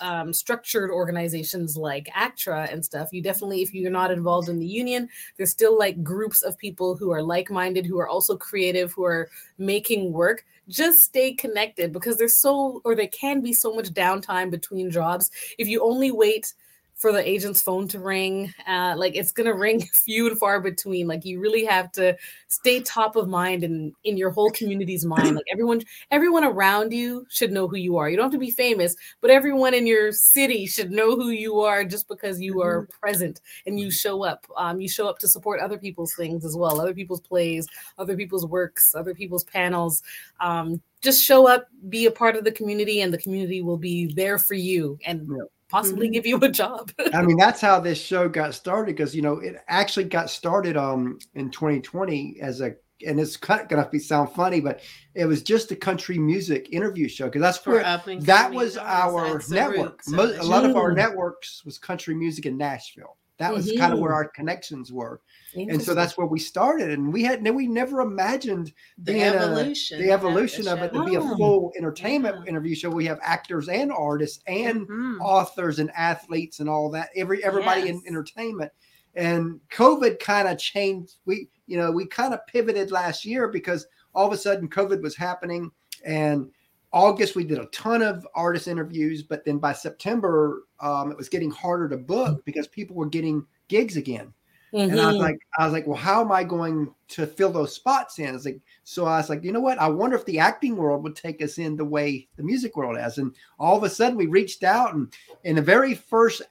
um, 0.02 0.34
structured 0.34 0.92
organizations 0.92 1.78
like 1.78 2.10
actra 2.14 2.68
and 2.70 2.84
stuff 2.84 3.10
you 3.12 3.22
definitely 3.22 3.62
if 3.62 3.74
you're 3.74 3.90
not 3.90 4.12
involved 4.12 4.50
in 4.50 4.60
the 4.60 4.66
union 4.66 5.08
there's 5.38 5.52
still 5.52 5.78
like 5.78 6.04
groups 6.04 6.44
of 6.44 6.58
people 6.58 6.96
who 6.96 7.12
are 7.12 7.24
like-minded 7.24 7.86
who 7.86 7.98
are 7.98 8.08
also 8.08 8.36
creative 8.36 8.92
who 8.92 9.06
are 9.06 9.30
making 9.58 10.12
work. 10.12 10.46
Just 10.68 11.02
stay 11.02 11.34
connected 11.34 11.92
because 11.92 12.18
there's 12.18 12.40
so 12.40 12.82
or 12.84 12.96
there 12.96 13.08
can 13.08 13.42
be 13.42 13.54
so 13.54 13.74
much 13.74 13.90
downtime 13.90 14.50
between 14.50 14.92
jobs. 14.92 15.32
If 15.58 15.68
you 15.68 15.82
only 15.84 16.12
wait 16.12 16.54
for 17.00 17.14
the 17.14 17.28
agent's 17.28 17.64
phone 17.64 17.88
to 17.88 17.98
ring. 17.98 18.54
Uh, 18.68 18.94
like 18.98 19.16
it's 19.16 19.32
gonna 19.32 19.54
ring 19.56 19.82
few 19.82 20.28
and 20.28 20.38
far 20.38 20.60
between. 20.60 21.08
Like 21.08 21.26
you 21.26 21.40
really 21.40 21.66
have 21.66 21.92
to 21.94 22.16
stay 22.50 22.82
top 22.82 23.16
of 23.16 23.28
mind 23.28 23.64
and 23.64 23.94
in 24.04 24.18
your 24.18 24.30
whole 24.30 24.52
community's 24.52 25.06
mind. 25.06 25.36
Like 25.36 25.46
everyone, 25.52 25.82
everyone 26.12 26.44
around 26.44 26.92
you 26.92 27.26
should 27.30 27.52
know 27.52 27.68
who 27.68 27.78
you 27.78 27.98
are. 27.98 28.10
You 28.10 28.18
don't 28.18 28.26
have 28.26 28.34
to 28.34 28.38
be 28.38 28.52
famous, 28.52 28.96
but 29.22 29.32
everyone 29.32 29.74
in 29.74 29.88
your 29.88 30.12
city 30.12 30.68
should 30.68 30.92
know 30.92 31.16
who 31.16 31.30
you 31.30 31.62
are 31.62 31.86
just 31.86 32.08
because 32.10 32.42
you 32.42 32.62
are 32.62 32.88
present 33.02 33.40
and 33.66 33.80
you 33.80 33.90
show 33.90 34.24
up. 34.24 34.46
Um, 34.58 34.82
you 34.82 34.90
show 34.90 35.08
up 35.08 35.20
to 35.20 35.28
support 35.28 35.62
other 35.62 35.78
people's 35.78 36.14
things 36.14 36.44
as 36.44 36.58
well, 36.58 36.82
other 36.82 36.94
people's 36.94 37.22
plays, 37.22 37.66
other 37.98 38.18
people's 38.18 38.46
works, 38.46 38.94
other 38.94 39.16
people's 39.16 39.46
panels. 39.46 40.04
Um, 40.42 40.82
just 41.02 41.24
show 41.24 41.48
up, 41.48 41.68
be 41.88 42.08
a 42.08 42.12
part 42.12 42.36
of 42.36 42.44
the 42.44 42.52
community, 42.52 43.00
and 43.00 43.14
the 43.14 43.18
community 43.18 43.62
will 43.62 43.78
be 43.78 44.14
there 44.14 44.38
for 44.38 44.56
you 44.56 45.00
and 45.06 45.26
Yeah. 45.30 45.46
Possibly 45.70 46.10
Mhm. 46.10 46.14
give 46.14 46.26
you 46.26 46.38
a 46.38 46.50
job. 46.50 46.92
I 47.14 47.22
mean, 47.22 47.38
that's 47.38 47.62
how 47.62 47.80
this 47.80 48.00
show 48.02 48.28
got 48.28 48.54
started 48.54 48.96
because 48.96 49.16
you 49.16 49.22
know 49.22 49.40
it 49.40 49.56
actually 49.68 50.06
got 50.06 50.30
started 50.30 50.76
um 50.76 51.20
in 51.36 51.50
2020 51.52 52.38
as 52.42 52.60
a 52.62 52.76
and 53.08 53.18
it's 53.18 53.38
kind 53.38 53.68
gonna 53.70 53.88
be 53.90 53.98
sound 54.00 54.30
funny, 54.34 54.60
but 54.60 54.82
it 55.16 55.26
was 55.26 55.42
just 55.42 55.72
a 55.72 55.76
country 55.78 56.18
music 56.20 56.68
interview 56.74 57.08
show 57.08 57.26
because 57.28 57.42
that's 57.42 57.58
For 57.58 57.72
where 57.76 58.02
that 58.24 58.52
was 58.52 58.78
our 58.78 59.42
network. 59.50 59.78
roots 59.78 60.08
of 60.08 60.14
Mo- 60.16 60.28
the 60.28 60.42
a 60.42 60.44
lot 60.44 60.66
of 60.66 60.76
our 60.76 60.92
networks 60.92 61.64
was 61.64 61.78
country 61.78 62.14
music 62.14 62.46
in 62.46 62.58
Nashville. 62.58 63.16
That 63.40 63.54
was 63.54 63.72
kind 63.78 63.94
of 63.94 64.00
where 64.00 64.14
our 64.14 64.28
connections 64.28 64.92
were, 64.92 65.22
and 65.56 65.82
so 65.82 65.94
that's 65.94 66.18
where 66.18 66.28
we 66.28 66.40
started. 66.40 66.92
And 66.92 67.12
we 67.12 67.24
had 67.24 67.48
we 67.50 67.68
never 67.68 68.02
imagined 68.02 68.74
the 68.98 69.14
being 69.14 69.24
a- 69.24 69.28
evolution. 69.36 70.02
the 70.02 70.12
evolution 70.12 70.68
of 70.68 70.80
it 70.82 70.92
to 70.94 71.06
be 71.06 71.16
a 71.16 71.22
full 71.22 71.72
entertainment 71.78 72.36
Yeah. 72.44 72.50
interview 72.50 72.76
show. 72.76 72.90
We 72.90 73.06
have 73.06 73.20
actors 73.24 73.70
and 73.70 73.92
artists 73.94 74.44
and 74.48 74.86
Mhm. 74.88 75.22
authors 75.22 75.80
and 75.80 75.90
athletes 75.96 76.60
and 76.60 76.70
all 76.70 76.90
that 76.92 77.10
every 77.16 77.42
everybody 77.44 77.88
in 77.88 78.02
entertainment 78.06 78.72
and 79.16 79.60
covid 79.72 80.20
kind 80.20 80.48
of 80.48 80.58
changed 80.60 81.16
we 81.26 81.50
you 81.66 81.78
know 81.78 81.92
we 81.92 82.06
kind 82.06 82.32
of 82.34 82.46
pivoted 82.46 82.92
last 82.92 83.26
year 83.26 83.48
because 83.48 83.88
all 84.14 84.28
of 84.28 84.34
a 84.34 84.38
sudden 84.38 84.68
covid 84.70 85.02
was 85.02 85.16
happening 85.16 85.72
and 86.06 86.52
august 86.92 87.36
we 87.36 87.44
did 87.44 87.60
a 87.60 87.66
ton 87.68 88.02
of 88.02 88.28
artist 88.36 88.68
interviews 88.68 89.22
but 89.24 89.46
then 89.46 89.58
by 89.58 89.74
september 89.74 90.64
um, 90.80 91.12
it 91.12 91.18
was 91.18 91.30
getting 91.30 91.52
harder 91.52 91.88
to 91.88 91.98
book 91.98 92.44
because 92.46 92.68
people 92.68 92.96
were 92.96 93.06
getting 93.06 93.46
gigs 93.68 93.98
again 93.98 94.34
and 94.72 95.02
I 95.02 95.08
was 95.08 95.16
Mhm. 95.16 95.22
like, 95.22 95.40
I 95.58 95.66
was 95.66 95.74
like, 95.74 95.88
well, 95.88 95.98
how 95.98 96.22
am 96.22 96.32
I 96.32 96.44
going 96.44 96.94
to 97.10 97.26
fill 97.26 97.52
those 97.52 97.74
spots 97.74 98.20
in? 98.20 98.28
I 98.28 98.32
was 98.34 98.46
like, 98.46 98.62
so 98.84 99.06
I 99.06 99.18
was 99.18 99.28
like, 99.28 99.44
you 99.44 99.52
know 99.52 99.60
what? 99.60 99.80
I 99.80 99.88
wonder 99.88 100.16
if 100.16 100.26
the 100.26 100.38
acting 100.38 100.76
world 100.78 101.02
would 101.04 101.16
take 101.16 101.42
us 101.42 101.58
in 101.58 101.76
the 101.76 101.86
way 101.86 102.28
the 102.38 102.44
music 102.44 102.78
world 102.78 102.96
has. 102.96 103.18
And 103.18 103.36
all 103.58 103.76
of 103.76 103.84
a 103.84 103.90
sudden, 103.90 104.16
we 104.16 104.28
reached 104.28 104.64
out, 104.64 104.94
and 104.94 105.12
and 105.44 105.58
the 105.58 105.62
very 105.64 105.96
first 105.96 106.44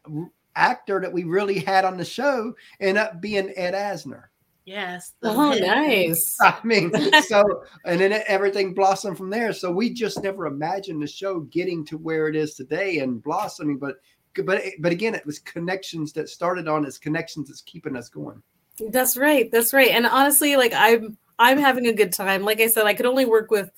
actor 0.57 1.01
that 1.01 1.13
we 1.13 1.23
really 1.25 1.61
had 1.61 1.85
on 1.85 1.97
the 1.97 2.05
show 2.05 2.55
ended 2.81 2.97
up 2.97 3.21
being 3.21 3.53
Ed 3.57 3.75
Asner. 3.75 4.25
Yes. 4.69 5.15
oh, 5.23 5.53
head- 5.53 5.63
nice. 5.63 6.37
I 6.43 6.59
mean, 6.63 6.93
so 7.23 7.63
and 7.87 7.99
then 7.99 8.23
everything 8.27 8.75
blossomed 8.75 9.17
from 9.17 9.31
there. 9.31 9.55
So 9.55 9.73
we 9.73 9.95
just 9.95 10.23
never 10.23 10.47
imagined 10.47 11.03
the 11.03 11.07
show 11.07 11.41
getting 11.41 11.87
to 11.87 11.97
where 11.97 12.29
it 12.29 12.37
is 12.37 12.55
today 12.55 12.99
and 12.99 13.23
blossoming. 13.23 13.79
But 13.79 13.97
but 14.45 14.63
but 14.81 14.93
again, 14.93 15.15
it 15.15 15.25
was 15.25 15.39
connections 15.39 16.13
that 16.13 16.29
started 16.29 16.69
on. 16.69 16.85
It's 16.85 16.99
connections 16.99 17.49
that's 17.49 17.63
keeping 17.63 17.97
us 17.97 18.11
going. 18.11 18.43
That's 18.91 19.17
right. 19.17 19.51
That's 19.51 19.73
right. 19.73 19.91
And 19.91 20.07
honestly, 20.07 20.57
like 20.57 20.75
I'm 20.75 21.17
I'm 21.39 21.57
having 21.57 21.87
a 21.87 21.93
good 21.95 22.13
time. 22.13 22.43
Like 22.43 22.61
I 22.61 22.67
said, 22.67 22.85
I 22.85 22.93
could 22.93 23.07
only 23.07 23.25
work 23.25 23.51
with, 23.51 23.71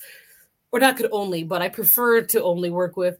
or 0.72 0.80
not 0.80 0.97
could 0.97 1.11
only, 1.12 1.45
but 1.45 1.62
I 1.62 1.68
prefer 1.68 2.22
to 2.22 2.43
only 2.43 2.70
work 2.70 2.97
with 2.97 3.16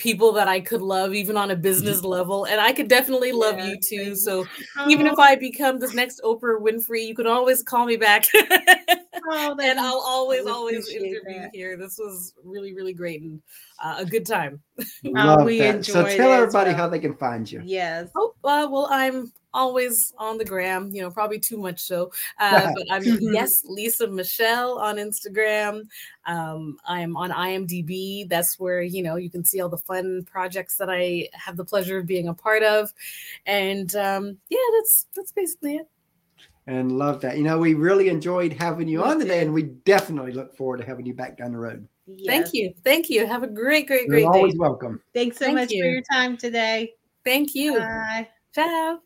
people 0.00 0.32
that 0.32 0.48
I 0.48 0.60
could 0.60 0.82
love, 0.82 1.14
even 1.14 1.36
on 1.36 1.50
a 1.50 1.54
mm-hmm. 1.54 1.62
business 1.62 2.02
level. 2.02 2.46
And 2.46 2.60
I 2.60 2.72
could 2.72 2.88
definitely 2.88 3.32
love 3.32 3.58
Yeah, 3.58 3.66
you 3.66 3.76
too. 3.78 4.14
So 4.16 4.42
uh-huh. 4.42 4.86
even 4.88 5.06
if 5.06 5.18
I 5.18 5.36
become 5.36 5.78
this 5.78 5.94
next 5.94 6.20
Oprah 6.24 6.60
Winfrey, 6.60 7.06
you 7.06 7.14
can 7.14 7.26
always 7.26 7.62
call 7.62 7.86
me 7.86 7.96
back. 7.96 8.24
Oh, 9.28 9.56
and 9.60 9.80
I'll 9.80 10.02
always, 10.06 10.46
always 10.46 10.88
interview 10.88 11.20
that. 11.26 11.50
here. 11.52 11.76
This 11.76 11.98
was 11.98 12.34
really, 12.44 12.74
really 12.74 12.92
great 12.92 13.22
and 13.22 13.40
uh, 13.82 13.96
a 13.98 14.04
good 14.04 14.26
time. 14.26 14.60
Love 15.04 15.44
we 15.44 15.58
that. 15.58 15.84
So 15.84 16.04
tell 16.04 16.32
everybody 16.32 16.70
well. 16.70 16.76
how 16.76 16.88
they 16.88 16.98
can 16.98 17.14
find 17.14 17.50
you. 17.50 17.62
yes. 17.64 18.08
Oh, 18.16 18.34
uh, 18.44 18.68
well, 18.70 18.88
I'm 18.90 19.32
always 19.52 20.12
on 20.18 20.38
the 20.38 20.44
gram, 20.44 20.90
you 20.92 21.02
know, 21.02 21.10
probably 21.10 21.38
too 21.38 21.56
much 21.56 21.80
so. 21.80 22.12
Uh, 22.38 22.72
but 22.74 22.86
I'm, 22.90 23.02
yes, 23.20 23.62
Lisa 23.64 24.06
Michelle 24.06 24.78
on 24.78 24.96
Instagram. 24.96 25.82
Um, 26.26 26.78
I'm 26.86 27.16
on 27.16 27.30
IMDb. 27.30 28.28
That's 28.28 28.58
where, 28.58 28.82
you 28.82 29.02
know, 29.02 29.16
you 29.16 29.30
can 29.30 29.44
see 29.44 29.60
all 29.60 29.68
the 29.68 29.78
fun 29.78 30.24
projects 30.30 30.76
that 30.76 30.88
I 30.90 31.28
have 31.32 31.56
the 31.56 31.64
pleasure 31.64 31.98
of 31.98 32.06
being 32.06 32.28
a 32.28 32.34
part 32.34 32.62
of. 32.62 32.92
And 33.46 33.94
um, 33.96 34.38
yeah, 34.48 34.58
that's 34.78 35.06
that's 35.14 35.32
basically 35.32 35.76
it. 35.76 35.88
And 36.66 36.92
love 36.92 37.20
that. 37.22 37.36
You 37.36 37.44
know, 37.44 37.58
we 37.58 37.74
really 37.74 38.08
enjoyed 38.08 38.52
having 38.52 38.86
you 38.88 39.02
We 39.02 39.08
on 39.08 39.18
today, 39.18 39.38
did. 39.38 39.46
and 39.46 39.54
we 39.54 39.62
definitely 39.62 40.32
look 40.32 40.54
forward 40.56 40.78
to 40.78 40.84
having 40.84 41.06
you 41.06 41.14
back 41.14 41.36
down 41.38 41.52
the 41.52 41.58
road. 41.58 41.88
yes. 42.06 42.26
Thank 42.42 42.54
you. 42.54 42.74
Thank 42.84 43.10
you. 43.10 43.26
Have 43.26 43.42
a 43.42 43.46
great, 43.48 43.86
great, 43.86 44.08
great 44.08 44.18
day. 44.18 44.22
You're 44.22 44.30
great 44.30 44.38
always 44.38 44.52
day. 44.54 44.58
welcome. 44.58 45.02
Thanks 45.14 45.38
so 45.38 45.46
Thank 45.46 45.58
much 45.58 45.72
you. 45.72 45.82
for 45.82 45.88
your 45.90 46.02
time 46.10 46.36
today. 46.36 46.94
Thank 47.24 47.54
you. 47.54 47.78
Bye. 47.78 48.28
Ciao. 48.54 48.98